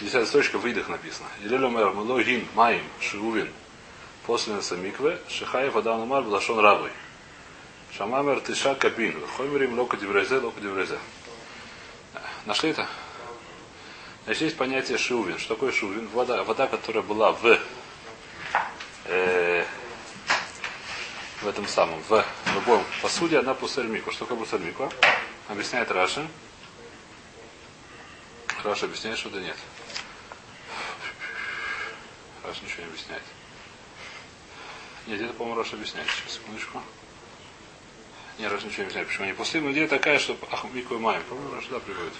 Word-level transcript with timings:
Десятая 0.00 0.26
строчка 0.26 0.58
в 0.58 0.66
идах 0.66 0.88
написано. 0.88 1.28
Илелю 1.42 1.70
мэр 1.70 1.90
млогин 1.90 2.46
маим 2.54 2.84
шиувин 3.00 3.50
после 4.26 4.54
микве 4.76 5.18
шихаев 5.28 5.74
адам 5.74 6.00
намар 6.00 6.22
блашон 6.22 6.58
рабой. 6.58 6.90
Шамамер 7.96 8.40
тиша 8.40 8.74
кабин. 8.74 9.16
Хомерим 9.36 9.78
лока 9.78 9.96
диврезе, 9.96 10.38
лока 10.38 10.60
диврезе. 10.60 10.98
Нашли 12.44 12.70
это? 12.70 12.86
Значит, 14.24 14.42
есть 14.42 14.56
понятие 14.58 14.98
шиувин. 14.98 15.38
Что 15.38 15.54
такое 15.54 15.72
шиувин? 15.72 16.08
Вода, 16.08 16.44
вода 16.44 16.66
которая 16.66 17.02
была 17.02 17.32
в 17.32 17.58
э, 19.06 19.64
в 21.40 21.48
этом 21.48 21.66
самом, 21.66 22.02
в 22.08 22.24
любом 22.54 22.84
посуде, 23.00 23.38
она 23.38 23.54
пусельмику. 23.54 24.10
Что 24.10 24.26
такое 24.26 24.44
пусельмику? 24.44 24.92
Объясняет 25.48 25.90
Раша. 25.90 26.26
Раша 28.62 28.86
объясняет, 28.86 29.16
что 29.16 29.30
да 29.30 29.40
нет. 29.40 29.56
Раша 32.46 32.64
ничего 32.64 32.82
не 32.82 32.88
объясняет. 32.88 33.22
Нет, 35.06 35.20
это, 35.20 35.32
по-моему, 35.32 35.58
Раша 35.58 35.76
объясняет. 35.76 36.08
Сейчас, 36.08 36.34
секундочку. 36.34 36.82
Нет, 38.38 38.52
Раша 38.52 38.66
ничего 38.66 38.78
не 38.78 38.84
объясняет. 38.84 39.08
Почему 39.08 39.26
не 39.26 39.34
пустым? 39.34 39.64
Но 39.64 39.72
идея 39.72 39.88
такая, 39.88 40.18
что 40.18 40.36
Ахмику 40.50 40.94
и 40.94 40.98
Майм. 40.98 41.22
По-моему, 41.24 41.54
Раша 41.54 41.70
да 41.70 41.80
приводит. 41.80 42.12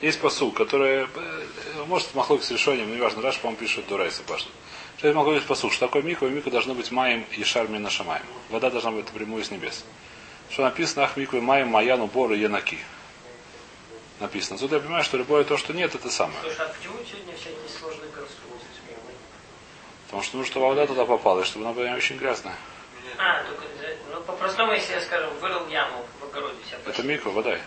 Есть 0.00 0.20
посуд, 0.20 0.54
который, 0.54 1.08
э, 1.12 1.84
может, 1.86 2.14
махлок 2.14 2.44
с 2.44 2.50
решением, 2.52 2.88
но 2.88 2.94
неважно, 2.94 3.20
Раша, 3.20 3.40
по-моему, 3.40 3.60
пишет 3.60 3.86
Дурайса 3.88 4.22
Пашта. 4.22 4.48
Что 4.96 5.08
я 5.08 5.14
могу 5.14 5.30
говорить 5.30 5.46
посуд? 5.46 5.72
Что 5.72 5.86
такое 5.86 6.02
мику? 6.02 6.26
Мику 6.28 6.50
должно 6.50 6.74
быть 6.74 6.90
маем 6.92 7.24
и 7.36 7.44
шарми 7.44 7.78
на 7.78 7.90
шамаем. 7.90 8.24
Вода 8.48 8.70
должна 8.70 8.92
быть 8.92 9.06
прямую 9.06 9.44
с 9.44 9.50
небес. 9.50 9.84
Что 10.50 10.62
написано, 10.62 11.04
ах 11.04 11.16
мику 11.16 11.36
и 11.36 11.40
маем 11.40 11.68
маяну 11.68 12.06
бору 12.06 12.34
енаки. 12.34 12.78
Написано. 14.20 14.58
Тут 14.58 14.72
я 14.72 14.80
понимаю, 14.80 15.04
что 15.04 15.16
любое 15.16 15.44
то, 15.44 15.56
что 15.56 15.72
нет, 15.72 15.94
это 15.94 16.10
самое. 16.10 16.38
Слушай, 16.42 16.66
а 16.66 16.68
почему 16.68 16.96
сегодня 17.08 17.34
всякие 17.36 17.68
сложные? 17.68 18.08
Потому 20.08 20.22
что 20.22 20.38
нужно, 20.38 20.50
чтобы 20.50 20.68
вода 20.68 20.86
туда 20.86 21.04
попала, 21.04 21.42
и 21.42 21.44
чтобы 21.44 21.66
она 21.66 21.74
была 21.74 21.92
очень 21.92 22.16
грязная. 22.16 22.56
А, 23.18 23.42
только, 23.44 23.64
ну, 24.10 24.20
по-простому, 24.22 24.72
если 24.72 24.94
я, 24.94 25.00
скажем, 25.02 25.30
вырыл 25.38 25.66
яму 25.68 26.04
в 26.20 26.24
огороде 26.24 26.56
себя 26.64 26.78
Это 26.86 27.02
миква, 27.02 27.30
вода. 27.30 27.58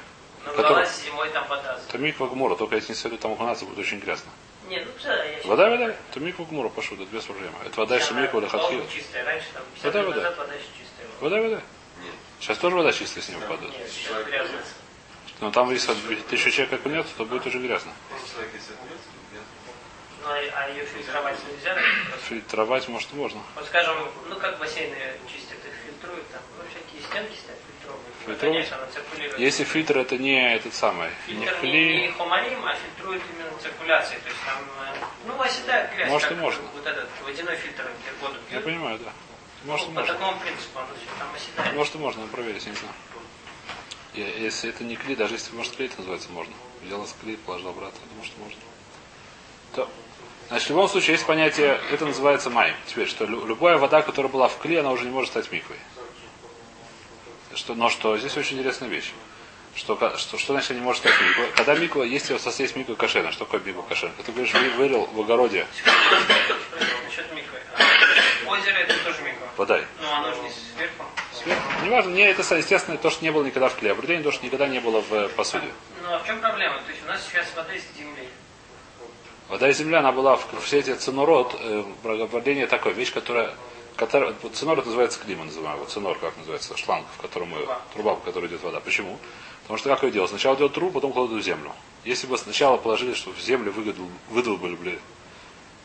Набралась 0.46 1.04
зимой 1.04 1.30
там 1.30 1.48
вода. 1.48 1.80
Это 1.88 1.98
миква 2.00 2.28
гмура, 2.28 2.56
только 2.56 2.76
если 2.76 2.94
не 2.94 2.96
следует 2.98 3.22
там 3.22 3.34
окунаться, 3.34 3.66
будет 3.66 3.78
очень 3.78 4.00
грязно. 4.00 4.32
Нет, 4.68 4.88
ну 4.88 4.92
да, 5.04 5.24
я 5.24 5.42
Вода, 5.46 5.70
вода. 5.70 5.96
Это 6.10 6.20
миква 6.20 6.46
гмура, 6.46 6.70
пошел, 6.70 6.96
это 6.98 7.06
без 7.14 7.24
проблем. 7.26 7.54
Это 7.64 7.80
вода 7.80 7.98
из 7.98 8.10
миква 8.10 8.40
или 8.40 8.48
хатхил. 8.48 8.88
чистая. 8.88 9.24
Раньше 9.24 9.48
там 9.54 9.64
50 9.76 9.84
Вода, 9.86 10.04
вода. 10.08 10.16
назад 10.16 10.38
вода 10.40 10.54
еще 10.54 10.66
чистая. 10.80 11.08
Вода, 11.20 11.42
вода. 11.42 11.62
Сейчас 12.40 12.58
тоже 12.58 12.76
вода 12.76 12.92
чистая 12.92 13.24
с 13.24 13.30
него 13.30 13.42
падает. 13.42 13.72
Нет. 13.78 14.50
Но 15.42 15.52
там, 15.52 15.72
если 15.72 15.94
тысячу 16.30 16.50
человек 16.50 16.74
окунется, 16.74 17.14
то 17.18 17.26
будет 17.26 17.46
уже 17.46 17.60
грязно. 17.60 17.92
Ну, 20.24 20.30
а 20.30 20.70
ее 20.70 20.86
фильтровать 20.86 21.38
нельзя? 21.52 21.76
Фильтровать, 22.30 22.88
может, 22.88 23.12
можно. 23.14 23.42
Вот 23.56 23.66
скажем, 23.66 23.96
ну 24.30 24.36
как 24.38 24.60
бассейны 24.60 24.96
чистят, 25.28 25.58
их 25.66 25.74
фильтруют, 25.86 26.30
там, 26.32 26.42
ну 26.58 26.64
всякие 26.70 27.02
стенки 27.02 27.36
стоят 27.40 27.60
фильтровые. 27.68 28.06
Фильтровать? 28.26 28.40
Конечно, 28.40 28.78
она 28.78 28.88
циркулирует. 28.88 29.40
Если 29.40 29.64
фильтр 29.64 29.98
это 29.98 30.18
не 30.18 30.56
этот 30.56 30.74
самый, 30.76 31.10
не 31.28 31.34
Фильтр 31.46 31.64
не, 31.64 31.72
не 31.72 32.08
хли, 32.08 32.12
хомарим, 32.18 32.66
а 32.66 32.76
фильтрует 32.76 33.22
именно 33.34 33.52
циркуляцией. 33.62 34.22
То 34.22 34.28
есть 34.30 34.40
там, 34.46 34.60
э, 34.86 35.06
ну, 35.26 35.42
оседает 35.42 35.96
грязь. 35.96 36.10
Может, 36.10 36.32
и 36.32 36.36
можно. 36.36 36.64
Вот 36.76 36.86
этот 36.86 37.10
водяной 37.26 37.56
фильтр, 37.56 37.84
где 38.02 38.12
воду 38.22 38.36
я 38.50 38.52
пьют. 38.52 38.66
понимаю, 38.66 39.00
да. 39.00 39.12
Может, 39.66 39.88
и 39.88 39.90
Ну, 39.90 39.96
по 39.96 40.00
можно. 40.02 40.14
такому 40.16 40.40
принципу 40.40 40.80
оно 40.80 40.88
все 40.96 41.20
там 41.20 41.28
оседает. 41.36 41.76
Может, 41.76 41.96
и 41.96 41.98
можно, 41.98 42.28
проверить, 42.28 42.64
я 42.66 42.72
не 42.72 42.78
знаю. 42.78 42.94
Я- 44.14 44.36
Если 44.38 44.70
это 44.70 44.84
не 44.84 44.96
клей, 44.98 45.16
даже 45.16 45.34
если, 45.36 45.56
может, 45.56 45.76
клей 45.76 45.88
это 45.88 45.98
называется, 45.98 46.30
можно. 46.32 46.54
Взял 46.84 47.08
клей, 47.22 47.38
положил 47.38 47.70
обратно, 47.70 47.98
я 48.04 48.10
думаю, 48.10 48.26
что 48.26 48.40
можно. 48.40 48.60
То. 49.76 49.90
Значит, 50.52 50.68
в 50.68 50.72
любом 50.72 50.90
случае 50.90 51.14
есть 51.14 51.26
понятие, 51.26 51.80
это 51.94 52.06
называется 52.06 52.50
май. 52.50 52.76
Теперь, 52.86 53.08
что 53.08 53.24
лю- 53.24 53.46
любая 53.48 53.78
вода, 53.78 54.02
которая 54.02 54.30
была 54.30 54.50
в 54.50 54.58
клей, 54.58 54.82
она 54.82 54.92
уже 54.92 55.06
не 55.06 55.12
может 55.12 55.32
стать 55.32 55.50
миквой. 55.50 55.78
Что, 57.56 57.74
но 57.74 57.90
что, 57.90 58.18
здесь 58.18 58.36
очень 58.36 58.58
интересная 58.58 58.90
вещь. 58.90 59.14
Что, 59.76 59.96
что, 60.18 60.38
что 60.38 60.52
значит 60.52 60.72
не 60.72 60.82
может 60.82 61.04
стать 61.04 61.14
миквой? 61.22 61.48
Когда 61.56 61.76
миква, 61.76 62.04
если 62.04 62.34
у 62.34 62.38
вас 62.38 62.60
есть 62.60 62.76
миква 62.76 62.96
кошерна, 62.96 63.32
что 63.32 63.46
такое 63.46 63.62
миква 63.62 63.84
кошерна? 63.84 64.14
Ты 64.26 64.34
говоришь, 64.34 64.54
вы 64.54 64.70
вырыл 64.72 65.06
в 65.14 65.22
огороде, 65.22 65.66
Озеро 68.46 68.76
это 68.80 68.94
тоже 69.06 69.22
миква. 69.22 69.48
подай. 69.56 69.86
Но 70.02 70.14
оно 70.16 70.36
же 70.36 70.42
не 70.42 70.50
сверху. 70.50 71.06
Сверху. 71.32 71.62
Неважно, 71.86 72.10
не 72.10 72.24
это 72.24 72.42
естественно 72.58 72.98
то, 72.98 73.10
что 73.10 73.24
не 73.24 73.32
было 73.32 73.46
никогда 73.46 73.70
в 73.70 73.76
клее. 73.78 73.94
Определение 73.94 74.26
то, 74.26 74.32
что 74.34 74.46
никогда 74.46 74.68
не 74.68 74.80
было 74.80 75.00
в 75.00 75.30
посуде. 75.30 75.68
Ну 76.04 76.14
а 76.14 76.20
в 76.20 76.26
чем 76.28 76.42
проблема? 76.42 76.80
То 76.82 76.92
есть 76.92 77.02
у 77.06 77.08
нас 77.08 77.26
сейчас 77.26 77.48
вода 77.56 77.74
из 77.74 77.84
земли. 77.98 78.28
Вода 79.52 79.68
и 79.68 79.74
земля, 79.74 80.00
она 80.00 80.14
была 80.14 80.38
в 80.38 80.48
все 80.62 80.80
эти 80.80 80.96
ценород, 80.96 81.58
э, 81.60 81.84
такое, 82.70 82.94
вещь, 82.94 83.12
которая, 83.12 83.54
которая 83.98 84.34
вот 84.42 84.56
ценор 84.56 84.78
это 84.80 84.88
называется 84.88 85.20
клима, 85.20 85.44
называем 85.44 85.76
его, 85.76 85.86
ценор, 85.88 86.18
как 86.20 86.38
называется, 86.38 86.78
шланг, 86.78 87.06
в 87.18 87.22
котором 87.22 87.50
мы, 87.50 87.68
Труба. 87.94 88.16
в 88.16 88.22
которой 88.22 88.48
идет 88.48 88.64
вода. 88.64 88.80
Почему? 88.80 89.20
Потому 89.64 89.78
что 89.78 89.90
как 89.90 90.04
ее 90.04 90.12
делать? 90.12 90.30
Сначала 90.30 90.56
делают 90.56 90.74
трубу, 90.74 90.92
потом 90.92 91.12
кладут 91.12 91.42
в 91.42 91.46
землю. 91.46 91.74
Если 92.06 92.28
бы 92.28 92.38
сначала 92.38 92.78
положили, 92.78 93.14
что 93.14 93.32
в 93.32 93.42
землю 93.42 93.74
выдолбили 94.30 95.00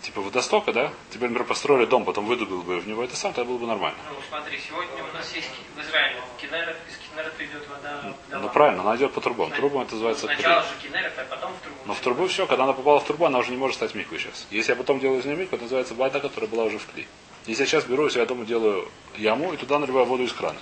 типа 0.06 0.20
водостока, 0.20 0.72
да, 0.72 0.92
теперь, 1.10 1.30
например, 1.30 1.48
построили 1.48 1.84
дом, 1.84 2.04
потом 2.04 2.26
выдубил 2.26 2.62
бы 2.62 2.78
в 2.78 2.86
него 2.86 3.02
это 3.02 3.16
сам, 3.16 3.32
тогда 3.32 3.50
было 3.50 3.58
бы 3.58 3.66
нормально. 3.66 3.98
Ну 4.08 4.16
смотри, 4.28 4.56
сегодня 4.60 5.02
у 5.02 5.12
нас 5.12 5.34
есть 5.34 5.50
в 5.74 5.80
Израиле 5.80 6.20
Кинерет, 6.40 6.76
из 6.88 6.96
Кинерета 6.96 7.44
идет 7.44 7.68
вода. 7.68 8.14
Ну 8.30 8.48
правильно, 8.50 8.82
она 8.82 8.96
идет 8.96 9.12
по 9.12 9.20
трубам. 9.20 9.50
Трубам 9.50 9.82
это 9.82 9.94
называется 9.94 10.26
Сначала 10.26 10.62
клей. 10.62 10.70
же 10.70 10.88
Кинерет, 10.88 11.12
а 11.18 11.24
потом 11.24 11.52
в 11.52 11.60
трубу. 11.60 11.78
Но 11.86 11.94
в 11.94 12.00
трубу 12.00 12.26
все, 12.28 12.46
когда 12.46 12.64
она 12.64 12.72
попала 12.72 13.00
в 13.00 13.04
трубу, 13.04 13.24
она 13.24 13.40
уже 13.40 13.50
не 13.50 13.56
может 13.56 13.76
стать 13.76 13.96
миквой 13.96 14.20
сейчас. 14.20 14.46
Если 14.50 14.70
я 14.70 14.76
потом 14.76 15.00
делаю 15.00 15.18
из 15.20 15.24
нее 15.24 15.36
микву, 15.36 15.56
это 15.56 15.64
называется 15.64 15.94
вода, 15.94 16.20
которая 16.20 16.48
была 16.48 16.64
уже 16.64 16.78
в 16.78 16.86
клей. 16.86 17.08
Если 17.46 17.64
я 17.64 17.66
сейчас 17.66 17.84
беру, 17.84 18.04
если 18.04 18.20
я 18.20 18.26
дома 18.26 18.44
делаю 18.44 18.88
яму, 19.16 19.52
и 19.52 19.56
туда 19.56 19.80
наливаю 19.80 20.06
воду 20.06 20.22
из 20.22 20.32
крана. 20.32 20.58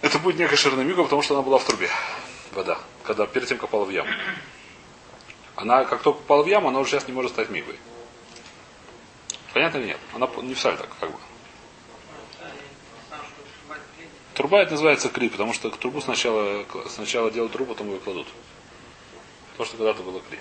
Это 0.00 0.18
будет 0.18 0.38
не 0.38 0.48
кошерная 0.48 0.84
миква, 0.84 1.04
потому 1.04 1.20
что 1.20 1.34
она 1.34 1.42
была 1.42 1.58
в 1.58 1.64
трубе. 1.64 1.90
Вода. 2.52 2.78
Когда 3.04 3.26
перед 3.26 3.46
тем 3.46 3.58
попала 3.58 3.84
в 3.84 3.90
яму. 3.90 4.10
Она, 5.56 5.84
как 5.84 6.00
только 6.00 6.20
попала 6.20 6.42
в 6.42 6.46
яму, 6.46 6.68
она 6.68 6.80
уже 6.80 6.92
сейчас 6.92 7.06
не 7.06 7.12
может 7.12 7.32
стать 7.32 7.50
миквой. 7.50 7.78
Понятно 9.52 9.78
или 9.78 9.86
нет? 9.88 9.98
Она 10.14 10.28
не 10.42 10.54
в 10.54 10.60
сальтак, 10.60 10.88
как 11.00 11.10
бы. 11.10 11.18
Труба 14.34 14.62
это 14.62 14.72
называется 14.72 15.08
кли, 15.10 15.28
потому 15.28 15.52
что 15.52 15.70
трубу 15.70 16.00
сначала, 16.00 16.64
сначала 16.88 17.30
делают 17.30 17.52
трубу, 17.52 17.74
потом 17.74 17.90
ее 17.90 17.98
кладут. 17.98 18.28
То, 19.56 19.64
что 19.64 19.76
когда-то 19.76 20.02
было 20.02 20.20
кли. 20.20 20.38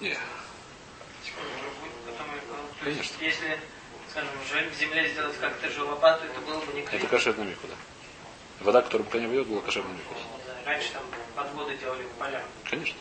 Не. 0.00 0.18
Конечно. 2.82 3.16
Если, 3.20 3.60
скажем, 4.10 4.30
же- 4.50 4.70
в 4.70 4.78
земле 4.78 5.08
сделать 5.08 5.36
как-то 5.38 5.68
же 5.68 5.82
лопату, 5.84 6.24
это 6.24 6.40
было 6.40 6.58
бы 6.60 6.72
не 6.72 6.82
клей. 6.82 6.98
Это 7.00 7.06
кошерная 7.08 7.46
мику, 7.46 7.66
да. 7.68 7.74
Вода, 8.64 8.82
которая 8.82 9.04
пока 9.04 9.18
не 9.18 9.26
выйдет, 9.26 9.46
была 9.46 9.60
кошерная 9.60 9.92
мику. 9.92 10.14
Не 10.14 10.44
знаю, 10.44 10.58
Раньше 10.64 10.92
там 10.92 11.02
подводы 11.34 11.76
делали 11.76 12.02
в 12.02 12.10
полях. 12.18 12.42
Конечно. 12.64 12.96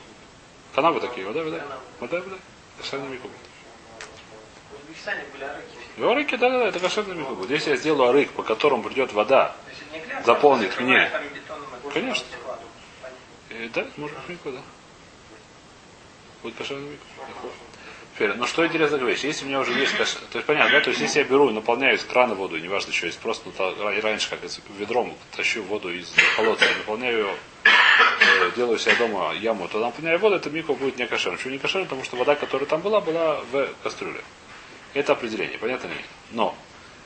Канавы 0.73 0.99
такие, 0.99 1.25
вода, 1.25 1.43
вода. 1.43 1.59
Канавы. 1.59 1.81
Вода, 1.99 2.21
вода. 2.21 2.35
Кошерная 2.77 3.09
мику. 3.09 3.29
Узбекистане 4.95 5.23
были 5.33 5.43
арыки. 5.43 6.33
И 6.33 6.37
да, 6.37 6.49
да, 6.49 6.59
да, 6.59 6.67
это 6.67 7.13
мику. 7.13 7.35
будет. 7.35 7.51
Если 7.51 7.71
я 7.71 7.75
сделаю 7.77 8.09
арык, 8.09 8.31
по 8.31 8.43
которому 8.43 8.83
придет 8.83 9.13
вода, 9.13 9.55
а 10.13 10.23
Заполнит 10.23 10.79
мне. 10.79 11.09
и 11.87 11.91
Конечно. 11.93 12.25
Понятно. 12.43 12.65
э, 13.49 13.69
да, 13.73 13.83
быть 13.97 14.11
мику, 14.27 14.51
да. 14.51 14.61
Будет 16.43 16.55
кошерная 16.55 16.89
мику. 16.89 17.05
Теперь, 18.15 18.33
ну 18.35 18.47
что 18.47 18.65
интересно 18.65 18.97
говоришь, 18.97 19.19
если 19.25 19.43
у 19.43 19.49
меня 19.49 19.59
уже 19.59 19.73
есть 19.73 19.93
каш... 19.97 20.11
то 20.13 20.37
есть 20.37 20.45
понятно, 20.45 20.71
да, 20.71 20.79
то 20.79 20.89
есть 20.89 21.01
если 21.01 21.19
я 21.19 21.25
беру 21.25 21.49
и 21.49 21.53
наполняю 21.53 21.97
из 21.97 22.03
крана 22.05 22.33
воду, 22.33 22.57
неважно 22.57 22.93
что 22.93 23.07
есть, 23.07 23.19
просто 23.19 23.49
ну, 23.57 23.91
и 23.91 23.99
раньше 23.99 24.29
как 24.29 24.39
ведром 24.79 25.13
тащу 25.35 25.63
воду 25.63 25.93
из 25.93 26.13
колодца, 26.37 26.63
и 26.63 26.77
наполняю 26.77 27.17
ее, 27.17 27.35
э, 27.65 28.51
делаю 28.55 28.79
себе 28.79 28.95
дома 28.95 29.33
яму, 29.33 29.67
то 29.67 29.79
наполняю 29.79 30.17
воду, 30.19 30.37
это 30.37 30.49
мико 30.49 30.73
будет 30.73 30.97
не 30.97 31.05
кошерным. 31.07 31.37
Почему 31.37 31.53
не 31.53 31.59
кошерным? 31.59 31.89
Потому 31.89 32.05
что 32.05 32.15
вода, 32.15 32.35
которая 32.35 32.67
там 32.67 32.79
была, 32.79 33.01
была 33.01 33.41
в 33.51 33.67
кастрюле. 33.83 34.21
Это 34.95 35.11
определение, 35.11 35.57
понятно 35.57 35.87
ли? 35.87 35.97
Но 36.31 36.55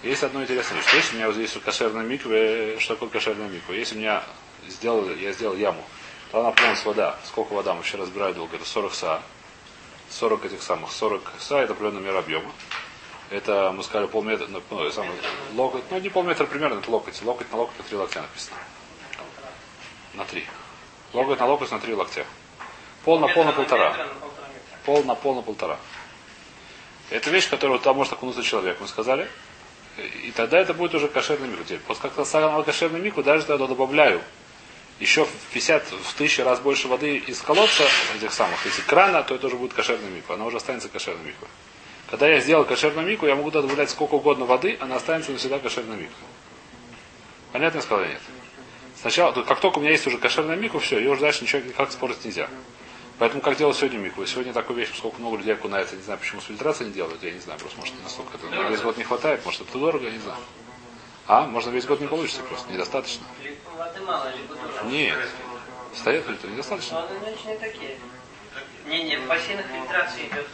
есть 0.03 0.21
одно 0.21 0.43
интересное 0.43 0.77
вещь. 0.77 0.93
Если 0.93 1.13
у 1.13 1.17
меня 1.17 1.25
вот 1.25 1.35
здесь 1.35 1.51
кошерная 1.65 2.05
микве, 2.05 2.79
что 2.79 2.93
такое 2.93 3.09
кошерная 3.09 3.49
миква? 3.49 3.73
Если 3.73 3.95
у 3.95 3.97
меня 3.97 4.23
сделал, 4.67 5.09
я 5.09 5.33
сделал 5.33 5.55
яму, 5.55 5.83
то 6.31 6.39
она 6.39 6.49
наполнилась 6.49 6.85
вода. 6.85 7.17
Сколько 7.25 7.53
вода 7.53 7.71
мы 7.71 7.77
вообще 7.77 7.97
разбирали 7.97 8.33
долго? 8.33 8.57
Это 8.57 8.65
40 8.65 8.93
са. 8.93 9.21
40 10.11 10.45
этих 10.45 10.61
самых. 10.61 10.91
40 10.91 11.33
са 11.39 11.57
это 11.57 11.73
определенный 11.73 12.01
мер 12.01 12.15
объема. 12.15 12.51
Это, 13.31 13.73
мы 13.75 13.83
сказали, 13.83 14.05
полметра, 14.05 14.45
ну, 14.47 14.61
ну, 14.69 14.91
самый, 14.91 15.15
локоть, 15.55 15.83
ну 15.89 15.99
не 15.99 16.09
полметра 16.09 16.45
примерно, 16.45 16.79
это 16.79 16.91
локоть. 16.91 17.19
Локоть 17.23 17.51
на 17.51 17.57
локоть 17.57 17.77
на 17.79 17.83
три 17.85 17.97
локтя 17.97 18.21
написано. 18.21 18.57
На 20.13 20.25
три. 20.25 20.45
Локоть 21.13 21.39
на 21.39 21.47
локоть 21.47 21.71
на 21.71 21.79
три 21.79 21.95
локтя. 21.95 22.25
Пол 23.03 23.17
на 23.17 23.27
пол 23.27 23.45
на 23.45 23.51
полтора. 23.51 24.07
Пол 24.85 25.03
на 25.03 25.15
пол 25.15 25.35
на 25.35 25.41
полтора. 25.41 25.79
Это 27.09 27.29
вещь, 27.29 27.49
которую 27.49 27.79
там 27.79 27.95
может 27.95 28.13
окунуться 28.13 28.43
человек, 28.43 28.77
мы 28.79 28.87
сказали. 28.87 29.27
И 30.23 30.31
тогда 30.31 30.59
это 30.59 30.73
будет 30.73 30.93
уже 30.95 31.07
кошерный 31.07 31.47
мику. 31.47 31.63
Теперь, 31.63 31.79
После 31.79 32.09
как 32.09 32.25
стала 32.25 32.61
кошерный 32.63 32.99
мику, 32.99 33.23
даже 33.23 33.45
тогда 33.45 33.67
добавляю 33.67 34.21
еще 34.99 35.25
в 35.25 35.31
50, 35.53 35.83
в 35.91 36.13
тысячу 36.15 36.43
раз 36.43 36.59
больше 36.59 36.87
воды 36.87 37.17
из 37.17 37.41
колодца, 37.41 37.83
этих 38.15 38.33
самых, 38.33 38.65
из 38.65 38.75
крана, 38.83 39.23
то 39.23 39.35
это 39.35 39.47
уже 39.47 39.55
будет 39.55 39.73
кошерный 39.73 40.09
миква. 40.09 40.35
Она 40.35 40.45
уже 40.45 40.57
останется 40.57 40.89
кошерной 40.89 41.25
миквой. 41.25 41.47
Когда 42.09 42.27
я 42.27 42.39
сделал 42.39 42.65
кошерную 42.65 43.07
мику, 43.07 43.25
я 43.25 43.35
могу 43.35 43.49
добавлять 43.51 43.89
сколько 43.89 44.15
угодно 44.15 44.45
воды, 44.45 44.77
она 44.79 44.97
останется 44.97 45.31
навсегда 45.31 45.59
кошерной 45.59 45.97
мику. 45.97 46.13
Понятно 47.51 47.77
я 47.77 47.81
сказал 47.81 48.05
нет? 48.05 48.21
Сначала, 48.99 49.31
как 49.43 49.59
только 49.61 49.77
у 49.77 49.81
меня 49.81 49.91
есть 49.91 50.05
уже 50.07 50.17
кошерная 50.17 50.57
мику, 50.57 50.79
все, 50.79 50.99
ее 50.99 51.11
уже 51.11 51.21
дальше 51.21 51.43
ничего 51.43 51.61
никак 51.61 51.91
спорить 51.91 52.23
нельзя. 52.25 52.49
Поэтому 53.19 53.41
как 53.41 53.57
делать 53.57 53.75
сегодня 53.75 53.97
мику? 53.97 54.25
Сегодня 54.25 54.53
такой 54.53 54.77
вещь, 54.77 54.89
сколько 54.97 55.19
много 55.19 55.37
людей 55.37 55.53
окунается, 55.53 55.97
не 55.97 56.01
знаю, 56.01 56.19
почему 56.19 56.39
с 56.39 56.45
фильтрацией 56.45 56.87
не 56.87 56.95
делают, 56.95 57.21
я 57.21 57.31
не 57.31 57.39
знаю, 57.39 57.59
просто 57.59 57.77
может 57.77 57.93
настолько 58.01 58.37
это 58.37 58.69
весь 58.69 58.79
год 58.79 58.97
не 58.97 59.03
хватает, 59.03 59.45
может 59.45 59.61
это 59.61 59.77
дорого, 59.77 60.05
я 60.05 60.11
не 60.11 60.19
знаю. 60.19 60.39
А, 61.27 61.45
можно 61.45 61.69
весь 61.69 61.85
год 61.85 61.99
не 61.99 62.07
получится 62.07 62.41
просто, 62.43 62.71
недостаточно. 62.71 63.25
Нет. 64.85 65.17
Стоят 65.93 66.25
фильтры, 66.25 66.47
Но 66.47 66.53
недостаточно. 66.53 67.05
они 67.07 67.53
не 67.53 67.57
такие. 67.57 67.97
Не, 68.87 69.03
не, 69.03 69.17
в 69.17 69.27
бассейнах 69.27 69.65
фильтрация 69.65 70.23
идет, 70.23 70.47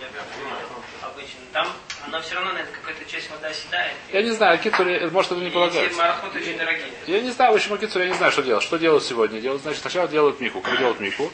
я 0.00 0.06
понимаю, 0.06 0.64
обычно. 1.02 1.40
Там 1.52 1.66
она 2.06 2.20
все 2.20 2.36
равно, 2.36 2.52
наверное, 2.52 2.72
какая-то 2.72 3.10
часть 3.10 3.30
воды 3.30 3.48
оседает. 3.48 3.92
Я 4.12 4.22
не 4.22 4.30
знаю, 4.30 4.58
китуре, 4.60 5.08
может 5.10 5.32
это 5.32 5.40
не 5.40 5.50
полагается. 5.50 5.98
марафоны 5.98 6.40
очень 6.40 6.56
дорогие. 6.56 6.86
Я 7.06 7.20
не 7.20 7.30
знаю, 7.30 7.52
почему 7.52 7.76
китуре, 7.78 8.04
я 8.06 8.10
не 8.12 8.16
знаю, 8.16 8.32
что 8.32 8.42
делать. 8.42 8.62
Что 8.62 8.76
делают 8.78 9.04
сегодня? 9.04 9.40
Делают, 9.40 9.62
значит, 9.62 9.80
сначала 9.82 10.06
делают 10.08 10.40
мику. 10.40 10.60
Как 10.60 10.78
делают 10.78 11.00
мику? 11.00 11.30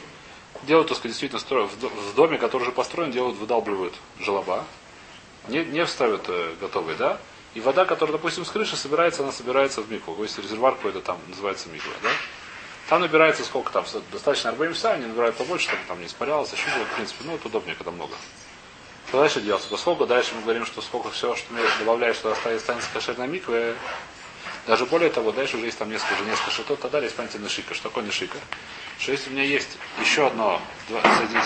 Делают, 0.63 0.89
так 0.89 0.97
сказать, 0.97 1.11
действительно 1.13 1.39
строят 1.39 1.71
в 1.71 1.79
до- 1.79 1.89
в 1.89 2.15
доме, 2.15 2.37
который 2.37 2.63
уже 2.63 2.71
построен, 2.71 3.11
делают, 3.11 3.37
выдалбливают 3.37 3.93
желоба. 4.19 4.63
Не, 5.47 5.65
не 5.65 5.85
вставят 5.85 6.25
э, 6.27 6.53
готовый, 6.61 6.95
да? 6.95 7.17
И 7.55 7.61
вода, 7.61 7.85
которая, 7.85 8.13
допустим, 8.13 8.45
с 8.45 8.49
крыши 8.49 8.77
собирается, 8.77 9.23
она 9.23 9.31
собирается 9.31 9.81
в 9.81 9.91
мику. 9.91 10.15
Есть 10.21 10.37
резервуар 10.37 10.75
какой-то 10.75 11.01
там, 11.01 11.17
называется 11.27 11.67
мику, 11.69 11.87
да? 12.03 12.09
Там 12.89 13.01
набирается 13.01 13.43
сколько 13.43 13.71
там, 13.71 13.85
достаточно 14.11 14.51
40 14.55 14.73
часа, 14.73 14.93
они 14.93 15.05
набирают 15.05 15.35
побольше, 15.35 15.65
чтобы 15.67 15.81
там 15.87 15.99
не 15.99 16.05
испарялось, 16.05 16.51
еще 16.51 16.63
в 16.69 16.95
принципе, 16.95 17.23
ну, 17.25 17.35
это 17.35 17.47
удобнее, 17.47 17.75
когда 17.75 17.91
много. 17.91 18.13
Что 19.07 19.19
дальше 19.19 19.41
делается? 19.41 19.69
Поскольку 19.69 20.05
дальше 20.05 20.35
мы 20.35 20.41
говорим, 20.41 20.65
что 20.65 20.81
сколько 20.81 21.09
все, 21.09 21.35
что 21.35 21.53
мы 21.53 21.59
добавляем, 21.79 22.13
что 22.13 22.31
останется 22.31 22.89
кошерная 22.93 23.27
миква, 23.27 23.73
даже 24.67 24.85
более 24.85 25.09
того, 25.09 25.31
дальше 25.31 25.57
уже 25.57 25.65
есть 25.65 25.77
там 25.77 25.89
несколько, 25.89 26.13
уже 26.13 26.23
несколько 26.25 26.51
шитот, 26.51 26.79
тогда 26.79 26.99
есть 26.99 27.15
понятие 27.15 27.47
шика. 27.49 27.73
Что 27.73 27.89
такое 27.89 28.09
шика? 28.11 28.37
Что 28.99 29.11
если 29.11 29.29
у 29.29 29.33
меня 29.33 29.43
есть 29.43 29.77
еще 29.99 30.27
одно 30.27 30.61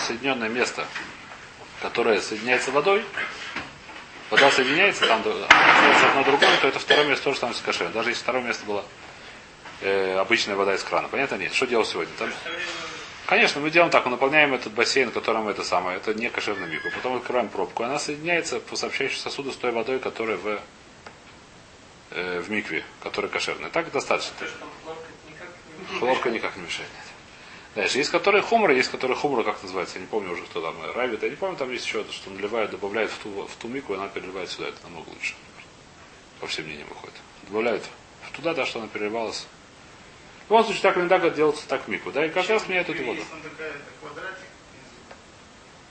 соединенное 0.06 0.48
место, 0.48 0.86
которое 1.80 2.20
соединяется 2.20 2.70
водой, 2.72 3.04
вода 4.30 4.50
соединяется, 4.50 5.06
там 5.06 5.20
остается 5.20 6.08
одно 6.10 6.24
другое, 6.24 6.56
то 6.60 6.68
это 6.68 6.78
второе 6.78 7.06
место 7.06 7.24
тоже 7.24 7.38
становится 7.38 7.64
кошерным. 7.64 7.94
Даже 7.94 8.10
если 8.10 8.22
второе 8.22 8.42
место 8.42 8.66
было 8.66 8.84
э, 9.80 10.16
обычная 10.18 10.56
вода 10.56 10.74
из 10.74 10.82
крана. 10.82 11.08
Понятно? 11.08 11.36
Нет. 11.36 11.54
Что 11.54 11.66
делать 11.66 11.88
сегодня? 11.88 12.12
Там, 12.18 12.30
Конечно, 13.26 13.60
мы 13.60 13.72
делаем 13.72 13.90
так, 13.90 14.04
мы 14.04 14.12
наполняем 14.12 14.54
этот 14.54 14.72
бассейн, 14.72 15.10
которым 15.10 15.48
это 15.48 15.64
самое, 15.64 15.96
это 15.96 16.14
не 16.14 16.30
кошерный 16.30 16.68
мику. 16.68 16.88
Потом 16.94 17.16
открываем 17.16 17.48
пробку, 17.48 17.82
и 17.82 17.86
она 17.86 17.98
соединяется 17.98 18.60
по 18.60 18.76
сообщающему 18.76 19.18
сосуду 19.18 19.50
с 19.50 19.56
той 19.56 19.72
водой, 19.72 19.98
которая 19.98 20.36
в, 20.36 20.60
э, 22.10 22.40
в 22.40 22.50
микве, 22.50 22.84
которая 23.02 23.30
кошерная. 23.30 23.70
Так 23.70 23.90
достаточно. 23.90 24.34
То, 24.38 24.46
хлорка 24.84 25.08
никак 25.28 25.48
не 25.92 25.98
Хлорка 25.98 26.30
никак 26.30 26.56
не 26.56 26.62
мешает. 26.62 26.90
Дальше, 27.74 27.98
есть 27.98 28.10
которые 28.10 28.42
хумры, 28.42 28.74
есть 28.74 28.90
которые 28.90 29.16
хумры, 29.16 29.44
как 29.44 29.62
называется, 29.62 29.96
я 29.96 30.00
не 30.00 30.06
помню 30.06 30.32
уже, 30.32 30.42
кто 30.44 30.62
там, 30.62 30.74
э, 30.82 30.92
равит, 30.92 31.22
я 31.22 31.28
не 31.28 31.36
помню, 31.36 31.56
там 31.56 31.70
есть 31.70 31.84
еще, 31.84 32.04
что 32.10 32.30
наливают, 32.30 32.70
добавляют 32.70 33.10
в 33.10 33.18
ту, 33.18 33.46
в 33.46 33.56
ту 33.56 33.68
мику, 33.68 33.92
и 33.92 33.96
она 33.96 34.08
переливает 34.08 34.50
сюда, 34.50 34.68
это 34.68 34.82
намного 34.84 35.10
лучше. 35.10 35.34
По 36.40 36.46
всем 36.46 36.64
мнениям 36.64 36.88
выходит. 36.88 37.14
Добавляют 37.48 37.84
туда, 38.36 38.54
да, 38.54 38.66
что 38.66 38.78
она 38.78 38.88
переливалась. 38.88 39.46
В 40.46 40.50
любом 40.50 40.64
случае, 40.64 40.82
так 40.82 40.96
иногда 40.96 41.30
делается 41.30 41.66
так 41.66 41.84
в 41.84 41.88
мику, 41.88 42.12
да, 42.12 42.24
и 42.24 42.30
каждый 42.30 42.52
раз 42.52 42.68
меняют 42.68 42.88
эту 42.88 43.02
воду. 43.02 43.18
Есть 43.18 43.30
такая 43.42 43.72
квадратик. 44.00 44.46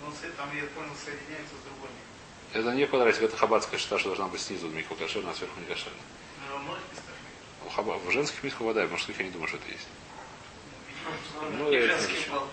Он 0.06 0.14
там, 0.38 0.50
я 0.56 0.64
понял, 0.68 0.92
соединяется 1.04 1.56
с 1.56 1.66
другой. 1.66 1.90
Это 2.54 2.72
не 2.74 2.86
квадратик, 2.88 3.24
это 3.24 3.36
хабатская 3.38 3.80
счета, 3.80 4.00
что 4.00 4.10
должна 4.10 4.28
быть 4.28 4.42
снизу 4.42 4.70
мику 4.70 4.96
кошерная, 4.96 5.32
а 5.32 5.36
сверху 5.36 5.60
не 5.60 5.66
кошерная. 5.66 6.00
Местах 6.64 7.16
У 7.66 7.70
хаба- 7.70 8.00
В 8.00 8.12
женских 8.12 8.44
мисках 8.44 8.62
вода, 8.62 8.86
в 8.86 8.92
мужских 8.92 9.20
я 9.20 9.26
не 9.26 9.32
думаю, 9.32 9.48
что 9.48 9.58
это 9.58 9.68
есть. 9.72 9.88
Ну, 11.58 11.72
я 11.72 11.80
это 11.82 12.02
не 12.08 12.18
ну, 12.30 12.48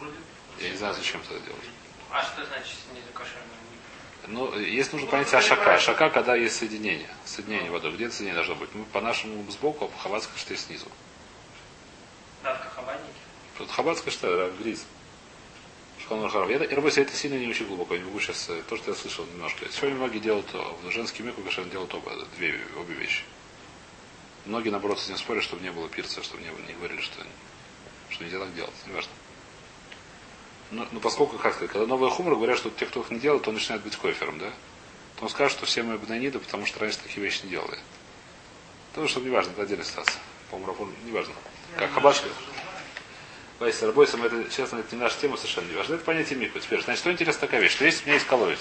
вроде 0.00 0.16
Я 0.60 0.70
не 0.70 0.76
знаю, 0.76 0.94
зачем 0.94 1.20
это 1.20 1.40
делать. 1.40 1.68
А 2.10 2.22
что 2.22 2.44
значит 2.44 2.76
снизу 2.90 3.08
кошерный? 3.12 3.52
Ну, 4.28 4.56
есть 4.58 4.92
нужно 4.92 5.08
понятие 5.08 5.38
ашака. 5.38 5.74
Ашака, 5.74 6.10
когда 6.10 6.36
есть 6.36 6.56
соединение. 6.56 7.08
Соединение 7.24 7.70
водой. 7.70 7.92
Где 7.92 8.04
это 8.04 8.14
соединение 8.14 8.36
должно 8.44 8.54
быть? 8.54 8.72
Мы 8.74 8.84
по 8.84 9.00
нашему 9.00 9.50
сбоку, 9.50 9.86
а 9.86 9.88
по 9.88 9.98
хабатской 9.98 10.38
что 10.38 10.56
снизу. 10.56 10.86
Да, 12.42 12.54
в 12.54 12.62
кахабаннике. 12.62 13.08
Тут 13.58 13.70
хабатская 13.70 14.12
что, 14.12 14.36
да, 14.36 14.56
гриз. 14.62 14.84
Шхонор 14.84 15.01
Харам. 16.08 16.48
Я, 16.48 16.62
я 16.62 16.76
работаю, 16.76 17.06
это 17.06 17.16
сильно 17.16 17.36
не 17.38 17.48
очень 17.48 17.66
глубоко. 17.66 17.94
Я 17.94 18.00
не 18.00 18.06
могу 18.06 18.20
сейчас, 18.20 18.48
э, 18.48 18.62
то, 18.68 18.76
что 18.76 18.90
я 18.90 18.96
слышал 18.96 19.24
немножко. 19.26 19.66
Сегодня 19.70 19.96
многие 19.96 20.18
делают, 20.18 20.46
э, 20.54 20.58
в 20.82 20.90
женский 20.90 21.22
мику, 21.22 21.40
конечно, 21.40 21.64
делают 21.64 21.94
оба, 21.94 22.12
две, 22.36 22.58
обе 22.78 22.94
вещи. 22.94 23.22
Многие, 24.44 24.70
наоборот, 24.70 24.98
с 24.98 25.06
этим 25.06 25.18
спорят, 25.18 25.44
чтобы 25.44 25.62
не 25.62 25.70
было 25.70 25.88
пирца, 25.88 26.22
чтобы 26.22 26.42
не, 26.42 26.48
не 26.66 26.74
говорили, 26.74 27.00
что, 27.00 27.24
что 28.10 28.24
нельзя 28.24 28.38
так 28.38 28.54
делать. 28.54 28.74
Неважно. 28.86 29.12
Но, 30.72 30.86
но 30.90 31.00
поскольку, 31.00 31.38
как 31.38 31.54
сказать, 31.54 31.70
когда 31.70 31.86
новые 31.86 32.10
хумры 32.10 32.34
говорят, 32.34 32.58
что 32.58 32.70
те, 32.70 32.86
кто 32.86 33.00
их 33.00 33.10
не 33.10 33.18
делает, 33.18 33.42
то 33.42 33.52
начинает 33.52 33.82
быть 33.82 33.94
кофером, 33.96 34.38
да? 34.38 34.50
То 35.16 35.24
он 35.24 35.28
скажет, 35.28 35.56
что 35.56 35.66
все 35.66 35.82
мы 35.82 35.98
бнаниды, 35.98 36.38
потому 36.38 36.66
что 36.66 36.80
раньше 36.80 36.98
такие 36.98 37.22
вещи 37.22 37.44
не 37.44 37.50
делали. 37.50 37.78
То, 38.94 39.06
что 39.06 39.20
неважно, 39.20 39.52
это 39.52 39.62
отдельная 39.62 39.84
ситуация. 39.84 40.20
По-моему, 40.50 40.88
неважно. 41.06 41.34
Как 41.76 41.92
хабашка. 41.92 42.28
Вайс, 43.62 43.80
Рабойсом, 43.80 44.24
это, 44.24 44.50
честно, 44.50 44.78
это 44.78 44.96
не 44.96 45.00
наша 45.00 45.20
тема 45.20 45.36
совершенно 45.36 45.68
не 45.68 45.76
важно. 45.76 45.94
Это 45.94 46.04
понятие 46.04 46.36
мику. 46.36 46.58
Теперь, 46.58 46.82
значит, 46.82 46.98
что 46.98 47.12
интересно 47.12 47.42
такая 47.42 47.60
вещь, 47.60 47.70
что 47.70 47.84
если 47.84 48.02
у 48.02 48.06
меня 48.06 48.14
есть 48.14 48.26
колодец, 48.26 48.58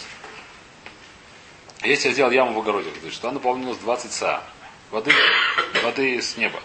если 1.82 2.10
я 2.10 2.14
сделал 2.14 2.30
яму 2.30 2.54
в 2.54 2.60
огороде, 2.60 2.92
значит, 3.02 3.20
то 3.20 3.30
она 3.30 3.40
наполнилась 3.40 3.80
20 3.80 4.12
са. 4.14 4.44
Воды, 4.92 5.12
воды 5.82 6.22
с 6.22 6.38
неба. 6.38 6.62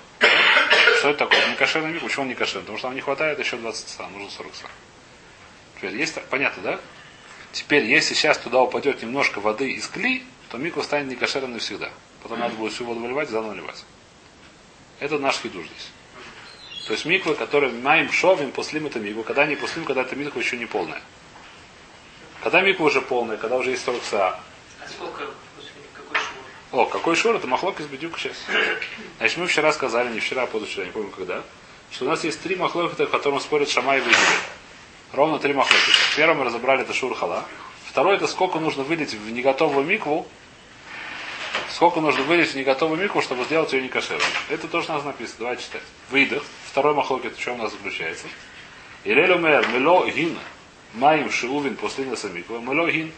Что 0.98 1.08
это 1.08 1.20
такое? 1.20 1.48
Не 1.48 1.56
кошерный 1.56 1.92
мик. 1.92 2.02
Почему 2.02 2.24
он 2.24 2.28
не 2.28 2.34
кошерный? 2.34 2.60
Потому 2.60 2.76
что 2.76 2.88
нам 2.88 2.96
не 2.96 3.00
хватает 3.00 3.38
еще 3.38 3.56
20 3.56 3.88
са, 3.88 4.06
нужно 4.08 4.28
40 4.28 4.54
са. 4.54 4.66
Теперь, 5.76 5.96
есть, 5.96 6.20
понятно, 6.28 6.62
да? 6.62 6.80
Теперь, 7.52 7.84
если 7.84 8.12
сейчас 8.12 8.36
туда 8.36 8.60
упадет 8.60 9.00
немножко 9.00 9.40
воды 9.40 9.72
из 9.72 9.86
кли, 9.86 10.26
то 10.50 10.58
миква 10.58 10.82
станет 10.82 11.08
не 11.08 11.16
кошерным 11.16 11.54
навсегда. 11.54 11.88
Потом 12.22 12.40
надо 12.40 12.54
будет 12.56 12.74
всю 12.74 12.84
воду 12.84 13.00
выливать, 13.00 13.30
заново 13.30 13.52
наливать. 13.52 13.82
Это 15.00 15.18
наш 15.18 15.38
хидуш 15.38 15.64
здесь. 15.64 15.90
То 16.86 16.92
есть 16.92 17.04
миквы, 17.04 17.34
которые 17.34 17.72
маем 17.72 18.12
шовим, 18.12 18.52
пуслим 18.52 18.86
это 18.86 19.00
микву. 19.00 19.24
Когда 19.24 19.44
не 19.44 19.56
пуслим, 19.56 19.84
когда 19.84 20.02
эта 20.02 20.14
миква 20.14 20.38
еще 20.38 20.56
не 20.56 20.66
полная. 20.66 21.02
Когда 22.42 22.60
миква 22.60 22.86
уже 22.86 23.00
полная, 23.00 23.36
когда 23.36 23.56
уже 23.56 23.70
есть 23.70 23.84
40 23.84 24.04
са. 24.04 24.26
А 24.28 24.38
сколько 24.88 25.24
какой 25.94 26.16
швур? 26.20 26.80
О, 26.80 26.86
какой 26.86 27.16
шур, 27.16 27.34
это 27.34 27.48
махлок 27.48 27.80
из 27.80 27.86
бедюк 27.86 28.16
сейчас. 28.18 28.36
Значит, 29.18 29.38
мы 29.38 29.46
вчера 29.48 29.72
сказали, 29.72 30.12
не 30.12 30.20
вчера, 30.20 30.44
а 30.44 30.46
позавчера, 30.46 30.84
не 30.84 30.92
помню 30.92 31.10
когда, 31.10 31.42
что 31.90 32.04
у 32.04 32.08
нас 32.08 32.22
есть 32.22 32.40
три 32.40 32.54
махлокита, 32.54 33.06
в 33.06 33.10
котором 33.10 33.40
спорят 33.40 33.68
Шамай 33.68 33.98
и 33.98 34.00
Визбель. 34.02 34.16
Ровно 35.12 35.40
три 35.40 35.54
махлокита. 35.54 35.96
Первый 36.16 36.36
мы 36.36 36.44
разобрали 36.44 36.82
это 36.82 36.92
шур 36.92 37.16
хала. 37.16 37.44
Второй 37.88 38.14
это 38.14 38.28
сколько 38.28 38.60
нужно 38.60 38.84
вылить 38.84 39.12
в 39.12 39.32
неготовую 39.32 39.84
микву, 39.84 40.28
сколько 41.70 42.00
нужно 42.00 42.22
вылить 42.24 42.50
в 42.50 42.54
неготовую 42.54 43.00
микву, 43.00 43.20
чтобы 43.22 43.44
сделать 43.44 43.72
ее 43.72 43.82
не 43.82 43.88
кошерной. 43.88 44.26
Это 44.48 44.68
тоже 44.68 44.90
у 44.90 44.92
нас 44.94 45.04
написано. 45.04 45.38
Давай 45.40 45.56
читать. 45.56 45.82
Выдох. 46.10 46.42
Второй 46.66 46.94
махлокит 46.94 47.36
в 47.36 47.40
чем 47.40 47.54
у 47.54 47.62
нас 47.62 47.72
заключается? 47.72 48.26
Ирелю 49.04 49.38
мэр, 49.38 49.66
мело 49.68 50.08
гин, 50.08 50.36
маим 50.94 51.30
шиувин 51.30 51.76
после 51.76 52.04
наса 52.04 52.28
миква, 52.28 52.58
мело 52.58 52.90
гин. 52.90 53.12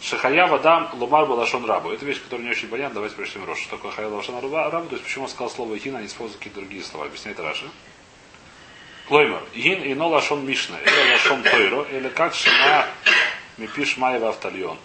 Шахая 0.00 0.46
вадам 0.46 0.90
лумар 0.94 1.26
балашон 1.26 1.64
рабу. 1.64 1.90
Это 1.90 2.06
вещь, 2.06 2.22
которая 2.22 2.46
не 2.46 2.50
очень 2.50 2.68
понятна. 2.68 2.94
Давайте 2.94 3.16
прочтем 3.16 3.44
Рош. 3.44 3.58
Что 3.60 3.76
такое 3.76 3.90
хая 3.90 4.08
балашон 4.08 4.36
рабу? 4.36 4.88
То 4.88 4.94
есть 4.94 5.04
почему 5.04 5.24
он 5.24 5.30
сказал 5.30 5.50
слово 5.50 5.76
гин, 5.76 5.96
а 5.96 6.00
не 6.00 6.06
использует 6.06 6.38
какие-то 6.38 6.60
другие 6.60 6.82
слова. 6.82 7.06
Объясняет 7.06 7.40
Раша. 7.40 7.66
Клоймер. 9.08 9.42
Гин 9.54 9.82
и 9.82 9.94
но 9.94 10.08
лашон 10.08 10.46
мишна. 10.46 10.78
Или 10.78 11.12
лашон 11.12 11.42
тойро. 11.42 11.82
Или 11.90 12.08
как 12.10 12.34
шина 12.34 12.86
мипиш 13.58 13.96
маева 13.96 14.30
автальон. 14.30 14.78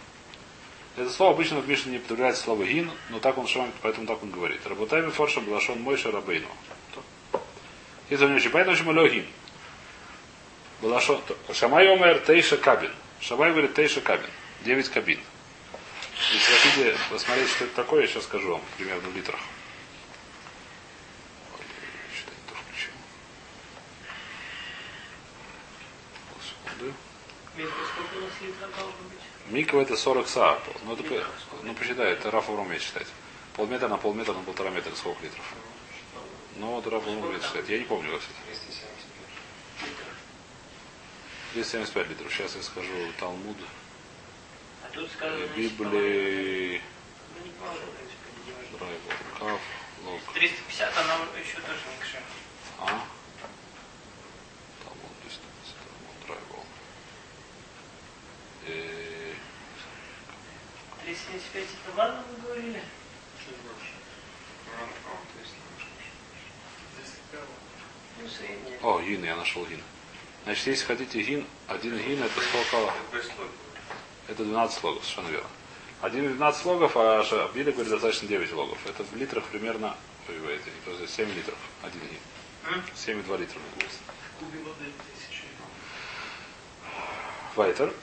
Это 0.95 1.09
слово 1.09 1.33
обычно 1.33 1.59
в 1.59 1.67
Мишне 1.67 1.93
не 1.93 1.97
употребляется 1.97 2.43
слово 2.43 2.65
гин, 2.65 2.91
но 3.09 3.19
так 3.19 3.37
он 3.37 3.47
шамай, 3.47 3.71
поэтому 3.81 4.05
так 4.05 4.21
он 4.21 4.29
говорит. 4.29 4.65
Работаем 4.67 5.11
форша 5.11 5.41
балашон 5.41 5.81
мойша 5.81 6.11
рабейну. 6.11 6.47
Если 8.09 8.27
не 8.27 8.35
очень 8.35 8.51
понятно, 8.51 8.73
почему 8.73 8.91
легин. 8.91 9.25
Балашон. 10.81 11.19
Шамай 11.51 11.91
омер 11.91 12.19
тейша 12.19 12.57
кабин. 12.57 12.91
Шамай 13.21 13.51
говорит 13.51 13.73
тейша 13.73 14.01
кабин. 14.01 14.29
9 14.65 14.89
кабин. 14.89 15.19
Если 16.31 16.53
хотите 16.53 16.97
посмотреть, 17.09 17.49
что 17.49 17.65
это 17.65 17.75
такое, 17.75 18.01
я 18.01 18.07
сейчас 18.07 18.25
скажу 18.25 18.51
вам, 18.51 18.61
примерно 18.77 19.09
в 19.09 19.15
литрах. 19.15 19.39
Ой, 21.57 21.65
что-то 22.15 22.35
не 22.35 22.47
то 22.47 22.55
включил. 22.55 22.91
Секунду. 26.41 26.53
Микро 26.63 26.73
сколько 26.73 26.91
у 26.91 26.91
нас 26.91 26.91
литров 26.91 26.91
должно 26.91 26.91
быть? 26.91 26.93
Миква 29.49 29.81
это 29.81 29.95
40 29.95 30.27
са. 30.27 30.59
Ну, 30.85 30.93
это, 30.93 31.25
ну 31.63 31.73
посчитай, 31.75 32.13
это 32.13 32.31
Раф 32.31 32.49
умеет 32.49 32.81
считать. 32.81 33.07
Полметра 33.55 33.87
на 33.87 33.97
полметра 33.97 34.33
на 34.33 34.41
полтора 34.41 34.71
метра, 34.71 34.95
сколько 34.95 35.23
литров? 35.23 35.53
Ну, 36.55 36.67
вот 36.75 36.87
Раб 36.87 37.05
умеет 37.07 37.43
считать. 37.43 37.67
Я 37.69 37.79
не 37.79 37.85
помню, 37.85 38.11
как 38.11 38.21
это. 38.21 38.43
275 41.53 42.09
литров. 42.09 42.33
Сейчас 42.33 42.55
я 42.55 42.63
скажу 42.63 42.91
Талмуд. 43.19 43.57
А 44.83 44.89
тут 44.91 45.09
сказано, 45.11 45.45
Библии. 45.55 46.81
Не 47.43 47.49
положено, 47.59 47.85
в 47.85 47.95
принципе, 47.95 48.29
не 48.45 48.53
важно. 48.53 48.77
Драйвол. 48.77 49.11
Каф. 49.39 49.61
Лог. 50.03 50.21
350, 50.33 50.97
она 50.97 51.13
еще 51.39 51.55
тоже 51.55 51.79
не 51.91 52.03
кшер. 52.03 52.21
А? 52.79 53.05
Талмуд. 54.83 55.13
250. 55.21 55.75
Талмуд. 55.85 56.27
Драйвол. 56.27 56.65
Э, 58.65 59.33
375 61.13 61.63
это 61.63 61.97
ладно, 61.97 62.23
вы 62.31 62.41
говорили? 62.41 62.81
Здесь 66.95 67.13
первое. 67.31 67.47
Ну, 68.19 68.27
среднее. 68.27 68.79
О, 68.81 68.99
гин, 69.01 69.23
я 69.23 69.35
нашел 69.35 69.65
гин. 69.65 69.81
Значит, 70.45 70.67
если 70.67 70.85
хотите 70.85 71.21
гин, 71.21 71.45
один 71.67 71.97
гин 71.99 72.23
это 72.23 72.41
сколько? 72.41 72.93
Это 74.27 74.43
12 74.43 74.83
логов, 74.83 75.03
совершенно 75.03 75.31
верно. 75.31 75.49
Один 76.01 76.27
12 76.27 76.65
логов, 76.65 76.91
а 76.95 77.51
Биля 77.53 77.71
говорит 77.71 77.91
достаточно 77.91 78.27
9 78.27 78.51
логов. 78.53 78.77
Это 78.87 79.03
в 79.03 79.15
литрах 79.15 79.43
примерно, 79.45 79.95
ой, 80.27 80.39
ой, 80.47 80.55
это 80.55 80.69
не 80.69 80.97
то, 80.97 81.07
7 81.07 81.31
литров. 81.35 81.57
Один 81.83 82.01
гин. 82.01 82.19
М? 82.73 82.83
7,2 82.95 83.37
литра. 83.37 83.59
Кубе 84.39 84.59
воды 84.63 84.85
тысячи. 85.13 85.43
Вайтер. 87.55 87.93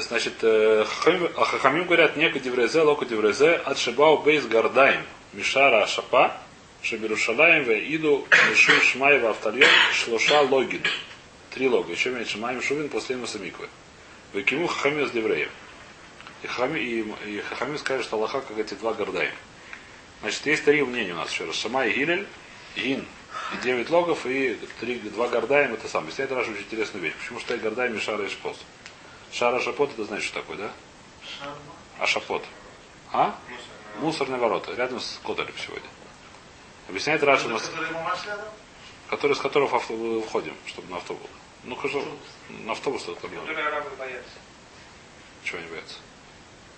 Значит, 0.00 0.34
э, 0.42 0.84
Хахамим- 0.84 1.32
а 1.36 1.44
Хахамим 1.44 1.84
говорят, 1.84 2.16
нека 2.16 2.38
деврезе, 2.38 2.82
лока 2.82 3.04
деврезе, 3.04 3.54
от 3.54 3.78
шибау 3.78 4.18
бейс 4.22 4.44
гардаем, 4.46 5.02
мишара 5.32 5.86
шапа, 5.86 6.36
шабирушалаем, 6.82 7.64
ве 7.64 7.94
иду, 7.94 8.26
мишу 8.50 8.72
шмаева 8.82 9.30
автальон, 9.30 9.68
шлоша 9.92 10.40
логин. 10.42 10.82
Три 11.50 11.68
лога. 11.68 11.92
Еще 11.92 12.10
меньше 12.10 12.38
маем 12.38 12.60
шувин 12.60 12.88
после 12.88 13.16
имуса 13.16 13.38
миквы. 13.38 13.68
Векиму 14.32 14.66
Хахамим 14.66 15.06
с 15.06 15.12
девреем. 15.12 15.50
И 16.42 16.46
Хахамим, 16.46 17.14
и, 17.24 17.30
и 17.30 17.40
Хахамим 17.40 17.78
скажет, 17.78 18.04
что 18.04 18.16
Аллаха, 18.16 18.40
как 18.40 18.58
эти 18.58 18.74
два 18.74 18.92
гардаем. 18.92 19.34
Значит, 20.20 20.46
есть 20.46 20.64
три 20.64 20.82
мнения 20.82 21.12
у 21.12 21.16
нас 21.16 21.30
еще 21.30 21.44
раз. 21.44 21.54
Шама 21.54 21.86
и 21.86 21.92
Гилель, 21.92 22.26
Гин 22.76 23.04
и 23.52 23.62
9 23.62 23.90
логов, 23.90 24.26
и 24.26 24.58
три, 24.80 24.98
два 24.98 25.28
гардаем 25.28 25.74
это 25.74 25.88
сам. 25.88 26.04
Объясняет 26.04 26.32
Раша 26.32 26.50
очень 26.50 26.62
интересную 26.62 27.04
вещь. 27.04 27.14
Почему 27.20 27.38
что 27.40 27.56
гардаем 27.56 27.96
и 27.96 28.00
шара 28.00 28.24
и 28.24 28.28
шпот? 28.28 28.56
Шара 29.34 29.60
шапот 29.60 29.90
это 29.90 30.04
значит 30.04 30.26
что 30.26 30.40
такое, 30.40 30.56
да? 30.56 30.72
А 31.98 32.06
шапот? 32.06 32.44
А? 33.12 33.36
Мусорные 33.98 34.38
ворота. 34.38 34.72
Рядом 34.74 35.00
с 35.00 35.18
Котелем 35.24 35.54
сегодня. 35.58 35.88
Объясняет 36.88 37.22
Раша, 37.24 37.48
нас, 37.48 37.62
Который 37.62 37.88
который, 39.08 39.34
с 39.34 39.40
которого 39.40 39.76
авто- 39.76 39.96
выходим, 39.96 40.54
чтобы 40.66 40.88
на 40.90 40.98
автобус. 40.98 41.28
Ну, 41.64 41.74
хорошо, 41.74 42.04
на 42.48 42.72
автобус 42.72 43.02
что-то 43.02 43.22
там. 43.22 43.30
Которые 43.40 43.66
арабы 43.66 43.90
боятся. 43.96 44.34
Чего 45.42 45.58
они 45.58 45.68
боятся? 45.68 45.96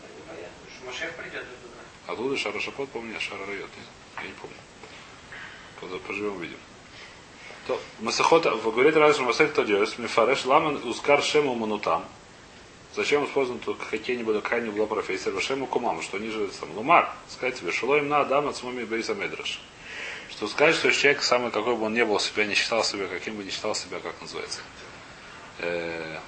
Они 0.02 0.22
боятся, 0.26 0.86
Машех 0.86 1.14
придет 1.16 1.44
туда. 1.62 1.82
А 2.06 2.12
Луда 2.14 2.38
Шара 2.38 2.58
Шапот, 2.60 2.88
помню, 2.88 3.20
Шара 3.20 3.44
Райот. 3.46 3.68
Нет, 3.76 3.86
я 4.16 4.22
не 4.22 4.32
помню. 4.34 4.56
Когда 5.80 5.98
поживем, 5.98 6.36
увидим. 6.36 6.58
То, 7.66 7.78
Масахота, 8.00 8.54
в 8.54 8.62
говорит 8.72 8.96
Раша 8.96 9.22
Масах 9.22 9.52
Тодиос, 9.52 9.98
Мифареш 9.98 10.44
Ламан 10.46 10.76
Ускар 10.88 11.22
Шему 11.22 11.54
Манутам. 11.54 12.06
Зачем 12.96 13.26
использован 13.26 13.60
тут 13.60 13.76
какие-нибудь 13.90 14.42
какая 14.42 14.70
была 14.70 14.86
профессия 14.86 15.30
Вашему 15.30 15.66
Кумаму, 15.66 16.00
что 16.00 16.16
они 16.16 16.30
же 16.30 16.50
сам 16.50 16.74
Лумар, 16.74 17.12
сказать 17.28 17.56
тебе, 17.56 17.70
Шилоим 17.70 18.08
на 18.08 18.20
Адам 18.20 18.48
от 18.48 18.56
Смами 18.56 18.84
Бейса 18.84 19.14
Медраш. 19.14 19.60
Что 20.30 20.48
сказать, 20.48 20.74
что 20.74 20.90
человек 20.90 21.22
самый, 21.22 21.50
какой 21.50 21.76
бы 21.76 21.84
он 21.84 21.92
ни 21.92 22.02
был 22.02 22.18
себя, 22.18 22.46
не 22.46 22.54
считал 22.54 22.82
себя, 22.82 23.06
каким 23.06 23.36
бы 23.36 23.44
не 23.44 23.50
считал 23.50 23.74
себя, 23.74 24.00
как 24.00 24.18
называется. 24.22 24.60
Э, 25.58 26.20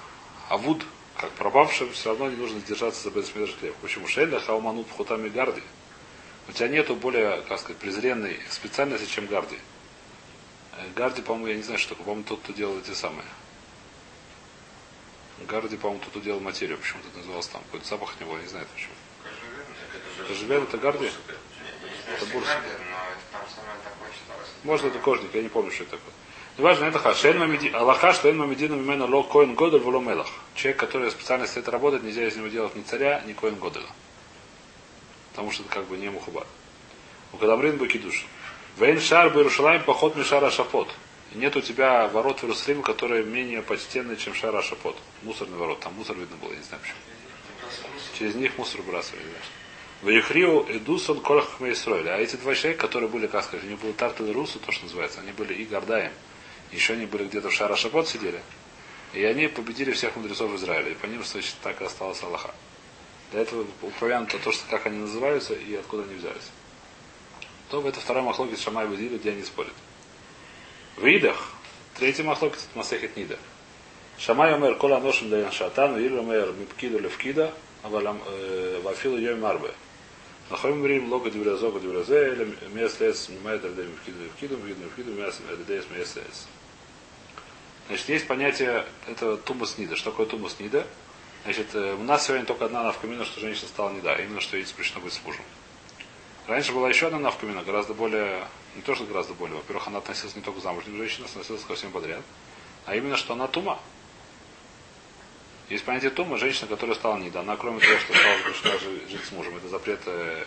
Авуд, 0.49 0.85
как 1.15 1.31
пропавшим, 1.31 1.91
все 1.91 2.09
равно 2.09 2.29
не 2.29 2.35
нужно 2.35 2.61
держаться 2.61 3.01
за 3.01 3.09
Бейс 3.09 3.31
хлеб. 3.31 3.73
Почему? 3.81 4.07
Шеля 4.07 4.39
Хауманут 4.39 4.85
Пхутами 4.85 5.27
Гарди. 5.27 5.63
У 6.47 6.51
тебя 6.51 6.67
нету 6.67 6.95
более, 6.95 7.41
как 7.49 7.59
сказать, 7.59 7.77
презренной 7.77 8.39
специальности, 8.51 9.11
чем 9.11 9.25
Гарди. 9.25 9.57
Э, 10.73 10.83
Гарди, 10.95 11.23
по-моему, 11.23 11.47
я 11.47 11.55
не 11.55 11.63
знаю, 11.63 11.79
что. 11.79 11.95
По-моему, 11.95 12.23
тот, 12.25 12.41
кто 12.41 12.53
делал 12.53 12.77
эти 12.77 12.93
самые. 12.93 13.25
Гарди, 15.47 15.77
по-моему, 15.77 16.01
тот, 16.03 16.11
кто 16.11 16.19
делал 16.19 16.39
материю. 16.39 16.77
Почему 16.77 17.01
тут 17.03 17.17
назывался 17.17 17.51
там? 17.53 17.61
Какой-то 17.63 17.87
запах 17.87 18.13
не 18.19 18.31
я 18.31 18.41
не 18.41 18.47
знаю 18.47 18.67
почему. 18.73 18.93
Кожевен 20.27 20.63
это 20.63 20.77
Гарди? 20.77 21.11
Это 22.13 22.25
считалось. 24.13 24.49
Может, 24.63 24.85
это 24.87 24.99
кожник, 24.99 25.33
я 25.33 25.41
не 25.41 25.49
помню, 25.49 25.71
что 25.71 25.83
это 25.83 25.97
такое. 25.97 26.13
Неважно, 26.57 26.85
это 26.85 26.99
ха. 26.99 27.13
Шен 27.13 27.39
мамеди- 27.39 27.71
Аллаха, 27.71 28.11
что 28.11 28.31
мамедина 28.33 28.73
мимена 28.73 29.05
ло 29.05 29.23
коин 29.23 29.55
годель 29.55 29.79
вло 29.79 30.01
мелах. 30.01 30.27
Человек, 30.55 30.79
который 30.79 31.09
специальность 31.09 31.55
это 31.55 31.71
работает, 31.71 32.03
нельзя 32.03 32.27
из 32.27 32.35
него 32.35 32.47
делать 32.47 32.75
ни 32.75 32.81
царя, 32.81 33.23
ни 33.25 33.33
коин 33.33 33.55
годеля. 33.55 33.85
Потому 35.31 35.51
что 35.51 35.63
это 35.63 35.73
как 35.73 35.85
бы 35.85 35.97
не 35.97 36.09
мухабар. 36.09 36.45
У 37.31 37.37
Кадамрин 37.37 37.77
Бакидуш. 37.77 38.25
Вейн 38.77 38.99
шар 38.99 39.29
Берушалайм 39.29 39.83
поход 39.83 40.17
мишара 40.17 40.51
шапот. 40.51 40.89
И 41.33 41.37
нет 41.37 41.55
у 41.55 41.61
тебя 41.61 42.07
ворот 42.07 42.39
в 42.39 42.43
Иерусалим, 42.43 42.81
которые 42.81 43.23
менее 43.23 43.61
почтенные, 43.61 44.17
чем 44.17 44.33
шара 44.33 44.61
шапот. 44.61 44.97
Мусорный 45.21 45.57
ворот. 45.57 45.79
Там 45.79 45.93
мусор 45.93 46.17
видно 46.17 46.37
было, 46.37 46.51
я 46.51 46.57
не 46.57 46.63
знаю 46.63 46.81
почему. 46.81 46.97
Через 48.17 48.35
них 48.35 48.57
мусор 48.57 48.81
выбрасывали, 48.81 49.21
знаешь. 49.21 49.51
Ваюхриу 50.01 50.65
Эдусон 50.67 51.19
Колах 51.21 51.59
Мейсройль. 51.59 52.09
А 52.09 52.17
эти 52.17 52.35
два 52.37 52.55
человека, 52.55 52.87
которые 52.87 53.09
были, 53.09 53.27
как 53.27 53.43
сказать, 53.43 53.65
у 53.65 53.69
них 53.69 53.79
был 53.79 53.93
Тартел 53.93 54.27
и 54.27 54.31
Русу, 54.31 54.59
то, 54.59 54.71
что 54.71 54.85
называется, 54.85 55.19
они 55.19 55.31
были 55.33 55.53
и 55.53 55.65
Гордаем. 55.65 56.13
Еще 56.71 56.93
они 56.93 57.05
были 57.05 57.25
где-то 57.25 57.49
в 57.49 57.53
Шара 57.53 57.75
Шапот 57.75 58.07
сидели. 58.07 58.41
И 59.13 59.23
они 59.23 59.47
победили 59.47 59.91
всех 59.91 60.15
мудрецов 60.15 60.53
Израиля. 60.55 60.91
И 60.91 60.95
по 60.95 61.05
ним, 61.05 61.23
значит, 61.23 61.55
так 61.61 61.81
и 61.81 61.85
осталась 61.85 62.23
Аллаха. 62.23 62.53
Для 63.31 63.41
этого 63.41 63.65
упомянуто 63.81 64.39
то, 64.39 64.51
что 64.51 64.63
как 64.69 64.85
они 64.85 64.97
называются 64.97 65.53
и 65.53 65.75
откуда 65.75 66.03
они 66.03 66.15
взялись. 66.15 66.49
То 67.69 67.87
это 67.87 67.99
второй 67.99 68.23
махлокит 68.23 68.59
Шамай 68.59 68.87
Будили, 68.87 69.17
где 69.17 69.31
они 69.31 69.43
спорят. 69.43 69.73
В 70.99 71.07
Идах, 71.07 71.53
третий 71.97 72.23
махлокит 72.23 72.57
это 72.57 72.77
Масехет 72.77 73.15
Нида. 73.15 73.39
Шамай 74.17 74.53
омер 74.53 74.75
кола 74.75 74.99
ношим 74.99 75.29
даян 75.29 75.49
шатан, 75.49 75.97
вир 75.97 76.19
омер 76.19 76.51
мипкиду 76.51 76.99
левкида, 76.99 77.53
вафилу 77.83 79.17
йом 79.17 79.39
марбе. 79.39 79.71
Нахойм 80.49 80.81
врим 80.81 81.09
лога 81.09 81.31
диврезе, 81.31 81.63
лога 81.63 81.79
диврезе, 81.79 82.33
или 82.33 82.53
мес 82.73 82.99
лес 82.99 83.29
мимает 83.29 83.63
рдей 83.63 83.85
мипкиду 83.85 84.23
левкиду, 84.25 84.57
мипкиду 84.57 84.81
левкиду, 84.83 85.13
мес 85.13 85.39
рдей 85.49 85.81
мес 85.95 86.17
лес. 86.17 86.47
Значит, 87.87 88.09
есть 88.09 88.27
понятие, 88.27 88.85
это 89.07 89.37
тумус 89.37 89.77
нида. 89.77 89.95
Что 89.95 90.11
такое 90.11 90.25
тумус 90.25 90.57
нида? 90.59 90.85
Значит, 91.45 91.67
э, 91.75 91.95
у 91.97 92.03
нас 92.03 92.25
сегодня 92.25 92.45
только 92.45 92.65
одна 92.65 92.83
навкамина, 92.83 93.23
что 93.23 93.39
женщина 93.39 93.69
стала 93.69 93.91
не 93.91 94.01
да, 94.01 94.17
именно 94.17 94.41
что 94.41 94.57
ей 94.57 94.65
запрещено 94.65 94.99
быть 94.99 95.13
с 95.13 95.23
мужем. 95.23 95.45
Раньше 96.49 96.71
была 96.71 96.89
еще 96.89 97.05
одна 97.05 97.19
навкамина, 97.19 97.61
гораздо 97.61 97.93
более, 97.93 98.43
не 98.75 98.81
то, 98.81 98.95
что 98.95 99.03
гораздо 99.05 99.35
более, 99.35 99.57
во-первых, 99.57 99.87
она 99.87 99.99
относилась 99.99 100.35
не 100.35 100.41
только 100.41 100.59
к 100.59 100.63
замужним 100.63 100.97
женщинам, 100.97 101.27
относилась 101.29 101.63
ко 101.63 101.75
всем 101.75 101.91
подряд, 101.91 102.23
а 102.87 102.95
именно, 102.95 103.17
что 103.17 103.33
она 103.33 103.47
тума. 103.47 103.79
Есть 105.69 105.85
понятие 105.85 106.09
тума, 106.09 106.39
женщина, 106.39 106.65
которая 106.65 106.95
стала 106.95 107.17
нида. 107.17 107.41
Она, 107.41 107.55
кроме 107.55 107.79
того, 107.79 107.93
что 107.99 108.17
стала 108.17 108.79
жи- 108.79 109.09
жить 109.11 109.25
с 109.25 109.31
мужем, 109.31 109.55
это 109.57 109.67
запрет, 109.69 109.99
э, 110.07 110.43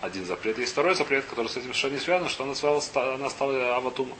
один 0.00 0.26
запрет. 0.26 0.58
Есть 0.58 0.72
второй 0.72 0.96
запрет, 0.96 1.24
который 1.26 1.46
с 1.46 1.52
этим 1.52 1.66
совершенно 1.66 1.92
не 1.92 2.00
связан, 2.00 2.28
что 2.28 2.42
она 2.42 2.56
стала, 2.56 2.80
ста- 2.80 3.14
она 3.14 3.30
стала 3.30 3.76
аватума. 3.76 4.16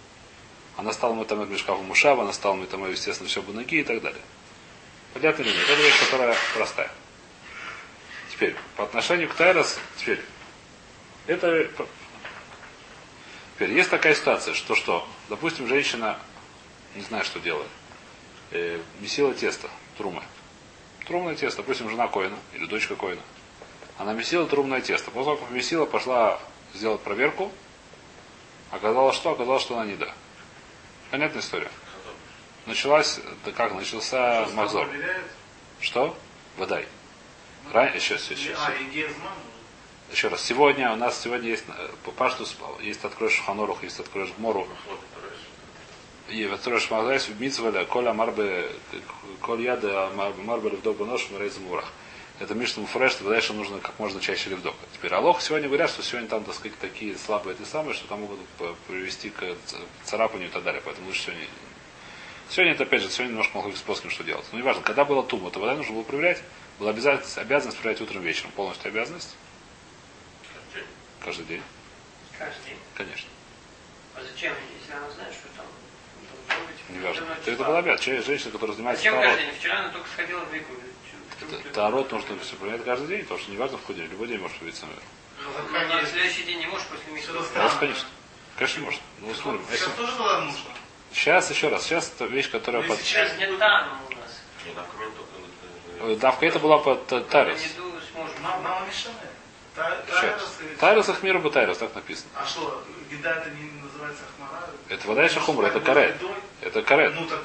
Она 0.77 0.93
стала 0.93 1.13
метамет 1.15 1.49
мешкафу 1.49 1.83
мушава, 1.83 2.23
она 2.23 2.33
стала 2.33 2.55
метамет, 2.55 2.93
естественно, 2.93 3.29
все 3.29 3.43
бунаги 3.43 3.81
и 3.81 3.83
так 3.83 4.01
далее. 4.01 4.23
Понятно 5.13 5.43
или 5.43 5.49
нет? 5.51 5.69
Это 5.69 5.83
вещь, 5.83 5.99
которая 6.05 6.37
простая. 6.55 6.91
Теперь, 8.31 8.55
по 8.77 8.85
отношению 8.85 9.29
к 9.29 9.35
Тайрос, 9.35 9.81
теперь, 9.97 10.21
это... 11.27 11.71
Теперь, 13.55 13.73
есть 13.73 13.91
такая 13.91 14.15
ситуация, 14.15 14.55
что 14.55 14.75
что, 14.75 15.09
допустим, 15.29 15.67
женщина, 15.67 16.19
не 16.95 17.03
знаю, 17.03 17.25
что 17.25 17.41
делает, 17.41 17.69
э, 18.51 18.81
месила 19.01 19.33
тесто, 19.33 19.69
трумы. 19.97 20.23
Трумное 21.07 21.35
тесто, 21.37 21.63
допустим, 21.63 21.89
жена 21.89 22.09
Коина 22.09 22.37
или 22.53 22.67
дочка 22.67 22.97
Коина. 22.97 23.23
Она 23.99 24.13
месила 24.13 24.47
трумное 24.47 24.81
тесто. 24.81 25.11
После 25.11 25.33
того, 25.33 25.37
как 25.37 25.51
месила, 25.51 25.87
пошла 25.87 26.39
сделать 26.75 27.01
проверку. 27.01 27.51
Оказалось, 28.71 29.17
что? 29.17 29.31
Оказалось, 29.31 29.63
что 29.63 29.79
она 29.79 29.87
не 29.87 29.97
да. 29.97 30.13
Понятная 31.11 31.41
история. 31.41 31.71
Началась, 32.67 33.21
да 33.45 33.53
как, 33.53 33.75
начался 33.75 34.47
мазор. 34.55 34.89
Что? 35.81 36.17
Водай. 36.57 36.87
Ран... 37.73 37.93
Сейчас, 37.99 38.23
сейчас, 38.23 38.39
сейчас. 38.39 38.59
Еще 40.17 40.29
раз. 40.29 40.43
Сегодня 40.43 40.91
у 40.95 40.97
нас 40.97 41.21
сегодня 41.21 41.51
есть 41.51 41.65
э, 41.69 41.89
по 42.03 42.11
Паштус, 42.11 42.57
есть 42.81 43.05
откроешь 43.05 43.39
Ханорух, 43.45 43.83
есть 43.83 44.01
откроешь 44.01 44.33
Гмору. 44.39 44.67
И 46.31 46.43
откроешь 46.45 46.89
в 46.89 47.39
Митзваля, 47.39 47.85
Коля 47.85 48.15
Марбе, 48.15 48.67
Коль 49.43 49.61
Яда 49.61 50.09
Марбе 50.17 50.71
Левдоба 50.71 51.05
Нож, 51.05 51.29
Мрейз 51.33 51.59
Мурах. 51.59 51.93
Это 52.41 52.55
Мишна 52.55 52.81
Муфреш, 52.81 53.17
тогда 53.17 53.33
дальше 53.33 53.53
нужно 53.53 53.79
как 53.79 53.99
можно 53.99 54.19
чаще 54.19 54.49
левдок. 54.49 54.75
Теперь 54.95 55.13
Алох 55.13 55.43
сегодня 55.43 55.69
говорят, 55.69 55.91
что 55.91 56.03
сегодня 56.03 56.31
там, 56.31 56.45
так 56.45 56.55
сказать, 56.55 56.79
такие 56.79 57.15
слабые 57.19 57.55
эти 57.55 57.69
самые, 57.69 57.93
что 57.93 58.09
там 58.09 58.23
могут 58.23 58.39
привести 58.89 59.29
к 59.29 59.43
царапанию 60.05 60.49
и 60.49 60.51
так 60.51 60.63
далее. 60.63 60.81
Поэтому 60.83 61.09
лучше 61.09 61.25
сегодня. 61.25 61.45
Сегодня 62.49 62.73
это 62.73 62.85
опять 62.85 63.03
же, 63.03 63.11
сегодня 63.11 63.33
немножко 63.33 63.59
могу 63.59 63.71
способом, 63.73 64.09
что 64.09 64.25
делать. 64.25 64.47
Но 64.51 64.59
неважно, 64.61 64.83
когда 64.83 65.05
было 65.05 65.23
тума, 65.23 65.51
то 65.51 65.61
вода 65.61 65.75
нужно 65.75 65.93
было 65.93 66.05
проверять. 66.05 66.43
Была 66.79 66.93
обязанность, 66.93 67.37
обязанность 67.37 67.77
проверять 67.77 68.01
утром 68.01 68.23
вечером. 68.23 68.51
Полностью 68.53 68.89
обязанность. 68.89 69.37
Каждый 71.27 71.45
день. 71.47 71.63
Каждый 72.39 72.65
день. 72.67 72.79
Конечно. 72.95 73.29
А 74.15 74.21
зачем, 74.23 74.55
если 74.81 74.93
она 74.93 75.11
знает, 75.11 75.35
что 75.35 75.49
там? 75.57 75.67
Неважно. 76.89 77.33
определенное 77.33 77.81
Это, 77.81 77.95
это. 77.95 78.03
Человек- 78.05 78.27
Женщина, 78.27 78.51
которая 78.53 78.77
занимается 78.77 79.03
Зачем 79.03 79.21
каждый 79.21 79.45
день? 79.45 79.55
Вчера 79.59 79.79
она 79.81 79.89
только 79.89 80.09
сходила 80.09 80.41
в 80.45 80.55
Вику. 80.55 80.73
Тарот 81.75 82.13
нужно 82.13 82.39
все 82.39 82.55
проверять 82.55 82.85
каждый 82.85 83.09
день, 83.09 83.23
потому 83.23 83.41
что 83.41 83.51
неважно 83.51 83.77
в 83.77 83.81
какой 83.81 83.97
день. 83.97 84.07
Любой 84.07 84.29
день 84.29 84.39
может 84.39 84.63
быть 84.63 84.77
самое. 84.77 84.99
Ну, 85.43 85.87
на 85.89 86.07
следующий 86.07 86.45
день 86.45 86.61
не 86.61 86.67
можешь 86.67 86.87
после. 86.87 87.21
Всё 87.21 87.33
Может, 87.33 87.79
конечно. 87.79 88.09
Конечно, 88.57 88.83
может. 88.85 89.01
Ну, 89.19 89.35
смотрим. 89.35 89.67
Сейчас 89.69 89.93
тоже 89.95 90.13
тогда 90.17 90.41
нужно. 90.43 90.71
Сейчас, 91.13 91.51
еще 91.51 91.69
раз, 91.69 91.83
сейчас 91.83 92.13
это 92.15 92.27
вещь, 92.27 92.51
которая 92.51 92.83
Ну, 92.83 92.89
под... 92.89 93.01
Сейчас 93.01 93.37
нет 93.37 93.59
там 93.59 94.01
у 94.09 94.15
нас. 94.15 94.43
Э, 96.01 96.17
Давка 96.21 96.47
это 96.47 96.59
была 96.61 96.79
под 96.79 97.13
э, 97.13 97.21
Тарис. 97.23 97.61
Не 97.61 98.23
нам 98.53 98.87
мешает. 98.87 99.17
Та- 99.77 100.03
Сейчас. 100.07 100.21
Тайрос 100.21 100.57
и- 100.61 100.77
Тарис 100.77 101.09
Ахмиру 101.11 101.39
бы 101.41 101.51
так 101.51 101.95
написано. 101.95 102.31
А 102.35 102.47
что, 102.47 102.83
еда 103.11 103.37
это 103.37 103.51
не 103.51 103.71
называется 103.83 104.23
ахмара? 104.35 104.71
Это 104.89 105.07
вода 105.07 105.23
еще 105.23 105.39
хумра, 105.41 105.67
это 105.67 105.81
карет. 105.81 106.17
Это 106.63 106.83
карет. 106.83 107.15
Ну 107.15 107.27
так, 107.27 107.45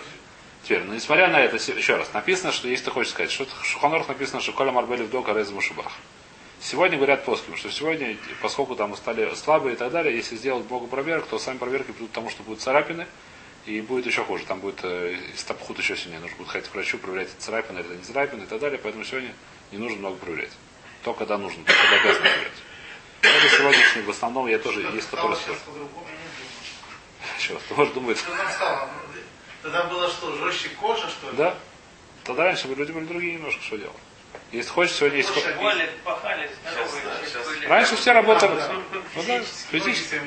Теперь, 0.64 0.84
ну, 0.84 0.94
несмотря 0.94 1.28
на 1.28 1.42
это, 1.42 1.56
еще 1.58 1.96
раз, 1.96 2.14
написано, 2.14 2.52
что, 2.52 2.68
если 2.68 2.86
ты 2.86 2.92
хочешь 2.92 3.12
сказать, 3.12 3.32
что 3.32 3.46
в 3.46 3.66
Шуханорах 3.66 4.08
написано, 4.08 4.42
что 4.42 4.52
Коля 4.54 4.72
Марбели 4.72 5.04
вдох 5.04 5.28
Арез 5.28 5.50
Мушубах. 5.50 5.92
Сегодня 6.62 6.98
говорят 6.98 7.26
плоским, 7.26 7.58
что 7.58 7.72
сегодня, 7.72 8.16
поскольку 8.44 8.76
там 8.76 8.96
стали 8.96 9.34
слабые 9.34 9.74
и 9.74 9.78
так 9.78 9.92
далее, 9.92 10.16
если 10.16 10.36
сделать 10.36 10.64
Богу 10.66 10.86
проверок, 10.86 11.26
то 11.26 11.40
сами 11.40 11.58
проверки 11.58 11.92
придут 11.92 12.12
к 12.12 12.14
тому, 12.14 12.30
что 12.30 12.44
будут 12.44 12.62
царапины, 12.62 13.08
и 13.66 13.82
будет 13.82 14.06
еще 14.06 14.24
хуже. 14.24 14.46
Там 14.46 14.60
будет 14.60 14.80
э, 14.84 15.18
стопхут 15.36 15.80
еще 15.80 15.98
сильнее. 15.98 16.20
Нужно 16.20 16.38
будет 16.38 16.50
ходить 16.50 16.70
к 16.70 16.74
врачу, 16.76 17.00
проверять, 17.00 17.30
царапины, 17.40 17.80
это 17.80 17.96
не 17.96 18.04
царапины 18.04 18.44
и 18.44 18.46
так 18.46 18.60
далее. 18.60 18.80
Поэтому 18.82 19.04
сегодня 19.04 19.34
не 19.72 19.80
нужно 19.80 19.98
много 19.98 20.18
проверять. 20.18 20.52
То, 21.04 21.14
когда 21.14 21.38
нужно, 21.38 21.64
то, 21.64 21.74
когда 21.74 21.96
обязан 22.02 22.22
проверять. 22.22 22.52
Это 23.22 23.50
сегодняшний, 23.58 24.02
в 24.02 24.10
основном, 24.10 24.48
я 24.48 24.60
тоже, 24.60 24.82
есть 24.82 25.10
который... 25.10 25.36
сейчас 25.36 25.58
по-другому, 25.60 26.06
я 26.08 26.14
не 26.14 26.30
думаю. 26.38 27.38
Еще 27.38 27.54
раз, 27.54 27.64
там 28.38 28.52
стало? 28.52 28.90
Тогда 29.64 29.84
было 29.84 30.10
что, 30.10 30.36
жестче 30.38 30.70
кожа, 30.70 31.08
что 31.10 31.30
ли? 31.30 31.38
да? 31.38 31.56
Тогда 32.24 32.46
раньше 32.46 32.68
были 32.68 32.80
люди 32.80 32.92
были 32.92 33.06
другие 33.06 33.34
немножко, 33.36 33.62
что 33.64 33.78
делать. 33.78 33.96
Если 34.52 34.70
хочешь, 34.70 34.96
сегодня 34.96 35.18
есть... 35.20 35.30
Пахали, 36.04 36.50
здоровые. 36.62 37.26
все 37.26 37.44
были. 37.44 37.66
Раньше 37.66 37.96
все 37.96 38.12
работали. 38.12 38.56
Да, 38.56 38.74
Ну 39.16 39.24
да, 39.28 39.40
Физически. 39.72 40.22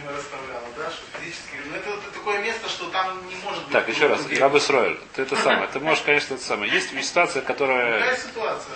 да, 0.77 0.91
физически. 1.21 1.57
Ну 1.67 1.77
это, 1.77 1.91
это 1.91 2.11
такое 2.13 2.39
место, 2.39 2.69
что 2.69 2.89
там 2.91 3.27
не 3.29 3.35
может 3.37 3.63
быть. 3.65 3.73
Так, 3.73 3.89
еще 3.89 4.07
раз. 4.07 4.27
Рабы 4.39 4.61
Сроэль, 4.61 4.99
ты 5.15 5.23
это 5.23 5.37
самое, 5.37 5.69
ты 5.69 5.79
можешь, 5.81 6.03
конечно, 6.05 6.35
это 6.35 6.43
самое. 6.43 6.73
Есть 6.73 6.91
ситуация, 7.03 7.43
Какая 7.43 7.55
которая 7.55 8.17
ситуация? 8.17 8.75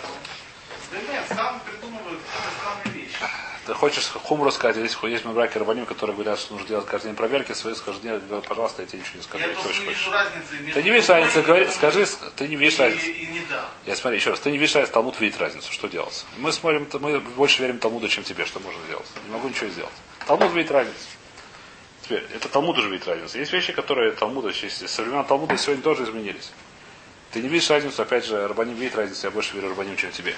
Да 0.90 0.98
нет, 1.12 1.24
сам 1.28 1.60
придумывают 1.60 2.20
странные 2.58 3.02
вещи. 3.02 3.18
ты 3.66 3.74
хочешь 3.74 4.08
хумру 4.08 4.50
сказать, 4.50 4.76
есть, 4.76 4.96
есть 5.02 5.24
мы 5.24 5.32
браки 5.32 5.58
рабаним, 5.58 5.84
которые 5.84 6.14
говорят, 6.14 6.38
что 6.38 6.54
нужно 6.54 6.68
делать 6.68 6.86
каждый 6.86 7.08
день 7.08 7.16
проверки, 7.16 7.52
свои 7.52 7.74
скажи, 7.74 7.98
нет, 8.02 8.22
пожалуйста, 8.46 8.82
я 8.82 8.88
тебе 8.88 9.00
ничего 9.00 9.16
не 9.16 9.22
скажу, 9.22 9.44
Я 9.44 9.48
не 9.52 9.86
вижу 9.86 10.10
разницы. 10.10 10.74
Ты 10.74 10.82
не 10.82 10.90
видишь 10.90 11.08
разницы, 11.08 11.42
говори, 11.42 11.68
скажи, 11.70 12.06
ты 12.36 12.48
не 12.48 12.56
видишь 12.56 12.78
разницы. 12.78 13.10
и 13.10 13.26
не 13.26 13.40
да. 13.50 13.68
Я 13.84 13.96
смотри, 13.96 14.18
еще 14.18 14.30
раз, 14.30 14.40
ты 14.40 14.50
не 14.50 14.58
видишь 14.58 14.74
разницы, 14.74 14.94
Талмуд 14.94 15.20
видит 15.20 15.38
разницу, 15.38 15.70
что 15.70 15.88
делать. 15.88 16.24
Мы 16.38 16.52
смотрим, 16.52 16.88
мы 17.00 17.20
больше 17.20 17.62
верим 17.62 17.78
Талмуду, 17.78 18.08
чем 18.08 18.24
тебе, 18.24 18.46
что 18.46 18.60
можно 18.60 18.80
сделать. 18.86 19.06
Не 19.26 19.32
могу 19.32 19.48
ничего 19.48 19.68
сделать. 19.68 19.92
Талмуд 20.26 20.52
видит 20.52 20.70
разницу. 20.70 20.98
Теперь, 22.02 22.24
это 22.34 22.48
Талмуд 22.48 22.78
уже 22.78 22.88
видит 22.88 23.06
разницу. 23.06 23.36
Есть 23.38 23.52
вещи, 23.52 23.74
которые 23.74 24.12
Талмуда, 24.12 24.50
со 24.54 25.02
времен 25.02 25.24
Талмуда 25.24 25.58
сегодня 25.58 25.82
тоже 25.82 26.04
изменились. 26.04 26.52
Ты 27.32 27.42
не 27.42 27.48
видишь 27.48 27.68
разницу, 27.68 28.00
опять 28.00 28.24
же, 28.24 28.48
Рабаним 28.48 28.76
видит 28.76 28.96
разницу, 28.96 29.26
я 29.26 29.30
больше 29.30 29.54
верю 29.54 29.68
Рабаним, 29.68 29.96
чем 29.96 30.10
тебе. 30.10 30.34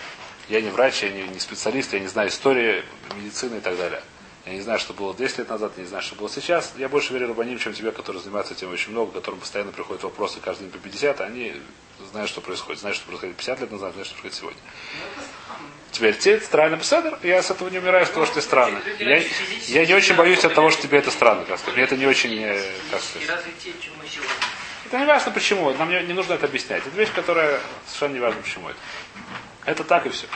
Я 0.51 0.61
не 0.61 0.71
врач, 0.71 1.05
я 1.05 1.11
не, 1.11 1.23
не 1.23 1.39
специалист, 1.39 1.93
я 1.93 2.01
не 2.01 2.09
знаю 2.09 2.29
истории, 2.29 2.83
медицины 3.15 3.59
и 3.59 3.61
так 3.61 3.77
далее. 3.77 4.03
Я 4.47 4.55
не 4.55 4.61
знаю, 4.63 4.81
что 4.81 4.93
было 4.93 5.15
10 5.15 5.39
лет 5.39 5.49
назад, 5.49 5.73
я 5.77 5.85
не 5.85 5.89
знаю, 5.89 6.03
что 6.03 6.17
было 6.17 6.29
сейчас. 6.29 6.73
Я 6.77 6.89
больше 6.89 7.13
верю 7.13 7.29
Рабаним, 7.29 7.61
чем 7.61 7.73
тебе, 7.73 7.93
которые 7.93 8.21
занимаются 8.21 8.55
этим 8.55 8.73
очень 8.73 8.91
много, 8.91 9.13
которым 9.13 9.39
постоянно 9.39 9.71
приходят 9.71 10.03
вопросы 10.03 10.41
каждый 10.41 10.63
день 10.63 10.73
по 10.73 10.79
50, 10.79 11.21
а 11.21 11.25
они 11.25 11.55
знают, 12.11 12.29
что 12.29 12.41
происходит. 12.41 12.81
Знают, 12.81 12.97
что 12.97 13.07
происходит 13.07 13.37
50 13.37 13.61
лет 13.61 13.71
назад, 13.71 13.93
знают, 13.93 14.09
что 14.09 14.21
происходит 14.21 14.39
сегодня. 14.39 14.61
Теперь 15.93 16.19
тебе 16.19 16.41
странно 16.41 16.77
Беседер, 16.77 17.17
я 17.23 17.45
с 17.45 17.51
этого 17.53 17.69
не 17.69 17.79
умираю, 17.79 18.05
с 18.05 18.11
того, 18.11 18.27
что 18.27 18.37
ты 18.37 18.43
странно. 18.43 18.81
Я, 18.99 19.23
я 19.69 19.87
не 19.87 19.95
очень 19.95 20.17
боюсь 20.17 20.45
от 20.45 20.55
того, 20.55 20.71
что 20.71 20.83
тебе 20.83 20.99
это 20.99 21.13
странно, 21.13 21.45
как 21.45 21.59
сказать. 21.59 21.77
Мне 21.77 21.85
это 21.85 21.97
не 21.97 22.07
очень, 22.07 22.37
э, 22.43 22.61
как 22.91 23.01
сказать. 23.03 23.45
Это 24.87 24.99
не 24.99 25.07
важно 25.07 25.31
почему, 25.31 25.73
нам 25.75 25.91
не, 25.91 26.03
не 26.03 26.13
нужно 26.13 26.33
это 26.33 26.47
объяснять. 26.47 26.85
Это 26.85 26.97
вещь, 26.97 27.13
которая 27.15 27.61
совершенно 27.87 28.15
не 28.15 28.21
важно 28.21 28.43
почему 28.43 28.69
это. 28.69 28.79
Это 29.65 29.85
так 29.85 30.07
и 30.07 30.09
все. 30.11 30.27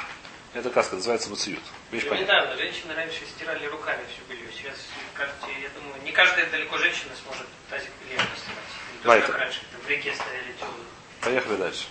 Это, 0.54 0.70
как 0.70 0.84
сказать, 0.84 1.00
называется 1.00 1.30
мациют. 1.30 1.62
Вещь 1.90 2.04
понятна. 2.04 2.22
недавно 2.24 2.56
женщины 2.56 2.94
раньше 2.94 3.20
стирали 3.26 3.66
руками 3.66 4.02
все 4.08 4.22
белье. 4.32 4.48
Сейчас, 4.52 4.76
кажется, 5.12 5.46
я 5.60 5.68
думаю, 5.70 6.00
не 6.04 6.12
каждая 6.12 6.48
далеко 6.48 6.78
женщина 6.78 7.10
сможет 7.24 7.46
тазик 7.68 7.90
белья 8.04 8.18
постирать. 8.18 8.64
Не 8.92 9.02
то, 9.02 9.08
Вайта. 9.08 9.26
как 9.26 9.40
раньше, 9.40 9.60
там 9.72 9.80
в 9.80 9.88
реке 9.88 10.14
стояли 10.14 10.52
теплые. 10.52 10.86
Поехали 11.20 11.56
дальше. 11.56 11.86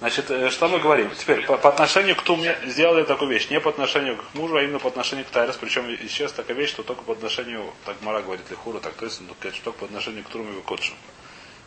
Значит, 0.00 0.30
э, 0.30 0.50
что 0.50 0.68
мы 0.68 0.80
говорим? 0.80 1.10
Теперь, 1.16 1.44
по, 1.44 1.56
по 1.56 1.68
отношению 1.68 2.16
к 2.16 2.22
Туме 2.22 2.56
сделали 2.66 3.04
такую 3.04 3.30
вещь. 3.30 3.48
Не 3.48 3.60
по 3.60 3.70
отношению 3.70 4.16
к 4.16 4.34
мужу, 4.34 4.56
а 4.56 4.62
именно 4.62 4.78
по 4.80 4.88
отношению 4.88 5.24
к 5.24 5.28
Тайрес. 5.28 5.56
Причем 5.56 5.88
и 5.88 6.08
сейчас 6.08 6.32
такая 6.32 6.56
вещь, 6.56 6.70
что 6.70 6.82
только 6.82 7.02
по 7.02 7.12
отношению, 7.12 7.72
так 7.84 8.00
Мара 8.02 8.22
говорит, 8.22 8.48
Лихура, 8.50 8.80
так 8.80 8.94
то 8.94 9.04
есть, 9.04 9.20
ну, 9.20 9.34
конечно, 9.40 9.62
только 9.64 9.80
по 9.80 9.84
отношению 9.86 10.24
к 10.24 10.28
Туме 10.28 10.58
и 10.58 10.62
Кодшу. 10.62 10.94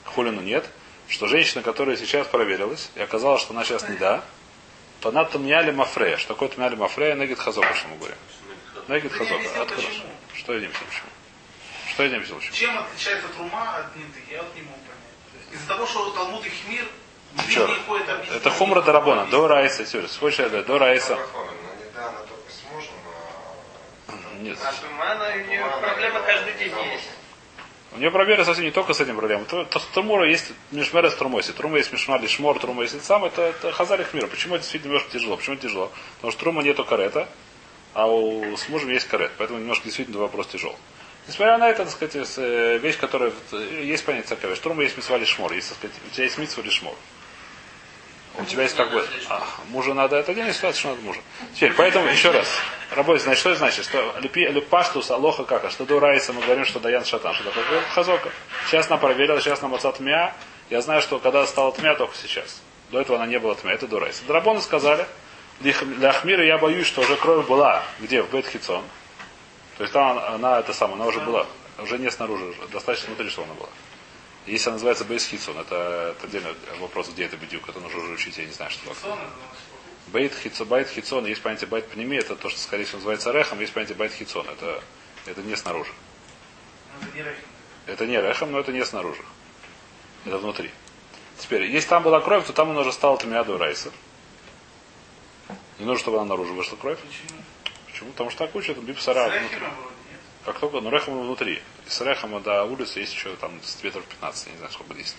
К 0.05 0.09
Хулину 0.09 0.41
нет. 0.41 0.69
Что 1.07 1.27
женщина, 1.27 1.61
которая 1.61 1.97
сейчас 1.97 2.27
проверилась, 2.27 2.89
и 2.95 3.01
оказалось, 3.01 3.41
что 3.41 3.53
она 3.53 3.65
сейчас 3.65 3.87
не 3.89 3.97
да, 3.97 4.23
то 5.01 5.09
она 5.09 5.25
тумняли 5.25 5.71
мафрея. 5.71 6.17
Что 6.17 6.29
такое 6.35 6.49
тумняли 6.49 6.75
мафрея? 6.75 7.15
Негит 7.15 7.39
хазока, 7.39 7.73
что 7.73 7.87
мы 7.89 7.97
говорим. 7.97 8.17
Негит 8.87 9.11
Ты 9.11 9.19
не 9.19 9.25
хазока. 9.25 9.35
объяснил, 9.35 9.61
Откуда? 9.63 9.81
Что 10.35 10.53
я 10.53 10.59
не 10.59 10.65
объяснил, 10.67 10.87
почему? 10.87 11.09
Что 11.91 12.03
я 12.03 12.09
не 12.09 12.15
объяснил, 12.15 12.37
почему? 12.39 12.55
Чем 12.55 12.77
отличается 12.79 13.27
трума 13.29 13.75
от 13.77 13.95
нитых? 13.95 14.21
Я 14.29 14.43
вот 14.43 14.55
не 14.55 14.61
могу 14.61 14.77
понять. 14.77 15.53
Из-за 15.53 15.67
того, 15.67 15.85
что 15.87 16.09
Талмуд 16.11 16.45
и 16.45 16.49
Хмир 16.49 16.85
не 17.35 17.51
Чё? 17.53 17.67
ходит 17.87 18.09
объяснить. 18.09 18.37
Это 18.37 18.49
хумра 18.51 18.81
дарабона. 18.81 19.25
До 19.25 19.47
райса. 19.47 19.85
Сюрис. 19.85 20.15
Хочешь, 20.17 20.39
говорю, 20.47 20.63
до 20.63 20.77
райса. 20.77 21.17
Ну, 24.07 24.15
Нет. 24.41 24.57
А 24.63 24.73
тумана, 24.73 25.31
у 25.35 25.47
нее 25.47 25.65
проблема 25.81 26.21
каждый 26.21 26.53
день 26.53 26.73
есть. 26.93 27.09
У 27.93 27.97
нее 27.97 28.09
проблема 28.09 28.45
совсем 28.45 28.63
не 28.63 28.71
только 28.71 28.93
с 28.93 29.01
этим 29.01 29.17
проблема. 29.17 29.45
Трумура 29.93 30.27
есть 30.27 30.53
мишмера 30.71 31.09
с 31.09 31.15
трумой. 31.15 31.39
Если 31.41 31.51
трума 31.51 31.77
есть 31.77 31.91
мишмар, 31.91 32.25
шмор, 32.27 32.57
трума 32.59 32.83
есть 32.83 33.03
сам, 33.03 33.25
это, 33.25 33.41
это 33.41 33.71
хазарих 33.73 34.13
мира. 34.13 34.27
Почему 34.27 34.55
это 34.55 34.63
действительно 34.63 34.93
немножко 34.93 35.11
тяжело? 35.11 35.35
Почему 35.35 35.55
это 35.55 35.67
тяжело? 35.67 35.91
Потому 36.15 36.31
что 36.31 36.39
трума 36.39 36.63
нету 36.63 36.85
карета, 36.85 37.27
а 37.93 38.07
у, 38.07 38.55
с 38.55 38.69
мужем 38.69 38.89
есть 38.89 39.07
карет. 39.07 39.31
Поэтому 39.37 39.59
немножко 39.59 39.85
действительно 39.85 40.19
вопрос 40.19 40.47
тяжел. 40.47 40.73
Несмотря 41.27 41.57
на 41.57 41.69
это, 41.69 41.83
так 41.83 41.91
сказать, 41.91 42.29
э, 42.37 42.77
вещь, 42.77 42.97
которая 42.97 43.33
э, 43.51 43.81
есть 43.83 44.05
понятие 44.05 44.37
что 44.37 44.63
трума 44.63 44.83
есть 44.83 44.95
митцва 44.95 45.17
или 45.17 45.25
шмор. 45.25 45.51
Есть, 45.51 45.75
сказать, 45.75 45.95
у 46.09 46.13
тебя 46.13 46.23
есть 46.23 46.37
митцва 46.37 46.63
или 46.63 46.69
шмор. 46.69 46.95
У 48.37 48.45
тебя 48.45 48.63
есть 48.63 48.75
как 48.75 48.91
бы... 48.91 49.05
А, 49.29 49.45
мужу 49.69 49.93
надо, 49.93 50.15
это 50.15 50.31
отдельная 50.31 50.53
ситуация, 50.53 50.79
что 50.79 50.89
надо 50.89 51.01
мужа. 51.01 51.19
Теперь, 51.53 51.73
поэтому, 51.73 52.07
еще 52.07 52.31
раз. 52.31 52.47
Работать, 52.91 53.23
значит, 53.23 53.39
что 53.39 53.49
это 53.49 53.59
значит? 53.59 53.85
Что 53.85 54.13
люпаштус, 54.21 55.11
алоха 55.11 55.43
кака, 55.43 55.69
что 55.69 55.85
до 55.85 55.99
райса 55.99 56.33
мы 56.33 56.41
говорим, 56.41 56.65
что 56.65 56.79
даян 56.79 57.03
шатан, 57.05 57.33
что 57.33 57.43
такое 57.43 57.81
хазока. 57.93 58.29
Сейчас 58.67 58.87
она 58.87 58.97
проверила, 58.97 59.39
сейчас 59.41 59.61
нам 59.61 59.75
отца 59.75 59.91
тмя. 59.91 60.33
Я 60.69 60.81
знаю, 60.81 61.01
что 61.01 61.19
когда 61.19 61.45
стала 61.45 61.71
тмя, 61.73 61.95
только 61.95 62.15
сейчас. 62.15 62.61
До 62.91 62.99
этого 62.99 63.17
она 63.17 63.27
не 63.27 63.39
была 63.39 63.55
тмя, 63.55 63.73
это 63.73 63.87
до 63.87 63.99
райса. 63.99 64.23
Драбоны 64.25 64.61
сказали, 64.61 65.05
для 65.59 66.09
Ахмира 66.09 66.43
я 66.43 66.57
боюсь, 66.57 66.87
что 66.87 67.01
уже 67.01 67.15
кровь 67.17 67.47
была, 67.47 67.83
где? 67.99 68.21
В 68.21 68.31
Бетхицон. 68.31 68.83
То 69.77 69.83
есть 69.83 69.93
там 69.93 70.17
она, 70.17 70.27
она 70.29 70.59
это 70.59 70.73
самое, 70.73 70.95
она 70.95 71.05
уже 71.05 71.19
была, 71.19 71.45
уже 71.79 71.97
не 71.97 72.09
снаружи, 72.09 72.45
уже, 72.45 72.67
достаточно 72.67 73.07
внутри, 73.07 73.29
что 73.29 73.43
она 73.43 73.53
была. 73.53 73.69
Если 74.47 74.69
она 74.69 74.75
называется 74.75 75.05
Бейс 75.05 75.25
Хитсон, 75.27 75.57
это, 75.59 76.15
это 76.17 76.27
отдельный 76.27 76.55
вопрос, 76.79 77.09
где 77.09 77.25
это 77.25 77.37
бедюк, 77.37 77.69
это 77.69 77.79
нужно 77.79 77.99
уже 77.99 78.13
учить, 78.13 78.37
я 78.37 78.45
не 78.45 78.51
знаю, 78.51 78.71
что 78.71 78.89
такое. 78.89 79.17
Бейт 80.07 80.33
хитсон, 80.33 80.67
байт 80.67 80.89
хитсон, 80.89 81.25
есть 81.25 81.41
понятие 81.41 81.67
байт 81.67 81.87
пнеми, 81.87 82.17
это 82.17 82.35
то, 82.35 82.49
что 82.49 82.59
скорее 82.59 82.83
всего 82.83 82.97
называется 82.97 83.31
рехом, 83.31 83.59
есть 83.61 83.71
понятие 83.71 83.95
байт 83.95 84.11
хитсон, 84.11 84.45
это, 84.49 84.83
это 85.25 85.41
не 85.41 85.55
снаружи. 85.55 85.93
это 87.85 88.05
не 88.05 88.19
рехом, 88.19 88.51
но 88.51 88.59
это 88.59 88.73
не 88.73 88.83
снаружи. 88.83 89.21
Это 90.25 90.37
внутри. 90.37 90.69
Теперь, 91.37 91.63
если 91.65 91.87
там 91.87 92.03
была 92.03 92.19
кровь, 92.19 92.45
то 92.45 92.53
там 92.53 92.71
она 92.71 92.81
уже 92.81 92.91
стала 92.91 93.17
тамиаду 93.17 93.57
райса. 93.57 93.91
Не 95.79 95.85
нужно, 95.85 95.99
чтобы 95.99 96.17
она 96.17 96.25
наружу 96.25 96.53
вышла 96.53 96.75
кровь. 96.75 96.99
Почему? 96.99 97.41
Почему? 97.87 98.11
Потому 98.11 98.29
что 98.29 98.45
так 98.45 98.55
учат 98.55 98.77
бипсара 98.77 99.29
внутри. 99.29 99.67
Как 100.45 100.59
только, 100.59 100.81
ну 100.81 100.89
рехом 100.89 101.21
внутри. 101.21 101.61
И 101.85 101.89
с 101.89 102.01
рехом 102.01 102.41
до 102.41 102.63
улицы 102.63 102.99
есть 102.99 103.13
еще 103.13 103.35
там 103.35 103.59
метров 103.83 104.05
15, 104.05 104.47
я 104.47 104.51
не 104.53 104.57
знаю, 104.57 104.73
сколько 104.73 104.93
здесь. 104.95 105.15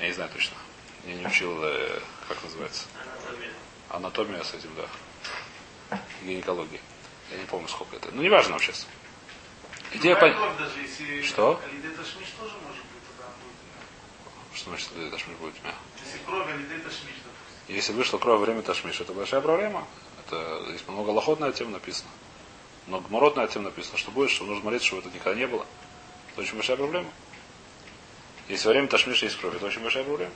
Я 0.00 0.08
не 0.08 0.12
знаю 0.12 0.30
точно. 0.30 0.56
Я 1.06 1.14
не 1.14 1.26
учил, 1.26 1.62
э, 1.62 2.00
как 2.28 2.42
называется. 2.42 2.84
Анатомия. 2.94 3.52
Анатомия 3.88 4.42
с 4.42 4.54
этим, 4.54 4.70
да. 4.76 5.98
Гинекология. 6.22 6.80
Я 7.30 7.38
не 7.38 7.44
помню, 7.46 7.68
сколько 7.68 7.96
это. 7.96 8.10
Ну, 8.12 8.22
неважно 8.22 8.52
нам 8.52 8.60
сейчас. 8.60 8.86
Идея 9.92 10.16
пон- 10.16 10.34
если... 10.82 11.22
Что? 11.22 11.60
Что 14.54 14.70
значит, 14.70 14.88
это 14.96 15.10
ташмиш 15.10 15.36
будет 15.36 15.54
мя? 15.62 15.74
Если 16.04 16.18
кровь 16.24 16.48
Алидей 16.48 16.78
Ташмиш, 16.78 17.14
допустим. 17.22 17.74
Если 17.74 17.92
вышло 17.92 18.18
кровь 18.18 18.40
во 18.40 18.44
время 18.44 18.62
ташмиш, 18.62 19.00
это 19.00 19.12
большая 19.12 19.40
проблема. 19.42 19.86
Это 20.24 20.64
здесь 20.68 20.82
много 20.88 21.10
лохот 21.10 21.40
на 21.40 21.46
эту 21.46 21.58
тему 21.58 21.70
написано. 21.72 22.08
Много 22.86 23.08
мород 23.08 23.36
на 23.36 23.46
тему 23.48 23.64
написано, 23.64 23.98
что 23.98 24.10
будет, 24.10 24.30
что 24.30 24.44
нужно 24.44 24.64
молиться, 24.64 24.86
чтобы 24.86 25.02
это 25.02 25.10
никогда 25.10 25.38
не 25.38 25.46
было. 25.46 25.66
Это 26.32 26.42
очень 26.42 26.54
большая 26.54 26.76
проблема. 26.76 27.08
Если 28.48 28.66
во 28.68 28.72
время 28.72 28.88
ташмиша 28.88 29.26
есть 29.26 29.38
кровь, 29.38 29.56
это 29.56 29.66
очень 29.66 29.82
большая 29.82 30.04
проблема. 30.04 30.32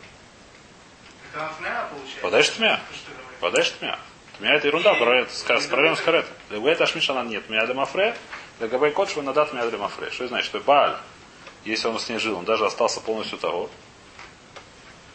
Подальше 2.23 2.53
тмя. 2.53 2.81
Что. 2.93 3.13
Подальше 3.41 3.73
тмя. 3.79 3.99
Тмя 4.39 4.55
это 4.55 4.67
ерунда, 4.67 4.95
с 5.29 5.43
проблемой 5.67 5.97
с 5.97 6.01
каретом. 6.01 6.33
Для 6.49 6.75
ташмиш 6.75 7.09
она 7.11 7.23
нет. 7.23 7.47
Тмя 7.47 7.65
для 7.67 7.75
мафре, 7.75 8.17
для 8.59 8.69
габай 8.69 8.91
котшва 8.91 9.23
надо 9.23 9.45
тмя 9.45 9.67
для 9.67 9.79
мафре. 9.79 10.11
Что 10.11 10.27
значит? 10.27 10.47
Что 10.47 10.61
Бааль, 10.61 10.97
если 11.65 11.89
он 11.89 12.01
с 12.01 12.09
ней 12.09 12.19
жил, 12.19 12.39
он 12.39 12.45
даже 12.45 12.67
остался 12.67 13.01
полностью 13.01 13.39
того. 13.39 13.71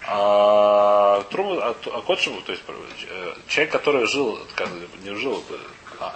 А 0.08 1.24
труму, 1.32 1.60
а, 1.60 1.76
а 1.86 2.02
котшеву, 2.02 2.40
то 2.42 2.52
есть 2.52 2.64
э, 2.68 3.36
человек, 3.48 3.72
который 3.74 4.06
жил, 4.06 4.40
не 5.04 5.16
жил, 5.16 5.44
а, 6.00 6.16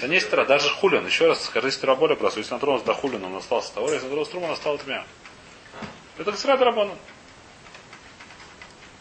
да 0.00 0.08
не 0.08 0.20
стира, 0.20 0.44
даже 0.44 0.68
хулин, 0.68 1.06
еще 1.06 1.28
раз 1.28 1.44
скажи 1.44 1.70
стира 1.70 1.94
более 1.94 2.16
просто, 2.16 2.40
если 2.40 2.54
он 2.54 2.60
тронулся 2.60 2.86
до 2.86 2.94
хулина, 2.94 3.26
он 3.26 3.36
остался 3.36 3.74
того, 3.74 3.90
если 3.90 4.04
он 4.04 4.10
тронулся 4.10 4.30
труму, 4.32 4.46
он 4.46 4.52
остался 4.52 4.84
тмя. 4.84 5.04
Это 6.18 6.32
ксера 6.32 6.56
драбона. 6.56 6.94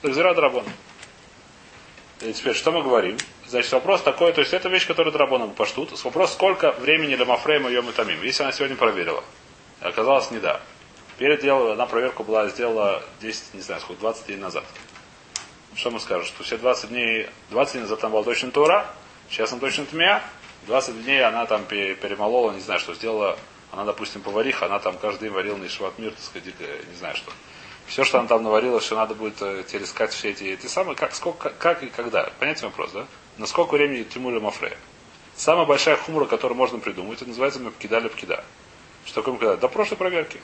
Это 0.01 0.11
ксера 0.11 0.33
драбона. 0.33 0.69
И 2.21 2.31
теперь, 2.33 2.55
что 2.55 2.71
мы 2.71 2.83
говорим? 2.83 3.17
Значит, 3.47 3.71
вопрос 3.73 4.01
такой, 4.01 4.31
то 4.33 4.41
есть 4.41 4.53
это 4.53 4.69
вещь, 4.69 4.87
которую 4.87 5.11
драбоном 5.11 5.53
поштут. 5.53 5.91
Вопрос, 6.03 6.33
сколько 6.33 6.71
времени 6.71 7.15
для 7.15 7.25
Мафрейма 7.25 7.69
ее 7.69 7.81
Тамим. 7.81 8.23
Если 8.23 8.43
она 8.43 8.51
сегодня 8.51 8.77
проверила. 8.77 9.23
Оказалось, 9.81 10.31
не 10.31 10.39
да. 10.39 10.61
Перед 11.17 11.41
делом, 11.41 11.71
она 11.71 11.85
проверку 11.85 12.23
была 12.23 12.47
сделала 12.47 13.03
10, 13.21 13.53
не 13.53 13.61
знаю, 13.61 13.81
сколько, 13.81 14.01
20 14.01 14.27
дней 14.27 14.37
назад. 14.37 14.63
Что 15.75 15.91
мы 15.91 15.99
скажем? 15.99 16.25
Что 16.25 16.43
все 16.43 16.57
20 16.57 16.89
дней, 16.89 17.29
20 17.49 17.73
дней 17.73 17.81
назад 17.81 17.99
там 17.99 18.11
была 18.11 18.23
точно 18.23 18.51
Тура, 18.51 18.87
сейчас 19.29 19.51
она 19.51 19.59
точно 19.59 19.85
Тмя, 19.85 20.23
20 20.67 21.03
дней 21.03 21.23
она 21.23 21.45
там 21.45 21.65
пе- 21.65 21.95
перемолола, 21.95 22.51
не 22.51 22.61
знаю, 22.61 22.79
что 22.79 22.93
сделала, 22.93 23.37
она, 23.71 23.85
допустим, 23.85 24.21
повариха, 24.21 24.65
она 24.65 24.79
там 24.79 24.97
каждый 24.97 25.25
день 25.25 25.31
варила 25.31 25.57
на 25.57 25.65
Ишватмир, 25.65 26.11
так 26.11 26.21
сказать, 26.21 26.53
э, 26.59 26.83
не 26.89 26.95
знаю 26.95 27.15
что. 27.15 27.31
Все, 27.87 28.03
что 28.03 28.19
она 28.19 28.27
там 28.27 28.43
наварила, 28.43 28.79
что 28.79 28.95
надо 28.95 29.13
будет 29.13 29.41
э, 29.41 29.63
теперь 29.67 29.83
искать 29.83 30.13
все 30.13 30.29
эти, 30.29 30.43
эти 30.45 30.67
самые, 30.67 30.95
как, 30.95 31.13
сколько, 31.15 31.49
как 31.49 31.83
и 31.83 31.87
когда. 31.87 32.29
Понятен 32.39 32.67
вопрос, 32.67 32.91
да? 32.91 33.05
На 33.37 33.45
сколько 33.45 33.73
времени 33.73 34.03
Тимуля 34.03 34.39
Мафрея? 34.39 34.77
Самая 35.35 35.65
большая 35.65 35.97
хумра, 35.97 36.25
которую 36.25 36.57
можно 36.57 36.79
придумать, 36.79 37.17
это 37.17 37.29
называется 37.29 37.59
Мепкида 37.59 37.99
Лепкида. 37.99 38.45
Что 39.05 39.15
такое 39.15 39.33
Мепкида? 39.33 39.57
До 39.57 39.67
прошлой 39.67 39.97
проверки. 39.97 40.39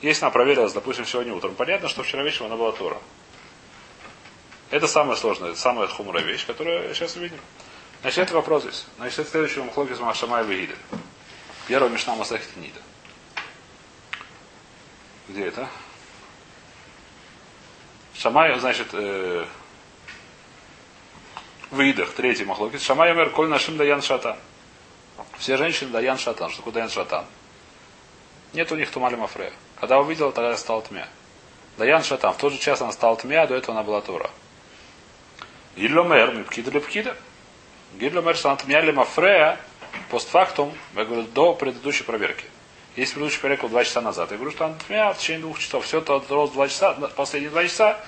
Если 0.00 0.24
она 0.24 0.30
проверилась, 0.30 0.72
допустим, 0.72 1.04
сегодня 1.04 1.34
утром, 1.34 1.54
понятно, 1.54 1.88
что 1.88 2.02
вчера 2.02 2.22
вечером 2.22 2.46
она 2.46 2.56
была 2.56 2.72
Тора. 2.72 2.98
Это 4.70 4.86
самая 4.86 5.16
сложная, 5.16 5.54
самая 5.56 5.88
хумрая 5.88 6.22
вещь, 6.22 6.46
которую 6.46 6.94
сейчас 6.94 7.16
увидим. 7.16 7.40
Значит, 8.02 8.18
это 8.18 8.34
вопрос 8.34 8.62
здесь. 8.62 8.86
Значит, 8.96 9.18
это 9.20 9.30
следующий 9.30 9.60
махлокис 9.60 9.98
Машамай 9.98 10.44
Вегида. 10.44 10.74
Первая 11.68 11.90
Мишна 11.90 12.14
Масахит 12.14 12.56
Нида. 12.56 12.80
Где 15.28 15.46
это? 15.46 15.68
Шамай, 18.14 18.58
значит, 18.58 18.88
э, 18.92 19.46
в 21.70 21.80
Идах, 21.80 22.12
третий 22.14 22.44
махлокис. 22.44 22.82
Шамай 22.82 23.12
умер, 23.12 23.30
коль 23.30 23.48
нашим 23.48 23.76
даян 23.76 24.02
шатан. 24.02 24.36
Все 25.38 25.56
женщины 25.56 25.90
даян 25.90 26.18
шатан. 26.18 26.50
Что 26.50 26.58
такое 26.58 26.74
даян 26.74 26.90
шатан? 26.90 27.24
Нет 28.52 28.72
у 28.72 28.76
них 28.76 28.90
тумали 28.90 29.14
мафрея. 29.14 29.52
Когда 29.78 30.00
увидела, 30.00 30.32
тогда 30.32 30.56
стала 30.56 30.82
тмя. 30.82 31.06
Даян 31.78 32.02
шатан. 32.02 32.34
В 32.34 32.38
тот 32.38 32.52
же 32.52 32.58
час 32.58 32.82
она 32.82 32.92
стала 32.92 33.16
тмя, 33.16 33.42
а 33.42 33.46
до 33.46 33.54
этого 33.54 33.76
она 33.76 33.84
была 33.84 34.00
тура. 34.00 34.30
Гилломер, 35.76 36.34
мипкида 36.34 36.72
лепкида. 36.72 37.16
Гилломер, 37.16 37.16
что 37.16 37.29
она 37.98 38.56
тмя 38.56 38.80
ли 38.80 38.92
мафрея, 38.92 39.58
постфактум, 40.10 40.72
я 40.94 41.04
говорю, 41.04 41.22
до 41.22 41.54
предыдущей 41.54 42.04
проверки. 42.04 42.44
Если 42.96 43.14
предыдущая 43.14 43.40
проверка 43.40 43.62
была 43.62 43.70
два 43.70 43.84
часа 43.84 44.00
назад, 44.00 44.30
я 44.30 44.36
говорю, 44.36 44.52
что 44.52 44.76
тмя 44.86 45.12
в 45.12 45.18
течение 45.18 45.42
двух 45.42 45.58
часов. 45.58 45.84
Все 45.84 45.98
это 45.98 46.20
дрос 46.20 46.50
два 46.50 46.68
часа, 46.68 46.92
последние 47.16 47.50
два 47.50 47.64
часа, 47.64 48.00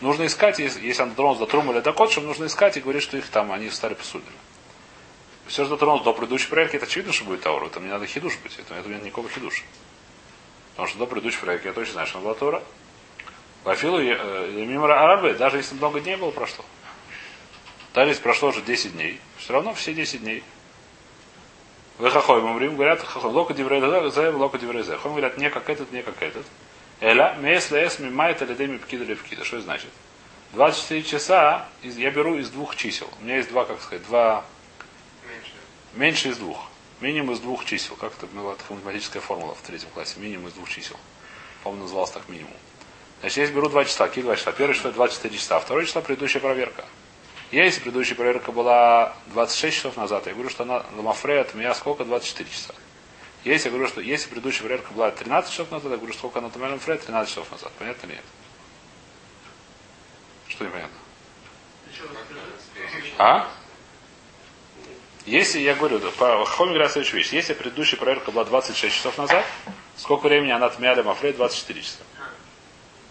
нужно 0.00 0.26
искать, 0.26 0.58
если, 0.58 0.86
если 0.86 1.04
дотронулась 1.04 1.38
до 1.38 1.46
трумы 1.46 1.72
или 1.72 1.80
до 1.80 1.92
котшем, 1.92 2.26
нужно 2.26 2.46
искать 2.46 2.76
и 2.76 2.80
говорить, 2.80 3.02
что 3.02 3.16
их 3.16 3.28
там, 3.28 3.52
они 3.52 3.68
стали 3.70 3.94
посудами. 3.94 4.36
Все, 5.46 5.64
что 5.64 5.74
дотронулось 5.74 6.04
до 6.04 6.12
предыдущей 6.12 6.48
проверки, 6.48 6.76
это 6.76 6.84
очевидно, 6.84 7.12
что 7.12 7.24
будет 7.24 7.40
Таура. 7.40 7.68
Там 7.70 7.84
не 7.84 7.90
надо 7.90 8.06
хидуш 8.06 8.36
быть. 8.42 8.58
Это, 8.58 8.74
это 8.74 8.88
нет 8.88 9.02
никакого 9.02 9.30
хидуша. 9.30 9.64
Потому 10.72 10.88
что 10.88 10.98
до 10.98 11.06
предыдущей 11.06 11.40
проверки 11.40 11.66
я 11.66 11.72
точно 11.72 11.94
знаю, 11.94 12.06
что 12.06 12.18
она 12.18 12.24
была 12.26 12.34
Тора. 12.34 12.62
Вафилу 13.64 13.98
мимо 13.98 14.84
арабы, 14.84 15.34
даже 15.34 15.56
если 15.56 15.74
много 15.74 16.00
дней 16.00 16.16
было 16.16 16.30
прошло. 16.30 16.64
Даже 17.94 18.10
если 18.10 18.22
прошло 18.22 18.50
уже 18.50 18.60
10 18.60 18.92
дней, 18.92 19.20
все 19.48 19.54
равно 19.54 19.72
все 19.72 19.94
10 19.94 20.20
дней. 20.20 20.44
Вы 21.96 22.10
хахой 22.10 22.42
мумрим, 22.42 22.74
говорят, 22.74 23.00
хахой, 23.00 23.30
лока 23.30 23.54
диврейзе, 23.54 24.28
лока 24.28 24.58
диврейзе. 24.58 24.96
Хахой 24.96 25.12
говорят, 25.12 25.38
не 25.38 25.48
как 25.48 25.70
этот, 25.70 25.90
не 25.90 26.02
как 26.02 26.22
этот. 26.22 26.44
Эля, 27.00 27.34
месли 27.40 27.78
эс 27.78 27.98
мимайт 27.98 28.42
или 28.42 28.52
деми 28.52 28.76
пкида 28.76 29.04
или 29.04 29.14
пкида. 29.14 29.44
Что 29.44 29.56
это 29.56 29.64
значит? 29.64 29.88
24 30.52 31.02
часа 31.02 31.66
я 31.82 32.10
беру 32.10 32.36
из 32.36 32.50
двух 32.50 32.76
чисел. 32.76 33.08
У 33.22 33.24
меня 33.24 33.36
есть 33.36 33.48
два, 33.48 33.64
как 33.64 33.80
сказать, 33.80 34.06
два 34.06 34.44
Меньше. 35.26 35.52
меньше 35.94 36.28
из 36.28 36.36
двух. 36.36 36.66
Минимум 37.00 37.32
из 37.32 37.40
двух 37.40 37.64
чисел. 37.64 37.96
Как 37.96 38.12
это 38.18 38.26
была 38.26 38.54
математическая 38.68 39.22
формула 39.22 39.54
в 39.54 39.62
третьем 39.62 39.88
классе. 39.94 40.20
Минимум 40.20 40.48
из 40.48 40.52
двух 40.52 40.68
чисел. 40.68 40.96
По-моему, 41.64 41.84
назывался 41.84 42.12
так 42.12 42.28
минимум. 42.28 42.52
Значит, 43.20 43.38
я 43.38 43.46
беру 43.46 43.70
два 43.70 43.86
числа. 43.86 44.08
Какие 44.08 44.24
два 44.24 44.36
числа? 44.36 44.52
Первое 44.52 44.74
число 44.74 44.90
24 44.90 45.34
часа. 45.34 45.58
Второе 45.58 45.86
число 45.86 46.02
предыдущая 46.02 46.42
проверка. 46.42 46.84
Я, 47.50 47.64
если 47.64 47.80
предыдущая 47.80 48.16
проверка 48.16 48.52
была 48.52 49.14
26 49.28 49.76
часов 49.76 49.96
назад, 49.96 50.26
я 50.26 50.34
говорю, 50.34 50.50
что 50.50 50.64
она 50.64 50.84
ламафрея 50.96 51.40
от 51.40 51.54
меня 51.54 51.74
сколько? 51.74 52.04
24 52.04 52.48
часа. 52.50 52.74
Если 53.44 53.68
я 53.68 53.70
говорю, 53.72 53.88
что 53.88 54.02
если 54.02 54.28
предыдущая 54.28 54.66
проверка 54.66 54.92
была 54.92 55.10
13 55.10 55.50
часов 55.50 55.70
назад, 55.70 55.90
я 55.92 55.96
говорю, 55.96 56.12
сколько 56.12 56.40
она 56.40 56.50
там 56.50 56.62
ламафрея 56.62 56.98
13 56.98 57.30
часов 57.30 57.50
назад. 57.50 57.72
Понятно 57.78 58.06
или 58.06 58.14
нет? 58.16 58.24
Что 60.48 60.64
непонятно? 60.64 60.96
А? 63.16 63.48
Если, 65.24 65.60
я 65.60 65.74
говорю, 65.74 66.00
по 66.00 66.44
говорят 66.66 66.92
следующую 66.92 67.18
вещь. 67.18 67.32
Если 67.32 67.54
предыдущая 67.54 67.98
проверка 67.98 68.30
была 68.30 68.44
26 68.44 68.94
часов 68.94 69.16
назад, 69.16 69.44
сколько 69.96 70.26
времени 70.26 70.50
она 70.50 70.66
отмяли 70.66 71.02
Мафрей? 71.02 71.32
24 71.32 71.80
часа. 71.80 71.98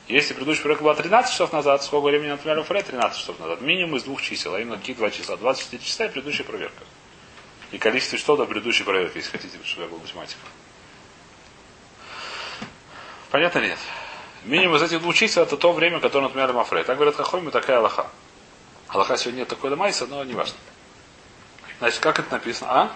Если 0.08 0.34
предыдущая 0.34 0.64
проверка 0.64 0.84
была 0.84 0.96
13 0.96 1.32
часов 1.32 1.52
назад, 1.52 1.84
сколько 1.84 2.06
времени 2.06 2.28
она 2.28 2.36
отмяли 2.36 2.60
Мафрей? 2.60 2.82
13 2.82 3.20
часов 3.20 3.40
назад. 3.40 3.60
Минимум 3.62 3.98
из 3.98 4.04
двух 4.04 4.22
чисел, 4.22 4.54
а 4.54 4.62
именно 4.62 4.78
какие 4.78 4.96
два 4.96 5.12
числа? 5.12 5.36
24 5.36 5.84
часа 5.84 6.06
и 6.06 6.10
предыдущая 6.10 6.46
проверка. 6.46 6.84
И 7.72 7.78
количество 7.78 8.18
что 8.18 8.38
до 8.38 8.46
предыдущей 8.46 8.84
проверки, 8.84 9.18
если 9.18 9.32
хотите, 9.32 9.58
чтобы 9.66 9.84
я 9.84 9.90
был 9.90 10.00
математиком. 10.00 10.50
Понятно 13.32 13.60
нет? 13.60 13.80
Минимум 14.46 14.78
из 14.78 14.84
этих 14.84 15.02
двух 15.02 15.14
чисел 15.14 15.44
это 15.44 15.58
то 15.58 15.74
время, 15.74 16.00
которое 16.00 16.28
отмяли 16.28 16.54
Мафрей. 16.54 16.86
Так 16.86 16.96
говорят 16.96 17.16
Хахойми, 17.16 17.52
такая 17.52 17.80
Аллаха. 17.80 18.08
Аллаха 18.88 19.18
сегодня 19.18 19.40
нет 19.40 19.50
такой 19.50 19.70
Дамайса, 19.70 20.08
но 20.08 20.24
не 20.24 20.34
важно. 20.34 20.56
Значит, 21.80 22.00
как 22.00 22.20
это 22.20 22.32
написано? 22.32 22.72
А? 22.72 22.92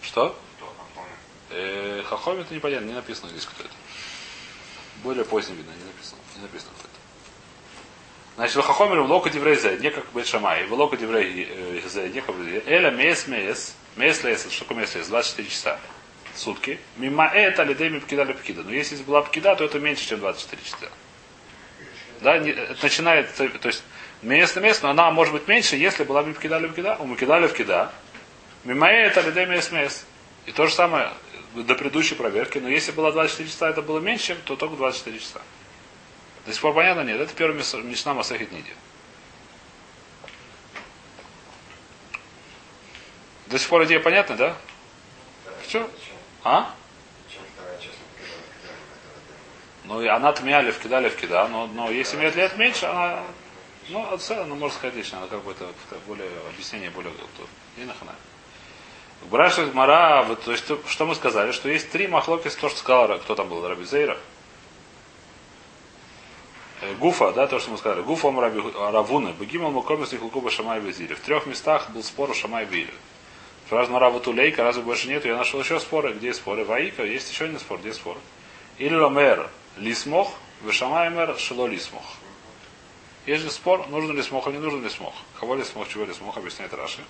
Что? 0.00 0.34
Э, 1.50 2.02
Хахоми 2.08 2.40
это 2.40 2.54
непонятно, 2.54 2.86
не 2.86 2.94
написано 2.94 3.28
здесь 3.28 3.44
кто 3.44 3.64
это. 3.64 3.72
Более 5.02 5.24
поздний 5.24 5.56
видно, 5.56 5.70
не 5.70 5.84
написано. 5.84 6.20
Не 6.36 6.42
написано 6.42 6.70
это. 6.80 6.88
Значит, 8.36 8.64
Хахомер 8.64 9.00
в 9.00 9.10
лока 9.10 9.30
диврейзе, 9.30 9.78
не 9.78 9.90
как 9.90 10.04
Бет 10.12 10.26
Шамай, 10.26 10.66
в 10.66 10.72
лока 10.72 10.96
диврейзе, 10.96 12.08
не 12.08 12.20
как 12.20 12.34
Эля 12.66 12.90
мес 12.90 13.26
мес, 13.26 13.74
мес 13.96 14.22
лес, 14.24 14.46
что 14.50 14.64
такое 14.64 14.78
мес 14.78 14.94
лес? 14.94 15.08
24 15.08 15.48
часа 15.48 15.78
сутки. 16.38 16.78
Мимо 16.96 17.26
это 17.26 17.64
пкида 17.64 18.22
ли 18.22 18.32
пкида. 18.32 18.62
Но 18.62 18.72
если 18.72 18.96
была 19.02 19.22
пкида, 19.22 19.56
то 19.56 19.64
это 19.64 19.78
меньше, 19.78 20.08
чем 20.08 20.20
24 20.20 20.62
часа. 20.62 20.92
Да, 22.20 22.38
не, 22.38 22.50
это 22.50 22.82
начинает, 22.82 23.34
то 23.34 23.44
есть 23.44 23.82
место 24.22 24.60
место, 24.60 24.84
но 24.84 24.90
она 24.90 25.10
может 25.10 25.32
быть 25.32 25.46
меньше, 25.46 25.76
если 25.76 26.04
была 26.04 26.22
бы 26.22 26.32
пкида 26.32 26.58
ли 26.58 26.68
пкида, 26.68 26.96
у 27.00 27.06
мукида 27.06 27.38
ли 27.38 27.48
пкида. 27.48 27.92
Мимо 28.64 28.88
это 28.88 29.20
лидеми 29.20 29.60
смес. 29.60 30.04
И 30.46 30.52
то 30.52 30.66
же 30.66 30.74
самое 30.74 31.10
до 31.64 31.74
предыдущей 31.74 32.14
проверки, 32.14 32.58
но 32.58 32.68
если 32.68 32.92
было 32.92 33.12
24 33.12 33.48
часа, 33.48 33.68
это 33.70 33.82
было 33.82 34.00
меньше, 34.00 34.36
то 34.44 34.56
только 34.56 34.76
24 34.76 35.18
часа. 35.18 35.40
До 36.46 36.52
сих 36.52 36.62
пор 36.62 36.74
понятно? 36.74 37.02
Нет, 37.02 37.20
это 37.20 37.44
мис- 37.48 37.74
Мишна 37.74 38.14
Масахит 38.14 38.52
Ниди. 38.52 38.72
До 43.46 43.58
сих 43.58 43.68
пор 43.68 43.84
идея 43.84 44.00
понятна, 44.00 44.36
да? 44.36 44.56
Все? 45.66 45.88
А? 46.44 46.74
Ну, 49.84 50.02
и 50.02 50.06
она 50.06 50.32
тмяли 50.32 50.70
в 50.70 50.78
кида, 50.78 51.00
в 51.08 51.16
кида, 51.16 51.48
но, 51.48 51.66
но 51.66 51.90
если 51.90 52.16
имеет 52.16 52.36
лет 52.36 52.56
меньше, 52.58 52.86
она... 52.86 53.24
Ну, 53.88 54.02
от 54.12 54.20
целом, 54.20 54.50
ну, 54.50 54.54
можно 54.54 54.76
сказать 54.76 54.94
лично, 54.96 55.16
она 55.18 55.28
как 55.28 55.42
бы 55.42 55.52
это 55.52 55.72
более 56.06 56.28
объяснение 56.50 56.90
более. 56.90 57.10
И 57.78 57.84
нахана. 57.84 58.14
Браша 59.30 59.66
Мара, 59.74 60.24
то 60.44 60.52
есть, 60.52 60.64
что 60.86 61.06
мы 61.06 61.14
сказали, 61.14 61.52
что 61.52 61.68
есть 61.68 61.90
три 61.90 62.06
махлоки, 62.06 62.48
то, 62.48 62.68
что 62.68 62.78
сказал, 62.78 63.18
кто 63.18 63.34
там 63.34 63.48
был, 63.48 63.66
Раби 63.66 63.84
Зейра. 63.84 64.16
Э, 66.80 66.94
Гуфа, 66.94 67.32
да, 67.32 67.46
то, 67.46 67.58
что 67.58 67.70
мы 67.70 67.78
сказали. 67.78 68.02
Гуфа 68.02 68.30
Раби 68.30 68.60
Равуна, 68.60 69.32
Бегимал 69.32 69.70
Мукомис 69.70 70.12
Ихлукуба 70.14 70.50
Шамай 70.50 70.80
Визири. 70.80 71.14
В 71.14 71.20
трех 71.20 71.46
местах 71.46 71.90
был 71.90 72.02
спор 72.02 72.30
у 72.30 72.34
Шамай 72.34 72.64
Вири. 72.64 72.92
Фраз 73.68 73.88
Мараву 73.88 74.20
Тулейка, 74.20 74.62
разве 74.62 74.82
больше 74.82 75.08
нету? 75.08 75.28
Я 75.28 75.36
нашел 75.36 75.60
еще 75.60 75.78
споры. 75.78 76.14
Где 76.14 76.32
споры? 76.32 76.64
Ваика, 76.64 77.04
есть 77.04 77.30
еще 77.30 77.44
один 77.44 77.58
спор. 77.58 77.80
Где 77.80 77.92
спор? 77.92 78.16
Или 78.78 78.94
Ламер 78.94 79.50
Лисмох, 79.76 80.32
Вешамаймер 80.62 81.36
Шило 81.38 81.66
Лисмох. 81.66 82.04
Есть 83.26 83.42
же 83.42 83.50
спор, 83.50 83.86
нужен 83.88 84.16
ли 84.16 84.22
смог, 84.22 84.46
а 84.46 84.52
не 84.52 84.58
нужен 84.58 84.82
ли 84.82 84.88
смог. 84.88 85.12
Кого 85.38 85.54
ли 85.54 85.64
смог, 85.64 85.86
чего 85.88 86.06
ли 86.06 86.14
смог, 86.14 86.38
объясняет 86.38 86.72
Раши. 86.72 87.00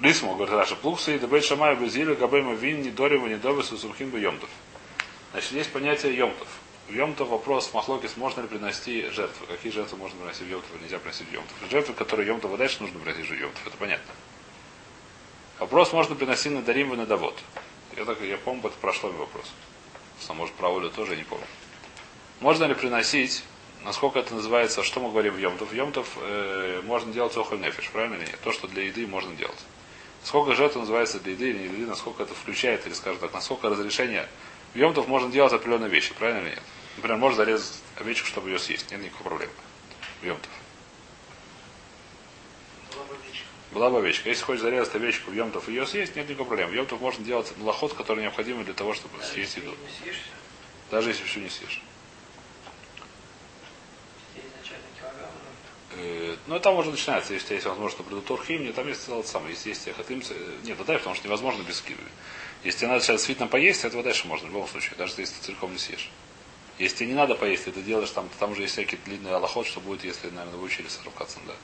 Лисмо, 0.00 0.34
говорит 0.34 0.54
Раша, 0.54 0.76
плукса 0.76 1.12
и 1.12 1.18
дебет 1.18 1.44
шамай 1.44 1.74
безили 1.74 2.14
габейма 2.14 2.54
вин 2.54 2.82
не 2.82 2.90
дорива 2.90 3.26
не 3.26 3.36
добы 3.36 3.62
сусухим 3.62 4.10
бы 4.10 4.20
йомтов. 4.20 4.50
Значит, 5.32 5.52
есть 5.52 5.72
понятие 5.72 6.16
йомтов. 6.16 6.48
В 6.88 6.92
йомтов 6.92 7.28
вопрос 7.28 7.72
махлокис, 7.72 8.16
можно 8.16 8.42
ли 8.42 8.48
принести 8.48 9.08
жертвы. 9.10 9.46
Какие 9.46 9.72
жертвы 9.72 9.98
можно 9.98 10.18
приносить 10.18 10.42
в 10.42 10.50
йомтов, 10.50 10.70
нельзя 10.80 10.98
приносить 10.98 11.28
в 11.28 11.32
йомтов. 11.32 11.56
Жертвы, 11.70 11.94
которые 11.94 12.28
йомтов 12.28 12.56
дальше 12.56 12.82
нужно 12.82 13.00
приносить 13.00 13.30
в 13.30 13.34
йомтов. 13.34 13.66
Это 13.66 13.76
понятно. 13.76 14.12
Вопрос 15.58 15.92
можно 15.92 16.14
приносить 16.14 16.52
на 16.52 16.62
дарим 16.62 16.94
на 16.94 17.06
довод. 17.06 17.34
Я, 17.96 18.04
так, 18.04 18.20
я 18.20 18.36
помню, 18.36 18.66
это 18.66 18.76
прошлый 18.80 19.12
вопрос. 19.12 19.50
А 20.28 20.34
может, 20.34 20.54
про 20.54 20.74
Олю 20.74 20.90
тоже, 20.90 21.12
я 21.12 21.18
не 21.18 21.24
помню. 21.24 21.46
Можно 22.40 22.64
ли 22.64 22.74
приносить 22.74 23.42
насколько 23.84 24.18
это 24.18 24.34
называется, 24.34 24.82
что 24.82 25.00
мы 25.00 25.10
говорим 25.10 25.34
в 25.34 25.38
Йомтов? 25.38 25.70
В 25.70 25.74
Йомтов 25.74 26.16
э, 26.20 26.80
можно 26.84 27.12
делать 27.12 27.36
охоль 27.36 27.60
нефиш, 27.60 27.90
правильно 27.90 28.14
или 28.14 28.26
нет? 28.26 28.40
То, 28.42 28.52
что 28.52 28.68
для 28.68 28.84
еды 28.84 29.06
можно 29.06 29.34
делать. 29.34 29.58
Сколько 30.24 30.54
же 30.54 30.64
это 30.64 30.78
называется 30.78 31.20
для 31.20 31.32
еды 31.32 31.50
или 31.50 31.58
не 31.58 31.68
для 31.68 31.78
еды, 31.78 31.86
насколько 31.86 32.22
это 32.22 32.34
включает, 32.34 32.86
или 32.86 32.94
скажем 32.94 33.20
так, 33.20 33.32
насколько 33.32 33.68
разрешение 33.68 34.28
в 34.74 34.78
Йомтов 34.78 35.08
можно 35.08 35.30
делать 35.30 35.52
определенные 35.52 35.90
вещи, 35.90 36.14
правильно 36.14 36.40
или 36.40 36.50
нет? 36.50 36.62
Например, 36.96 37.18
можно 37.18 37.36
зарезать 37.36 37.82
овечку, 37.96 38.26
чтобы 38.26 38.50
ее 38.50 38.58
съесть. 38.58 38.90
Нет 38.90 39.02
никакой 39.02 39.26
проблемы. 39.26 39.52
В 40.20 40.26
Йомтов. 40.26 40.50
Была 43.72 43.90
бы 43.90 43.98
овечка. 43.98 44.28
Если 44.30 44.42
хочешь 44.42 44.62
зарезать 44.62 44.94
овечку 44.94 45.30
в 45.30 45.34
Йомтов 45.34 45.68
и 45.68 45.72
ее 45.72 45.86
съесть, 45.86 46.16
нет 46.16 46.28
никакой 46.28 46.46
проблемы. 46.46 46.72
В 46.72 46.74
Йомтов 46.74 47.00
можно 47.00 47.24
делать 47.24 47.52
лохот, 47.60 47.92
который 47.92 48.22
необходим 48.22 48.64
для 48.64 48.74
того, 48.74 48.94
чтобы 48.94 49.22
съесть 49.22 49.58
еду. 49.58 49.74
Даже 50.90 51.10
если 51.10 51.24
все 51.24 51.40
не 51.40 51.50
съешь. 51.50 51.82
Э, 54.34 55.85
ну, 56.46 56.60
там 56.60 56.76
уже 56.76 56.90
начинается, 56.90 57.34
если 57.34 57.54
есть 57.54 57.66
возможность, 57.66 57.98
например, 57.98 58.22
Торхимни, 58.22 58.72
там 58.72 58.86
есть 58.88 59.04
целое 59.04 59.22
самое. 59.22 59.52
Если 59.52 59.70
есть 59.70 59.88
хотим, 59.96 60.22
нет, 60.64 60.78
вода, 60.78 60.94
потому 60.94 61.14
что 61.14 61.26
невозможно 61.26 61.62
без 61.62 61.80
кивы. 61.80 62.02
Если 62.64 62.80
тебе 62.80 62.88
надо 62.88 63.02
сейчас 63.02 63.22
свитно 63.22 63.46
поесть, 63.46 63.84
этого 63.84 64.02
дальше 64.02 64.26
можно, 64.26 64.48
в 64.48 64.52
любом 64.52 64.68
случае, 64.68 64.96
даже 64.96 65.14
если 65.18 65.34
ты 65.34 65.42
целиком 65.46 65.72
не 65.72 65.78
съешь. 65.78 66.10
Если 66.78 66.96
тебе 66.96 67.08
не 67.08 67.14
надо 67.14 67.34
поесть, 67.34 67.64
ты 67.64 67.70
это 67.70 67.80
делаешь, 67.80 68.10
там, 68.10 68.28
там 68.38 68.52
уже 68.52 68.62
есть 68.62 68.74
всякие 68.74 69.00
длинные 69.04 69.34
аллоход, 69.34 69.66
что 69.66 69.80
будет, 69.80 70.04
если, 70.04 70.28
наверное, 70.28 70.58
вы 70.58 70.64
учили 70.64 70.88
Сарукацин, 70.88 71.40
да. 71.46 71.54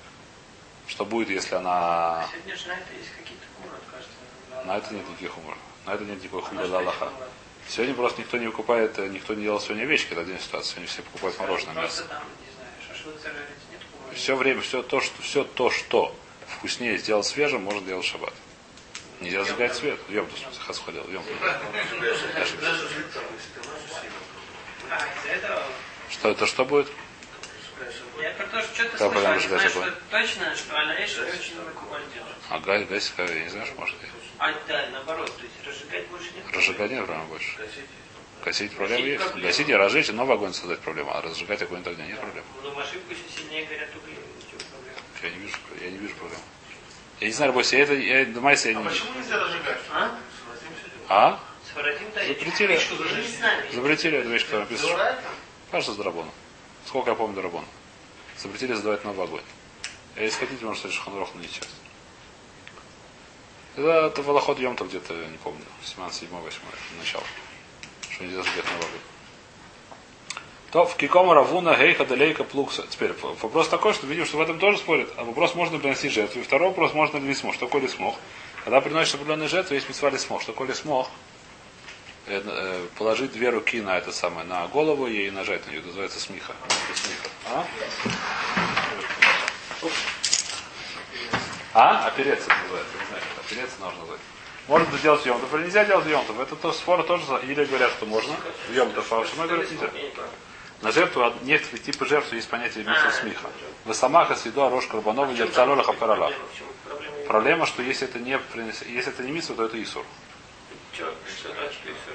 Что 0.87 1.05
будет, 1.05 1.29
если 1.29 1.55
она... 1.55 2.27
Сегодня 2.33 2.57
же 2.57 2.68
на 2.68 2.73
это 2.73 2.92
есть 2.99 3.11
какие-то 3.18 3.45
хумры, 3.57 3.79
кажется. 3.90 4.66
На 4.66 4.77
это 4.79 4.95
нет 4.95 5.09
никаких 5.09 5.31
хумр. 5.31 5.57
На 5.87 5.95
это 5.95 6.05
нет 6.05 6.23
никакой 6.23 6.42
хумры 6.42 6.66
для 6.66 6.79
Аллаха. 6.79 7.12
Сегодня 7.68 7.95
просто 7.95 8.21
никто 8.21 8.38
не 8.38 8.47
выкупает, 8.47 8.99
никто 8.99 9.35
не 9.35 9.42
делал 9.42 9.61
сегодня 9.61 9.83
овечки, 9.83 10.12
это 10.12 10.23
отдельная 10.23 10.40
ситуация. 10.40 10.73
Сегодня 10.73 10.88
все 10.88 11.03
покупают 11.03 11.38
мороженое 11.38 11.75
мясо. 11.75 12.05
Там, 12.05 12.23
не 12.40 12.53
знаю, 12.55 12.73
шашлык. 12.88 13.14
Все 14.14 14.37
время, 14.37 14.61
все 14.61 14.83
то, 14.83 15.01
что, 15.01 15.22
все 15.22 15.44
то, 15.44 15.70
что 15.70 16.14
вкуснее 16.46 16.98
сделать 16.98 17.27
свежим, 17.27 17.62
можно 17.62 17.81
делать 17.81 18.05
шаббат. 18.05 18.35
Нельзя 19.20 19.44
зажигать 19.44 19.75
свет. 19.75 19.98
Йом, 20.09 20.27
в 20.27 20.38
смысле, 20.38 20.61
хас 20.61 20.79
ходил. 20.79 21.05
Этого... 25.29 25.62
Что 26.11 26.31
это, 26.31 26.46
что 26.46 26.64
будет? 26.64 26.88
Я 28.20 28.31
про 28.33 28.46
то, 28.46 28.62
что 28.62 28.75
что-то 28.75 28.98
Да, 28.98 29.11
слышал, 29.11 29.48
знаю, 29.48 29.70
что 29.70 29.92
точно, 30.11 30.57
что 30.57 30.79
Аляэш 30.79 31.18
очень 31.18 31.55
много 31.55 31.70
кубаль 31.70 32.03
делает. 32.14 32.37
А 32.51 32.59
гай, 32.61 32.85
гайс, 32.85 33.12
я 33.16 33.27
не 33.27 33.48
знаю, 33.48 33.66
что 33.66 33.81
может. 33.81 33.96
А, 34.38 34.53
да, 34.68 34.88
наоборот, 34.92 35.37
то 35.37 35.42
есть 35.42 35.55
разжигать 35.66 36.07
больше 36.09 36.27
нет. 36.37 36.44
Разжигать 36.55 36.90
нет 36.90 37.07
проблем 37.07 37.27
больше. 37.29 37.57
Гасить 37.57 37.87
проблема 38.42 39.07
есть. 39.07 39.35
Гасить 39.37 39.68
и 39.68 39.74
разжечь, 39.74 40.09
и 40.09 40.12
новый 40.12 40.35
огонь 40.35 40.52
создать 40.52 40.81
проблема. 40.81 41.12
А 41.12 41.22
разжигать 41.22 41.62
огонь 41.62 41.83
тогда 41.83 42.05
нет 42.05 42.18
проблем. 42.18 42.44
Но 42.62 42.70
в 42.70 42.78
ошибку 42.78 43.12
еще 43.12 43.22
сильнее 43.37 43.64
горят 43.66 43.88
угли. 43.96 44.14
в 44.14 44.70
проблема? 44.70 44.98
Я 45.22 45.31
не 45.31 45.38
вижу, 45.38 45.57
я 45.81 45.90
не 45.90 45.98
вижу 45.98 46.14
проблем. 46.16 46.40
Я 47.20 47.26
не 47.28 47.33
знаю, 47.33 47.52
Бойся, 47.52 47.76
я 47.76 47.83
это, 47.85 47.94
я, 47.94 48.26
Майса, 48.40 48.70
я 48.70 48.78
А 48.78 48.83
не 48.83 48.88
почему 48.88 49.14
нельзя 49.14 49.38
разжигать? 49.38 49.78
А? 49.92 50.18
А? 51.09 51.40
Запретили. 51.74 52.81
Запретили 53.72 54.18
эту 54.18 54.28
вещь, 54.28 54.44
которая 54.44 54.66
написана. 54.66 54.92
Дурак? 54.92 55.22
Кажется, 55.70 55.92
с 55.94 55.96
Дарабона. 55.96 56.31
Сколько 56.87 57.11
я 57.11 57.16
помню 57.16 57.37
Дарабона. 57.37 57.66
Запретили 58.37 58.74
задавать 58.74 59.05
новый 59.05 59.24
огонь. 59.24 59.42
Если 60.16 60.38
хотите, 60.38 60.64
можете 60.64 60.88
сказать 60.88 60.96
Шханрох, 60.96 61.31
но 61.35 61.40
не 61.40 61.46
сейчас. 61.46 61.68
Это, 63.76 64.07
это 64.07 64.22
Волоход 64.22 64.59
Йомтов 64.59 64.88
где-то, 64.88 65.14
не 65.14 65.38
помню, 65.38 65.64
17, 65.85 66.20
7, 66.20 66.28
8, 66.28 66.61
начало. 66.98 67.24
Что 68.12 68.25
нельзя 68.25 68.42
зажигать 68.42 68.64
новый 68.64 68.87
огонь. 68.87 69.01
То 70.72 70.87
в 70.87 70.96
Кикома 70.96 71.35
Равуна 71.35 71.77
Гейха 71.77 72.07
Далейка 72.07 72.44
Плукса. 72.44 72.87
Теперь 72.88 73.12
вопрос 73.12 73.68
такой, 73.68 73.92
что 73.92 74.07
видим, 74.07 74.25
что 74.25 74.38
в 74.38 74.40
этом 74.40 74.59
тоже 74.59 74.79
спорят. 74.79 75.11
А 75.16 75.25
вопрос 75.25 75.55
можно 75.55 75.79
приносить 75.79 76.12
жертву. 76.12 76.40
И 76.40 76.42
второй 76.42 76.68
вопрос 76.68 76.94
можно 76.94 77.18
ли 77.18 77.29
лисмох. 77.29 77.55
Что 77.55 77.66
такое 77.66 77.83
лисмох? 77.83 78.16
Когда 78.64 78.81
приносишь 78.81 79.14
определенную 79.14 79.51
жертву, 79.51 79.75
есть 79.75 79.88
митцва 79.88 80.09
лисмох. 80.09 80.40
Что 80.40 80.53
такое 80.53 80.68
лисмох? 80.68 81.11
Э, 82.27 82.40
э, 82.42 82.87
положить 82.96 83.33
две 83.33 83.51
руки 83.51 83.83
на 83.83 83.98
это 83.98 84.12
самое, 84.12 84.46
на 84.46 84.66
голову 84.68 85.07
и 85.09 85.31
нажать 85.31 85.66
на 85.66 85.72
нее. 85.72 85.83
Называется 85.83 86.20
смиха. 86.20 86.55
Смиха. 86.94 87.29
А? 87.51 87.66
А? 91.75 92.07
Опереться 92.07 92.48
называется. 92.48 92.94
Не 92.98 93.07
знаю, 93.09 93.22
опереться 93.44 93.77
нужно 93.81 94.01
назвать. 94.01 94.20
Можно 94.68 94.88
это 94.88 94.98
делать 94.98 95.22
в 95.22 95.27
Йомтов 95.27 95.53
или 95.55 95.64
нельзя 95.64 95.85
делать 95.85 96.05
в 96.05 96.09
Йомтов. 96.09 96.38
Это 96.38 96.57
то 96.57 96.72
спор 96.72 97.03
тоже. 97.05 97.25
Или 97.42 97.64
говорят, 97.64 97.90
что 97.92 98.07
можно 98.07 98.35
в 98.68 98.72
Йомтов, 98.72 99.12
а 99.12 99.27
Шамай 99.27 99.48
говорят 99.48 99.70
нельзя. 99.70 99.90
На 100.83 100.90
жертву 100.90 101.22
от 101.22 101.42
некоторых 101.42 101.83
типов 101.83 102.09
жертв 102.09 102.33
есть 102.33 102.48
понятие 102.48 102.85
митцва 102.85 103.11
смиха. 103.12 103.48
Вы 103.85 103.94
самаха 103.94 104.35
свиду 104.35 104.62
арош 104.62 104.87
карбанов 104.87 105.31
или 105.31 105.46
цалола 105.46 105.83
хапарала. 105.83 106.33
Проблема, 107.27 107.66
что 107.66 107.83
если 107.83 108.09
это 108.09 108.18
не 108.18 108.38
если 108.88 109.12
это 109.12 109.22
не 109.22 109.33
митцва, 109.33 109.55
то 109.57 109.64
это 109.64 109.83
исур. 109.83 110.05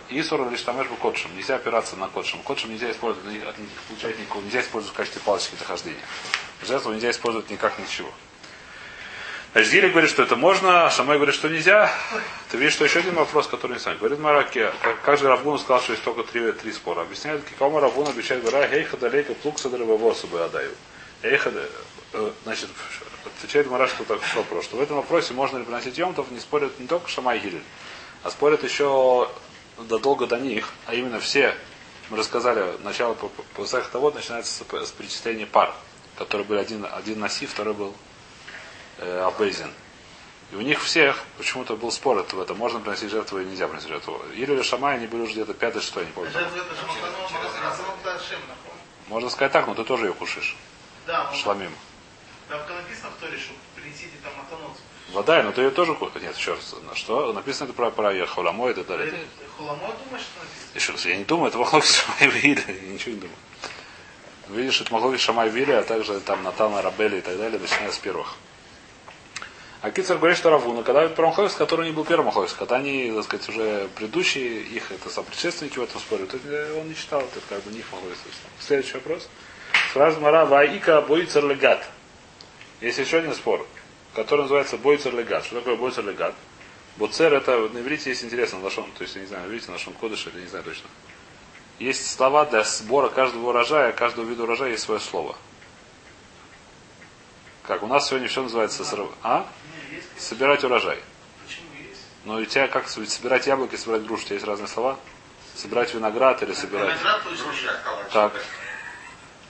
Исур 0.09 0.49
лишь 0.49 0.61
там 0.61 0.77
бы 0.77 0.95
котшем. 1.01 1.35
Нельзя 1.35 1.55
опираться 1.55 1.95
на 1.95 2.07
котшем. 2.07 2.41
Котшем 2.43 2.71
нельзя 2.71 2.91
использовать, 2.91 3.41
получать 3.87 4.19
никакого, 4.19 4.43
нельзя 4.43 4.61
использовать 4.61 4.93
в 4.93 4.97
качестве 4.97 5.21
палочки 5.21 5.55
для 5.55 5.65
хождения. 5.65 6.03
Жертву 6.63 6.93
нельзя 6.93 7.11
использовать 7.11 7.49
никак 7.49 7.79
ничего. 7.79 8.11
Гири 9.63 9.89
говорит, 9.89 10.09
что 10.09 10.23
это 10.23 10.35
можно, 10.35 10.85
а 10.85 10.91
Шамай 10.91 11.17
говорит, 11.17 11.33
что 11.33 11.49
нельзя. 11.49 11.91
Ты 12.51 12.57
видишь, 12.57 12.73
что 12.73 12.85
еще 12.85 12.99
один 12.99 13.15
вопрос, 13.15 13.47
который 13.47 13.73
не 13.73 13.79
знаю. 13.79 13.97
Говорит 13.97 14.19
Мараки, 14.19 14.69
как, 14.81 15.01
как 15.01 15.17
же 15.17 15.27
Равгун 15.27 15.57
сказал, 15.57 15.81
что 15.81 15.93
есть 15.93 16.03
только 16.03 16.23
три, 16.23 16.51
три 16.51 16.71
спора. 16.71 17.01
Объясняет, 17.01 17.41
кому 17.57 17.79
Равгун 17.79 18.07
обещает, 18.07 18.43
говоря, 18.43 18.67
Эйха 18.71 18.97
далейка 18.97 19.33
плук 19.33 19.57
садрова 19.59 19.97
бы 19.97 20.43
отдаю. 20.43 20.71
Эйха, 21.23 21.51
э, 22.13 22.31
значит, 22.43 22.69
отвечает 23.25 23.69
Мара, 23.69 23.87
что 23.87 24.03
так 24.03 24.19
вопрос, 24.35 24.65
что 24.65 24.77
в 24.77 24.81
этом 24.81 24.97
вопросе 24.97 25.33
можно 25.33 25.57
ли 25.57 25.63
приносить 25.63 25.97
емтов, 25.97 26.29
не 26.31 26.39
спорят 26.39 26.77
не 26.79 26.87
только 26.87 27.09
Шамай 27.09 27.39
Гилель, 27.39 27.63
а 28.23 28.29
спорят 28.29 28.63
еще 28.63 29.29
задолго 29.77 30.27
до 30.27 30.37
них, 30.39 30.69
а 30.85 30.93
именно 30.93 31.19
все, 31.19 31.55
мы 32.09 32.17
рассказали, 32.17 32.77
начало 32.83 33.13
по, 33.13 33.27
по, 33.27 33.43
по 33.43 33.65
того 33.65 34.11
начинается 34.11 34.51
с, 34.51 34.87
с 34.87 34.91
перечисления 34.91 35.45
пар, 35.45 35.73
которые 36.17 36.45
были 36.45 36.59
один, 36.59 36.85
один 36.91 37.19
Наси, 37.19 37.45
второй 37.45 37.73
был 37.73 37.95
э, 38.99 39.21
Абейзин. 39.27 39.71
И 40.51 40.55
у 40.55 40.61
них 40.61 40.81
всех 40.81 41.23
почему-то 41.37 41.75
был 41.75 41.91
спор 41.91 42.17
это 42.19 42.35
в 42.35 42.41
этом, 42.41 42.57
можно 42.57 42.79
приносить 42.79 43.11
жертву 43.11 43.39
или 43.39 43.49
нельзя 43.49 43.67
приносить 43.67 43.89
жертву. 43.89 44.21
Или 44.33 44.53
или 44.53 44.61
Шамай, 44.61 44.95
они 44.95 45.07
были 45.07 45.23
уже 45.23 45.33
где-то 45.33 45.53
пятый, 45.53 45.81
что 45.81 45.99
я 45.99 46.05
не 46.05 46.11
помню. 46.13 46.31
Дашим, 46.31 46.49
напомню. 48.47 48.81
Можно 49.09 49.29
сказать 49.29 49.51
так, 49.51 49.67
но 49.67 49.75
ты 49.75 49.83
тоже 49.83 50.05
ее 50.07 50.13
кушаешь. 50.13 50.55
Да, 51.05 51.31
Шламим. 51.33 51.71
там 52.49 52.59
написано 52.59 53.09
в 53.17 53.21
Торе, 53.21 53.37
что 53.37 53.53
принесите 53.75 54.11
там 54.23 54.31
матанот. 54.37 54.77
Вода, 55.11 55.43
но 55.43 55.51
ты 55.51 55.61
ее 55.61 55.71
тоже 55.71 55.95
ку- 55.95 56.09
Нет, 56.19 56.35
еще 56.37 56.53
раз. 56.53 56.75
на 56.89 56.95
Что? 56.95 57.31
Написано 57.31 57.65
это 57.65 57.73
про, 57.73 57.91
про 57.91 58.25
Холамой 58.25 58.71
и 58.71 58.73
так 58.73 58.87
далее. 58.87 59.25
Хуламой 59.57 59.91
думаешь, 60.05 60.25
что 60.25 60.39
написано? 60.43 60.75
Еще 60.75 60.91
раз, 60.91 61.05
я 61.05 61.17
не 61.17 61.23
думаю, 61.23 61.49
это 61.49 61.57
Махлокис 61.57 62.03
Шамай 62.05 62.27
Виля, 62.29 62.63
я 62.67 62.93
ничего 62.93 63.15
не 63.15 63.21
думаю. 63.21 63.37
Видишь, 64.49 64.81
это 64.81 64.93
Махлокис 64.93 65.21
Шамай 65.21 65.49
Виля, 65.49 65.79
а 65.79 65.83
также 65.83 66.19
там 66.19 66.43
Натана 66.43 66.81
Рабели 66.81 67.17
и 67.17 67.21
так 67.21 67.37
далее, 67.37 67.59
начиная 67.59 67.91
с 67.91 67.97
первых. 67.97 68.35
А 69.81 69.91
Кицер 69.91 70.17
говорит, 70.17 70.37
что 70.37 70.49
Равуна, 70.49 70.81
когда 70.81 71.07
первым 71.07 71.33
Хойс, 71.33 71.53
который 71.53 71.87
не 71.87 71.91
был 71.91 72.03
первым 72.03 72.31
Хойс, 72.31 72.53
когда 72.53 72.77
они, 72.77 73.11
так 73.11 73.23
сказать, 73.25 73.49
уже 73.49 73.87
предыдущие, 73.95 74.61
их 74.61 74.91
это 74.91 75.09
сопредшественники 75.09 75.77
в 75.77 75.83
этом 75.83 76.01
споре, 76.01 76.25
то 76.25 76.37
он 76.79 76.89
не 76.89 76.95
считал, 76.95 77.21
это 77.21 77.39
как 77.47 77.61
бы 77.63 77.71
не 77.71 77.79
их 77.79 77.85
Хойс. 77.91 78.17
Следующий 78.59 78.95
вопрос. 78.95 79.29
Сразу 79.93 80.19
Мара 80.19 80.45
Ваика 80.45 81.01
Бойцер 81.01 81.45
Легат. 81.45 81.87
Есть 82.81 82.97
еще 82.97 83.19
один 83.19 83.35
спор, 83.35 83.67
который 84.15 84.41
называется 84.41 84.77
Бойцер 84.77 85.15
Легат. 85.15 85.45
Что 85.45 85.57
такое 85.57 85.75
Бойцер 85.75 86.05
Легат? 86.05 86.33
Боцер 86.97 87.31
это 87.31 87.69
на 87.71 87.77
иврите 87.79 88.09
есть 88.09 88.23
интересно, 88.23 88.59
на 88.59 88.71
шон, 88.71 88.91
то 88.97 89.03
есть, 89.03 89.15
я 89.15 89.21
не 89.21 89.27
знаю, 89.27 89.43
на 89.43 89.47
иврите, 89.47 89.71
на 89.71 89.77
шон 89.77 89.93
кодыш 89.93 90.27
или 90.33 90.41
не 90.41 90.47
знаю 90.47 90.63
точно. 90.63 90.89
Есть 91.77 92.11
слова 92.15 92.45
для 92.45 92.63
сбора 92.63 93.09
каждого 93.09 93.49
урожая, 93.49 93.91
каждого 93.91 94.25
вида 94.25 94.43
урожая 94.43 94.71
есть 94.71 94.83
свое 94.83 94.99
слово. 94.99 95.35
Как 97.67 97.83
у 97.83 97.87
нас 97.87 98.07
сегодня 98.07 98.29
все 98.29 98.41
называется. 98.41 98.83
А? 99.23 99.45
Собирать 100.17 100.63
урожай. 100.63 100.99
Почему 101.45 101.67
есть? 101.77 102.01
Но 102.23 102.35
у 102.35 102.45
тебя 102.45 102.69
как 102.69 102.87
собирать 102.87 103.45
яблоки, 103.45 103.75
собирать 103.75 104.05
груши? 104.05 104.23
У 104.23 104.25
тебя 104.27 104.35
есть 104.35 104.47
разные 104.47 104.69
слова? 104.69 104.97
Собирать 105.53 105.93
виноград 105.93 106.41
или 106.43 106.53
собирать. 106.53 106.97
Виноград 106.97 107.21
калач. 107.83 108.11
Так. 108.13 108.33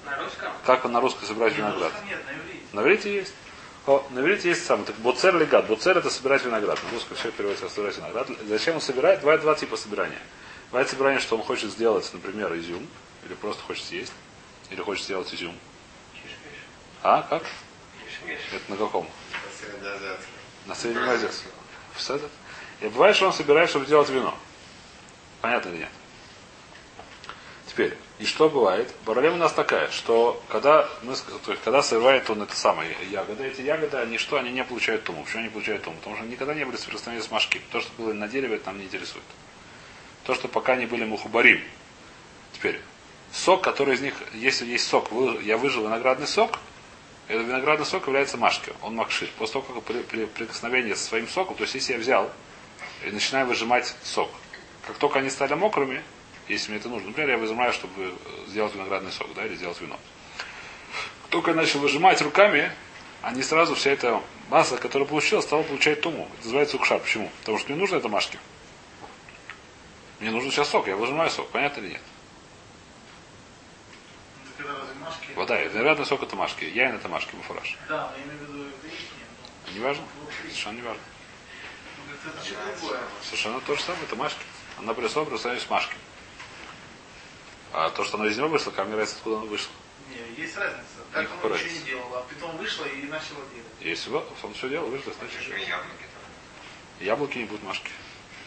На 0.03 0.17
русском? 0.17 0.51
Как 0.65 0.85
на 0.85 0.99
русском 0.99 1.27
собирать 1.27 1.55
виноград? 1.55 1.91
нет, 2.07 2.19
на 2.73 2.81
иврите. 2.81 3.13
Есть. 3.13 3.33
О, 3.85 4.03
на 4.09 4.19
иврите 4.21 4.49
есть 4.49 4.65
самый. 4.65 4.85
Так 4.85 4.95
боцер 4.95 5.37
легат. 5.37 5.67
Боцер 5.67 5.95
это 5.95 6.09
собирать 6.09 6.43
виноград. 6.43 6.79
На 6.83 6.89
русском 6.89 7.15
все 7.17 7.31
переводится 7.31 7.69
собирать 7.69 7.97
виноград. 7.97 8.29
Зачем 8.47 8.75
он 8.75 8.81
собирает? 8.81 9.19
Бывает 9.19 9.41
два 9.41 9.53
типа 9.53 9.77
собирания. 9.77 10.19
Бывает 10.71 10.89
собирание, 10.89 11.19
что 11.19 11.37
он 11.37 11.43
хочет 11.43 11.69
сделать, 11.69 12.09
например, 12.13 12.55
изюм. 12.55 12.87
Или 13.25 13.35
просто 13.35 13.61
хочет 13.61 13.85
съесть. 13.85 14.13
Или 14.71 14.81
хочет 14.81 15.03
сделать 15.03 15.31
изюм. 15.31 15.55
А, 17.03 17.21
как? 17.21 17.43
Это 18.25 18.71
на 18.71 18.77
каком? 18.77 19.07
На 20.65 20.75
Среднем 20.75 21.03
Седер. 21.97 22.29
И 22.81 22.87
бывает, 22.87 23.15
что 23.15 23.27
он 23.27 23.33
собирает, 23.33 23.69
чтобы 23.69 23.85
сделать 23.85 24.09
вино. 24.09 24.37
Понятно 25.41 25.69
или 25.69 25.77
нет? 25.77 25.89
Теперь, 27.67 27.97
и 28.19 28.25
что 28.25 28.49
бывает? 28.49 28.93
Проблема 29.05 29.35
у 29.35 29.39
нас 29.39 29.53
такая, 29.53 29.89
что 29.91 30.41
когда, 30.49 30.89
мы, 31.03 31.15
то 31.15 31.51
есть, 31.51 31.63
когда 31.63 31.83
срывает 31.83 32.29
он 32.29 32.41
это 32.41 32.55
самое 32.55 32.95
ягоды, 33.11 33.45
эти 33.45 33.61
ягоды, 33.61 33.97
они 33.97 34.17
что? 34.17 34.37
Они 34.37 34.51
не 34.51 34.63
получают 34.63 35.03
туму. 35.03 35.23
Почему 35.23 35.41
они 35.41 35.49
получают 35.49 35.83
туму? 35.83 35.97
Потому 35.97 36.15
что 36.15 36.23
они 36.23 36.33
никогда 36.33 36.53
не 36.53 36.65
были 36.65 36.77
соприкосновены 36.77 37.23
с 37.23 37.29
машки. 37.29 37.61
То, 37.71 37.81
что 37.81 37.91
было 37.97 38.13
на 38.13 38.27
дереве, 38.27 38.55
это 38.55 38.67
нам 38.67 38.79
не 38.79 38.85
интересует. 38.85 39.25
То, 40.23 40.33
что 40.33 40.47
пока 40.47 40.75
не 40.75 40.85
были 40.85 41.05
мухубарим. 41.05 41.61
Теперь, 42.53 42.81
сок, 43.31 43.63
который 43.63 43.95
из 43.95 44.01
них, 44.01 44.15
если 44.33 44.65
есть 44.65 44.87
сок, 44.87 45.09
я 45.43 45.57
выжил 45.57 45.83
виноградный 45.83 46.27
сок, 46.27 46.59
этот 47.27 47.47
виноградный 47.47 47.85
сок 47.85 48.07
является 48.07 48.37
машкой. 48.37 48.73
Он 48.81 48.95
макшир. 48.95 49.29
После 49.37 49.53
того, 49.61 49.73
как 49.73 49.83
при, 49.83 50.01
при 50.01 50.25
прикосновении 50.25 50.93
со 50.93 51.05
своим 51.05 51.27
соком, 51.27 51.55
то 51.55 51.63
есть 51.63 51.75
если 51.75 51.93
я 51.93 51.99
взял 51.99 52.31
и 53.05 53.11
начинаю 53.11 53.45
выжимать 53.45 53.95
сок, 54.03 54.29
как 54.85 54.97
только 54.97 55.19
они 55.19 55.29
стали 55.29 55.53
мокрыми, 55.53 56.01
если 56.47 56.71
мне 56.71 56.79
это 56.79 56.87
нужно, 56.87 57.09
например, 57.09 57.31
я 57.31 57.37
выжимаю, 57.37 57.73
чтобы 57.73 57.93
э, 58.05 58.11
сделать 58.47 58.73
виноградный 58.73 59.11
сок, 59.11 59.27
да, 59.35 59.45
или 59.45 59.55
сделать 59.55 59.79
вино. 59.81 59.99
Как 61.23 61.31
только 61.31 61.51
я 61.51 61.57
начал 61.57 61.79
выжимать 61.79 62.21
руками, 62.21 62.71
они 63.21 63.43
сразу, 63.43 63.75
вся 63.75 63.91
эта 63.91 64.21
масса, 64.49 64.77
которая 64.77 65.07
получилась, 65.07 65.43
стала 65.43 65.63
получать 65.63 65.99
туму. 65.99 66.29
Это 66.37 66.45
называется 66.45 66.77
укшар. 66.77 66.99
Почему? 66.99 67.29
Потому 67.39 67.57
что 67.57 67.71
мне 67.71 67.79
нужно 67.79 67.97
это 67.97 68.07
машки. 68.07 68.39
Мне 70.21 70.31
нужен 70.31 70.51
сейчас 70.51 70.69
сок, 70.69 70.87
я 70.87 70.95
выжимаю 70.95 71.29
сок, 71.29 71.49
понятно 71.49 71.81
или 71.81 71.89
нет? 71.89 72.01
Ну, 75.07 75.13
ты 75.13 75.27
когда 75.27 75.33
разве 75.33 75.33
машки? 75.33 75.33
Вода, 75.35 75.61
виноградный 75.61 76.05
сок 76.05 76.23
это 76.23 76.35
машки, 76.35 76.63
яин 76.63 76.95
это 76.95 77.07
машки, 77.07 77.35
муфураж. 77.35 77.77
Да, 77.87 78.11
но 78.11 78.17
я 78.17 78.23
имею 78.23 78.39
в 78.39 78.41
виду 78.41 78.63
это. 78.67 79.73
Не 79.73 79.79
важно? 79.79 80.03
Совершенно 80.41 80.75
не 80.75 80.81
важно. 80.81 81.01
Ну, 82.07 82.13
это. 82.13 82.99
Совершенно 83.23 83.61
то 83.61 83.75
же 83.75 83.81
самое, 83.81 84.03
это 84.03 84.15
Машки. 84.15 84.39
Она 84.77 84.93
пришла 84.93 85.25
по 85.25 85.37
сравнению 85.37 85.67
с 85.67 85.69
Машкой. 85.69 85.97
А 87.73 87.89
то, 87.89 88.03
что 88.03 88.17
она 88.17 88.27
из 88.27 88.37
него 88.37 88.47
вышла, 88.47 88.71
как 88.71 88.85
мне 88.85 88.93
нравится, 88.95 89.17
откуда 89.17 89.37
она 89.37 89.45
вышла. 89.45 89.71
Не, 90.09 90.41
есть 90.41 90.57
разница. 90.57 90.83
Так 91.11 91.23
Никакой 91.23 91.51
оно 91.51 91.55
ничего 91.55 91.67
разницы. 91.69 91.83
не 91.83 91.91
делало, 91.91 92.19
а 92.19 92.21
потом 92.21 92.57
вышла 92.57 92.85
и 92.85 93.01
начала 93.03 93.41
делать. 93.53 93.73
Если 93.81 94.09
вот, 94.09 94.33
он 94.41 94.53
все 94.53 94.69
делал, 94.69 94.87
вышла, 94.87 95.13
значит. 95.19 95.41
Еще 95.41 95.57
и 95.59 95.67
яблоки. 95.67 96.05
Яблоки 97.01 97.37
не 97.39 97.45
будут 97.45 97.63
Машки. 97.63 97.91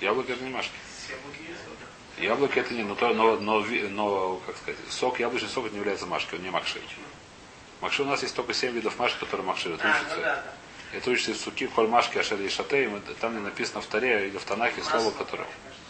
Яблоки 0.00 0.30
это 0.32 0.42
не 0.42 0.50
Машки. 0.50 0.72
Яблоки 1.08 1.42
есть 1.48 1.60
вот. 1.68 1.78
Яблоки 2.20 2.58
это 2.58 2.74
не, 2.74 2.82
но, 2.82 2.94
то, 2.94 3.12
но, 3.14 3.36
но, 3.36 3.60
но, 3.60 4.36
как 4.46 4.56
сказать, 4.56 4.76
сок, 4.90 5.20
яблочный 5.20 5.48
сок 5.48 5.64
это 5.66 5.72
не 5.74 5.78
является 5.80 6.06
Машкой, 6.06 6.38
он 6.38 6.44
не 6.44 6.50
Макшир. 6.50 6.82
Макшир 7.80 8.06
у 8.06 8.10
нас 8.10 8.22
есть 8.22 8.34
только 8.34 8.52
7 8.54 8.72
видов 8.72 8.98
Машки, 8.98 9.18
которые 9.20 9.46
Макшир. 9.46 9.72
Это 9.72 9.88
А, 9.88 9.90
учится, 9.96 10.16
ну 10.16 10.22
да, 10.22 10.34
да. 10.92 10.98
это 10.98 11.10
учится 11.10 11.30
из 11.32 11.40
суки, 11.40 11.66
холь 11.66 11.88
Машки, 11.88 12.18
Ашер 12.18 12.40
и 12.40 12.48
Шатей, 12.48 12.88
мы- 12.88 13.00
там 13.00 13.34
не 13.34 13.40
написано 13.40 13.80
в 13.80 13.86
Таре 13.86 14.28
или 14.28 14.36
в 14.38 14.44
Танахе 14.44 14.82
слово, 14.82 15.04
Масло, 15.04 15.10
которое. 15.18 15.44
конечно. 15.44 15.84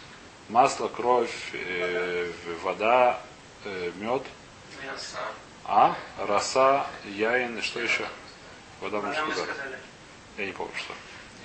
Масло, 0.48 0.88
кровь, 0.88 1.50
э, 1.52 2.32
вода, 2.62 3.20
э, 3.64 3.92
мед, 3.96 4.22
Мясо. 4.84 5.18
А, 5.64 5.96
роса, 6.18 6.86
яин 7.04 7.58
и 7.58 7.60
что 7.60 7.80
еще? 7.80 8.06
Вода 8.80 9.00
сказали. 9.00 9.32
сказали. 9.32 9.78
Я 10.38 10.46
не 10.46 10.52
помню, 10.52 10.72
что. 10.76 10.94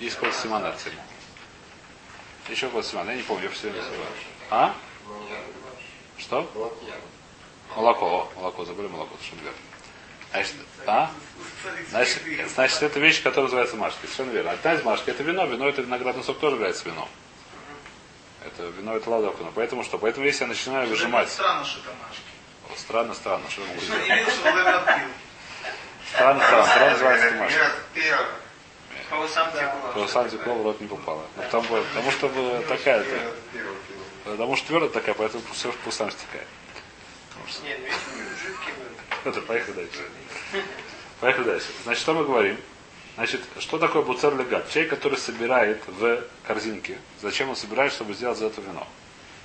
Есть 0.00 0.16
отдельно. 0.18 1.00
Еще 2.48 2.70
Симана, 2.82 3.10
я 3.10 3.16
не 3.16 3.22
помню, 3.22 3.44
я 3.44 3.50
все 3.50 3.68
время 3.68 3.82
забываю. 3.82 4.06
А? 4.50 4.74
Что? 6.18 6.50
Молоко, 7.74 8.06
о, 8.06 8.32
молоко, 8.36 8.64
забыли 8.64 8.86
молоко, 8.86 9.14
совершенно 9.16 9.42
верно. 9.42 9.58
Значит, 10.30 10.54
а? 10.86 11.10
Значит, 11.90 12.22
значит, 12.54 12.82
это 12.82 13.00
вещь, 13.00 13.22
которая 13.22 13.44
называется 13.44 13.76
машкой. 13.76 14.08
Совершенно 14.08 14.30
верно. 14.32 14.50
Одна 14.52 14.74
из 14.74 14.82
машки 14.82 15.10
это 15.10 15.22
вино. 15.22 15.46
Вино 15.46 15.68
это 15.68 15.82
виноградный 15.82 16.24
сок 16.24 16.38
тоже 16.38 16.56
является 16.56 16.88
вином. 16.88 17.08
Это 18.44 18.64
вино 18.64 18.96
это 18.96 19.10
ладовка. 19.10 19.44
Поэтому 19.54 19.84
что? 19.84 19.98
Поэтому 19.98 20.26
если 20.26 20.44
я 20.44 20.48
начинаю 20.48 20.88
выжимать. 20.88 21.30
Странно, 21.30 21.64
что 21.64 21.80
это 21.80 21.90
машки. 22.02 22.22
Странно, 22.76 23.14
странно, 23.14 23.50
что 23.50 23.62
я 23.62 23.68
могу 23.68 23.80
сделать? 23.80 24.04
Странно, 26.12 26.44
странно, 26.44 26.66
странно 26.66 26.90
называется 26.90 27.26
это 27.26 27.36
машка. 27.36 27.70
Кого 29.08 30.08
сам 30.08 30.30
текло. 30.30 30.54
В 30.54 30.64
рот 30.64 30.80
не 30.80 30.88
попало. 30.88 31.22
Ну, 31.36 31.42
потому, 31.42 31.64
потому 31.68 32.10
что 32.10 32.28
было 32.28 32.60
это, 34.26 34.32
потому 34.32 34.56
что 34.56 34.66
твердая 34.66 34.90
такая, 34.90 35.14
поэтому 35.14 35.42
все 35.52 35.72
стекает. 35.72 36.46
Нет, 37.62 37.78
видишь, 37.78 37.94
жидкий 38.42 38.72
был. 38.72 39.30
Это, 39.30 39.40
поехали 39.42 39.74
дальше. 39.74 40.04
Поехали 41.20 41.44
дальше. 41.44 41.68
Значит, 41.84 42.02
что 42.02 42.14
мы 42.14 42.24
говорим? 42.24 42.56
Значит, 43.14 43.40
что 43.60 43.78
такое 43.78 44.02
буцер 44.02 44.36
легат? 44.36 44.68
Человек, 44.70 44.90
который 44.90 45.16
собирает 45.18 45.80
в 45.86 46.22
корзинке. 46.46 46.98
Зачем 47.22 47.48
он 47.48 47.56
собирает, 47.56 47.92
чтобы 47.92 48.14
сделать 48.14 48.38
из 48.38 48.42
этого 48.42 48.66
вино? 48.66 48.86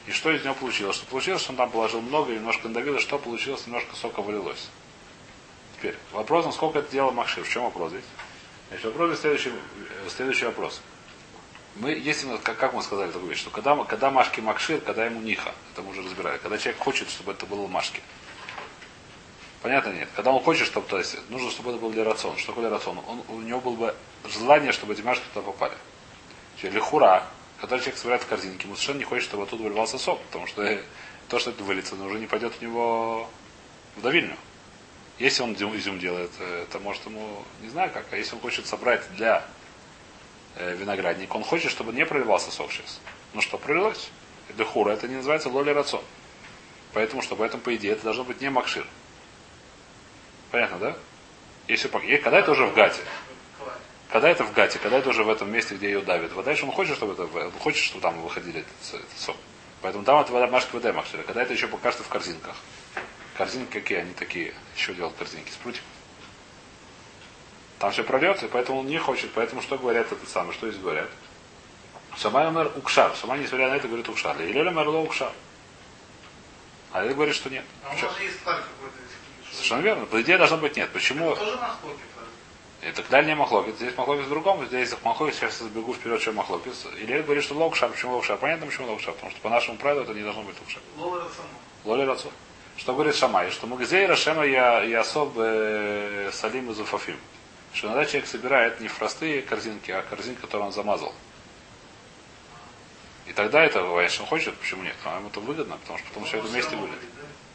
И 0.08 0.12
что 0.12 0.32
из 0.32 0.44
него 0.44 0.56
получилось? 0.56 0.96
Что 0.96 1.06
получилось, 1.06 1.42
что 1.42 1.52
он 1.52 1.58
там 1.58 1.70
положил 1.70 2.02
много, 2.02 2.34
немножко 2.34 2.68
надавил, 2.68 2.96
и 2.96 3.00
что 3.00 3.20
получилось, 3.20 3.68
немножко 3.68 3.96
сока 3.96 4.22
вылилось. 4.22 4.70
Теперь, 5.78 5.96
вопрос, 6.12 6.46
насколько 6.46 6.80
это 6.80 6.92
дело 6.92 7.12
Макшир. 7.12 7.44
В 7.44 7.50
чем 7.50 7.64
вопрос 7.64 7.92
здесь? 7.92 8.04
Значит, 8.70 8.86
вопрос 8.86 9.10
здесь 9.10 9.22
следующий, 9.22 9.50
э, 9.50 10.10
следующий 10.10 10.46
вопрос. 10.46 10.82
Мы, 11.76 11.92
если 11.92 12.36
как, 12.38 12.58
как 12.58 12.74
мы 12.74 12.84
сказали 12.84 13.12
такую 13.12 13.30
вещь, 13.30 13.40
что 13.40 13.50
когда, 13.50 13.76
когда 13.86 14.12
Машки 14.12 14.42
Макшир, 14.42 14.82
когда 14.82 15.06
ему 15.06 15.22
Ниха, 15.22 15.54
это 15.72 15.82
мы 15.82 15.92
уже 15.92 16.02
разбирали, 16.02 16.38
когда 16.38 16.58
человек 16.58 16.82
хочет, 16.82 17.10
чтобы 17.10 17.32
это 17.32 17.46
было 17.46 17.68
Машки. 17.68 18.02
Понятно 19.62 19.92
нет? 19.92 20.10
Когда 20.16 20.32
он 20.32 20.42
хочет, 20.44 20.66
чтобы, 20.66 20.88
то 20.88 20.98
есть, 20.98 21.18
нужно, 21.30 21.50
чтобы 21.52 21.70
это 21.72 21.80
был 21.80 21.92
для 21.92 22.04
рациона. 22.04 22.38
Что 22.38 22.48
такое 22.48 22.68
для 22.68 22.76
рациона? 22.78 23.02
Он, 23.08 23.24
у 23.30 23.42
него 23.42 23.62
было 23.62 23.76
бы 23.76 23.96
желание, 24.28 24.72
чтобы 24.72 24.94
эти 24.94 25.02
Машки 25.02 25.24
туда 25.34 25.46
попали. 25.46 25.78
Или 26.62 26.80
хура, 26.80 27.24
когда 27.60 27.78
человек 27.78 27.98
собирает 27.98 28.24
в 28.24 28.28
корзинке, 28.28 28.66
ему 28.66 28.76
совершенно 28.76 28.98
не 29.00 29.04
хочет, 29.04 29.24
чтобы 29.26 29.44
оттуда 29.44 29.64
выливался 29.64 29.98
сок, 29.98 30.20
потому 30.24 30.48
что 30.48 30.64
э, 30.64 30.82
то, 31.30 31.40
что 31.40 31.52
это 31.52 31.64
выльется, 31.64 31.96
оно 31.96 32.06
уже 32.06 32.20
не 32.20 32.28
пойдет 32.28 32.54
в 32.54 32.62
него 32.62 33.30
в 33.96 34.02
давильню. 34.02 34.36
Если 35.20 35.44
он 35.44 35.54
изюм 35.54 36.00
делает, 36.00 36.32
э, 36.40 36.66
это 36.68 36.80
может 36.80 37.06
ему, 37.06 37.44
не 37.62 37.70
знаю 37.70 37.92
как, 37.92 38.06
а 38.12 38.18
если 38.18 38.36
он 38.36 38.42
хочет 38.42 38.66
собрать 38.66 39.04
для 39.16 39.46
э, 40.56 40.76
виноградника, 40.76 41.36
он 41.36 41.44
хочет, 41.44 41.72
чтобы 41.72 41.94
не 41.94 42.06
проливался 42.06 42.52
сок 42.52 42.72
сейчас. 42.72 43.00
Ну 43.34 43.42
что, 43.42 43.58
пролилось? 43.58 44.10
Это 44.50 44.66
хура, 44.66 44.92
это 44.92 45.08
не 45.08 45.16
называется 45.16 45.50
лоли 45.50 45.72
рацион. 45.72 46.04
Поэтому 46.94 47.22
что, 47.22 47.36
поэтому, 47.36 47.64
по 47.64 47.76
идее, 47.76 47.94
это 47.94 48.04
должно 48.04 48.24
быть 48.24 48.42
не 48.42 48.50
макшир. 48.50 48.86
Понятно, 50.52 50.78
да? 50.78 50.98
Если, 51.68 51.88
и 52.06 52.18
когда 52.18 52.40
это 52.40 52.52
уже 52.52 52.66
в 52.66 52.74
гате. 52.74 53.02
Когда 54.10 54.28
это 54.28 54.44
в 54.44 54.52
гате, 54.52 54.78
когда 54.80 54.98
это 54.98 55.10
уже 55.10 55.24
в 55.24 55.30
этом 55.30 55.50
месте, 55.50 55.76
где 55.76 55.88
ее 55.88 56.02
давит 56.02 56.34
вода, 56.34 56.52
если 56.52 56.66
он 56.66 56.72
хочет, 56.72 56.98
чтобы 56.98 57.14
это, 57.14 57.24
он 57.24 57.52
хочет, 57.54 57.82
чтобы 57.82 58.02
там 58.02 58.22
выходили 58.22 58.60
этот, 58.60 59.02
этот 59.02 59.18
сок. 59.18 59.38
Поэтому 59.82 60.04
там 60.04 60.20
это 60.20 60.34
вода 60.34 60.48
вода 60.48 60.94
макшира. 60.94 61.24
Когда 61.24 61.44
это 61.44 61.54
еще 61.54 61.68
пока 61.68 61.92
что 61.92 62.04
в 62.04 62.10
корзинках. 62.10 62.56
Корзинки 63.38 63.72
какие? 63.72 64.00
Они 64.00 64.14
такие. 64.14 64.54
Еще 64.76 64.94
делают 64.94 65.16
корзинки 65.18 65.50
с 65.50 65.56
прутиком. 65.56 65.88
Там 67.82 67.92
все 67.92 68.04
прольется, 68.04 68.46
и 68.46 68.50
поэтому 68.50 68.82
он 68.82 68.86
не 68.86 69.00
хочет. 69.00 69.32
Поэтому 69.34 69.64
что 69.64 69.76
говорят 69.76 70.12
это 70.12 70.26
самое? 70.28 70.54
Что 70.54 70.70
здесь 70.70 70.80
говорят? 70.80 71.10
Шамай 72.16 72.48
умер 72.48 72.72
укшар. 72.76 73.12
Шамай, 73.20 73.40
несмотря 73.40 73.70
на 73.70 73.76
это, 73.76 73.88
говорит 73.88 74.08
укшар. 74.08 74.40
Или 74.40 74.62
умерло 74.62 75.00
укшар. 75.00 75.32
А 76.92 77.04
это 77.04 77.16
говорит, 77.16 77.34
что 77.34 77.50
нет. 77.50 77.66
А. 77.84 77.96
Совершенно 79.52 79.82
верно. 79.82 80.06
По 80.06 80.22
идее 80.22 80.38
должно 80.38 80.58
быть 80.58 80.78
нет. 80.78 80.92
Почему? 80.92 81.36
Тоже 81.36 81.58
насколько 81.58 81.98
правда? 82.14 82.32
Это 82.82 83.04
дальняя 83.10 83.36
махлокис. 83.36 83.74
Здесь 83.78 83.98
махлокис 83.98 84.26
в 84.26 84.30
другом, 84.30 84.64
здесь 84.68 84.96
махлокис, 85.04 85.38
сейчас 85.38 85.60
я 85.62 85.66
забегу 85.66 85.96
вперед, 85.96 86.22
чем 86.22 86.36
махлокис. 86.36 86.86
Или 87.00 87.24
говорит, 87.24 87.44
что 87.44 87.56
локшар, 87.56 87.90
почему 87.90 88.14
локшар? 88.14 88.38
Понятно, 88.38 88.68
почему 88.68 88.92
локшар, 88.92 89.16
потому 89.16 89.32
что 89.32 89.42
по 89.42 89.50
нашему 89.50 89.78
правилу 89.80 90.04
это 90.04 90.14
не 90.14 90.22
должно 90.22 90.44
быть 90.44 90.56
локшар. 90.60 90.84
Лоли 91.84 92.04
рацу. 92.04 92.32
Что 92.78 92.94
говорит 92.94 93.16
Шамай? 93.16 93.50
Что 93.50 93.66
Магазей 93.66 94.06
Рашема 94.06 94.46
я, 94.46 94.84
я 94.84 95.00
особ 95.00 95.34
э, 95.38 96.30
Салим 96.32 96.70
из 96.70 96.80
Уфафим. 96.80 97.18
Что 97.74 97.88
иногда 97.88 98.06
человек 98.06 98.28
собирает 98.28 98.80
не 98.82 98.88
в 98.88 98.96
простые 98.98 99.42
корзинки, 99.42 99.92
а 99.92 100.02
корзинки, 100.04 100.42
которые 100.42 100.68
он 100.68 100.74
замазал. 100.74 101.14
И 103.28 103.34
тогда 103.34 103.64
это, 103.64 103.80
конечно, 103.82 104.24
он 104.24 104.30
хочет, 104.30 104.56
почему 104.58 104.84
нет? 104.84 104.96
А 105.06 105.18
ему 105.18 105.30
это 105.30 105.40
выгодно, 105.40 105.78
потому 105.78 106.00
что 106.00 106.08
потом 106.10 106.26
все 106.26 106.38
это 106.40 106.48
вместе 106.48 106.76
будет. 106.76 107.00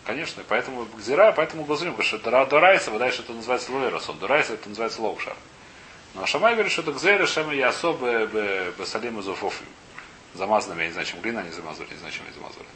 Конечно, 0.06 0.40
и 0.40 0.44
поэтому 0.48 0.84
гзира, 0.84 1.32
поэтому 1.32 1.64
глазурим, 1.64 1.92
потому 1.92 2.06
что 2.06 2.18
дора- 2.18 2.46
дорайса, 2.46 2.90
вы 2.92 2.98
дальше 2.98 3.22
это 3.22 3.32
называется 3.32 3.72
лоерасом, 3.72 4.18
дорайса 4.18 4.54
это 4.54 4.68
называется 4.68 5.02
лоушар. 5.02 5.36
Но 6.14 6.24
Шамай 6.24 6.54
говорит, 6.54 6.72
что 6.72 6.82
это 6.82 6.92
гзера 6.92 7.26
шема 7.26 7.52
я 7.52 7.68
особо 7.68 8.24
бесалим 8.26 9.18
из 9.18 9.28
уфофим. 9.28 9.66
Замазанными, 10.34 10.82
я 10.82 10.86
не 10.86 10.92
знаю, 10.92 11.06
чем 11.06 11.20
глина 11.20 11.40
они 11.40 11.50
замазали, 11.50 11.88
не 11.90 11.98
знаю, 11.98 12.12
чем 12.12 12.24
они 12.24 12.34
замазали. 12.34 12.66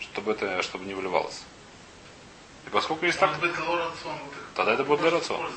Чтобы 0.00 0.32
это, 0.32 0.62
чтобы 0.62 0.84
не 0.86 0.94
выливалось. 0.94 1.42
И 2.66 2.70
поскольку 2.70 3.04
есть 3.04 3.18
так, 3.20 3.30
Тогда 4.54 4.72
это 4.72 4.84
будет 4.84 5.00
можно 5.00 5.16
лорацион. 5.16 5.50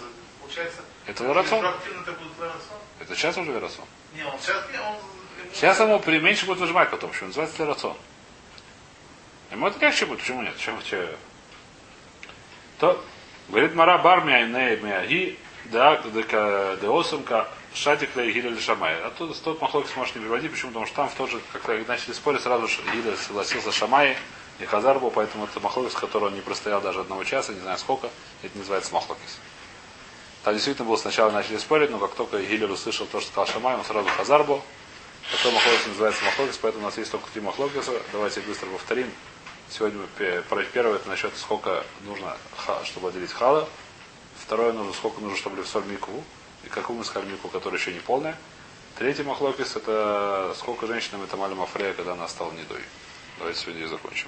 Получается, 0.46 0.82
это 1.08 1.24
ретрактивно 1.24 2.02
это 2.02 2.12
будет 2.12 2.40
лорацион? 2.40 2.80
Это 3.00 3.16
сейчас 3.16 3.38
уже 3.38 3.52
лорацион. 3.52 3.86
Не, 4.14 4.24
он 4.24 4.40
сейчас 4.40 4.64
не, 4.72 4.80
он... 4.80 4.96
Сейчас 5.54 5.80
ему 5.80 6.00
при 6.00 6.20
меньше 6.20 6.46
будет 6.46 6.60
выжимать 6.60 6.92
потом, 6.92 7.12
что 7.14 7.26
называется 7.26 7.64
лерацион. 7.64 7.98
Ему 9.52 9.68
это 9.68 9.80
легче 9.80 10.06
будет, 10.06 10.20
почему 10.20 10.44
нет? 10.44 10.56
Чем, 10.58 10.80
че? 10.84 11.16
То, 12.78 13.04
говорит 13.50 13.74
Мара 13.74 13.98
Бармия 13.98 14.46
мяги, 14.46 15.40
да, 15.66 15.98
деосумка, 16.04 17.48
шатик 17.74 18.16
лей 18.16 18.32
гиля 18.32 18.60
шамай. 18.60 19.02
Оттуда 19.02 19.34
тот 19.34 19.60
махлок 19.62 19.88
сможешь 19.90 20.14
не 20.14 20.22
приводить, 20.22 20.52
почему? 20.52 20.72
Потому 20.72 20.86
что 20.86 20.96
там 20.96 21.10
в 21.10 21.16
тот 21.16 21.32
же, 21.32 21.42
когда 21.54 21.74
начали 21.92 22.14
спорить, 22.14 22.42
сразу 22.42 22.68
же 22.68 22.82
Гиля 22.94 23.16
согласился 23.16 23.72
Шамай 23.72 24.16
и 24.60 24.66
Хазарбу, 24.66 25.10
поэтому 25.10 25.46
это 25.46 25.60
махлокис, 25.60 25.96
который 25.96 26.32
не 26.32 26.42
простоял 26.42 26.82
даже 26.82 27.00
одного 27.00 27.24
часа, 27.24 27.52
не 27.52 27.62
знаю 27.62 27.80
сколько, 27.80 28.10
это 28.44 28.58
называется 28.58 28.94
махлокис. 28.94 29.40
Там 30.46 30.54
действительно 30.54 30.88
было 30.88 30.96
сначала 30.96 31.32
начали 31.32 31.58
спорить, 31.58 31.90
но 31.90 31.98
как 31.98 32.14
только 32.14 32.40
Гилер 32.40 32.70
услышал 32.70 33.08
то, 33.08 33.20
что 33.20 33.32
сказал 33.32 33.48
Шамай, 33.48 33.76
он 33.78 33.84
сразу 33.84 34.08
Хазарбу. 34.10 34.64
Такой 35.32 35.52
махлокис 35.52 35.88
называется 35.88 36.24
махлокис, 36.24 36.60
поэтому 36.62 36.84
у 36.84 36.86
нас 36.86 36.98
есть 37.00 37.12
только 37.12 37.28
три 37.32 37.42
махлокиса. 37.42 37.92
Давайте 38.12 38.42
быстро 38.42 38.68
повторим. 38.68 39.10
Сегодня 39.72 40.02
мы 40.02 40.44
первое 40.72 40.98
это 40.98 41.10
насчет 41.10 41.36
сколько 41.36 41.84
нужно, 42.04 42.38
чтобы 42.84 43.10
отделить 43.10 43.32
хала. 43.32 43.68
Второе 44.38 44.72
нужно, 44.74 44.94
сколько 44.94 45.20
нужно, 45.20 45.36
чтобы 45.36 45.58
левсоль 45.58 45.86
мику. 45.86 46.24
И 46.64 46.70
какую 46.70 47.00
мы 47.00 47.06
сказали 47.06 47.32
мику, 47.32 47.48
которая 47.48 47.80
еще 47.80 47.92
не 47.92 48.00
полная. 48.00 48.38
Третий 49.00 49.24
махлокис 49.24 49.76
это 49.76 50.54
сколько 50.60 50.86
женщинам 50.86 51.24
это 51.24 51.38
малим 51.38 51.60
афрея, 51.60 51.94
когда 51.94 52.12
она 52.12 52.28
стала 52.28 52.52
недой. 52.52 52.82
Давайте 53.40 53.62
сегодня 53.62 53.86
и 53.86 53.88
закончим. 53.88 54.28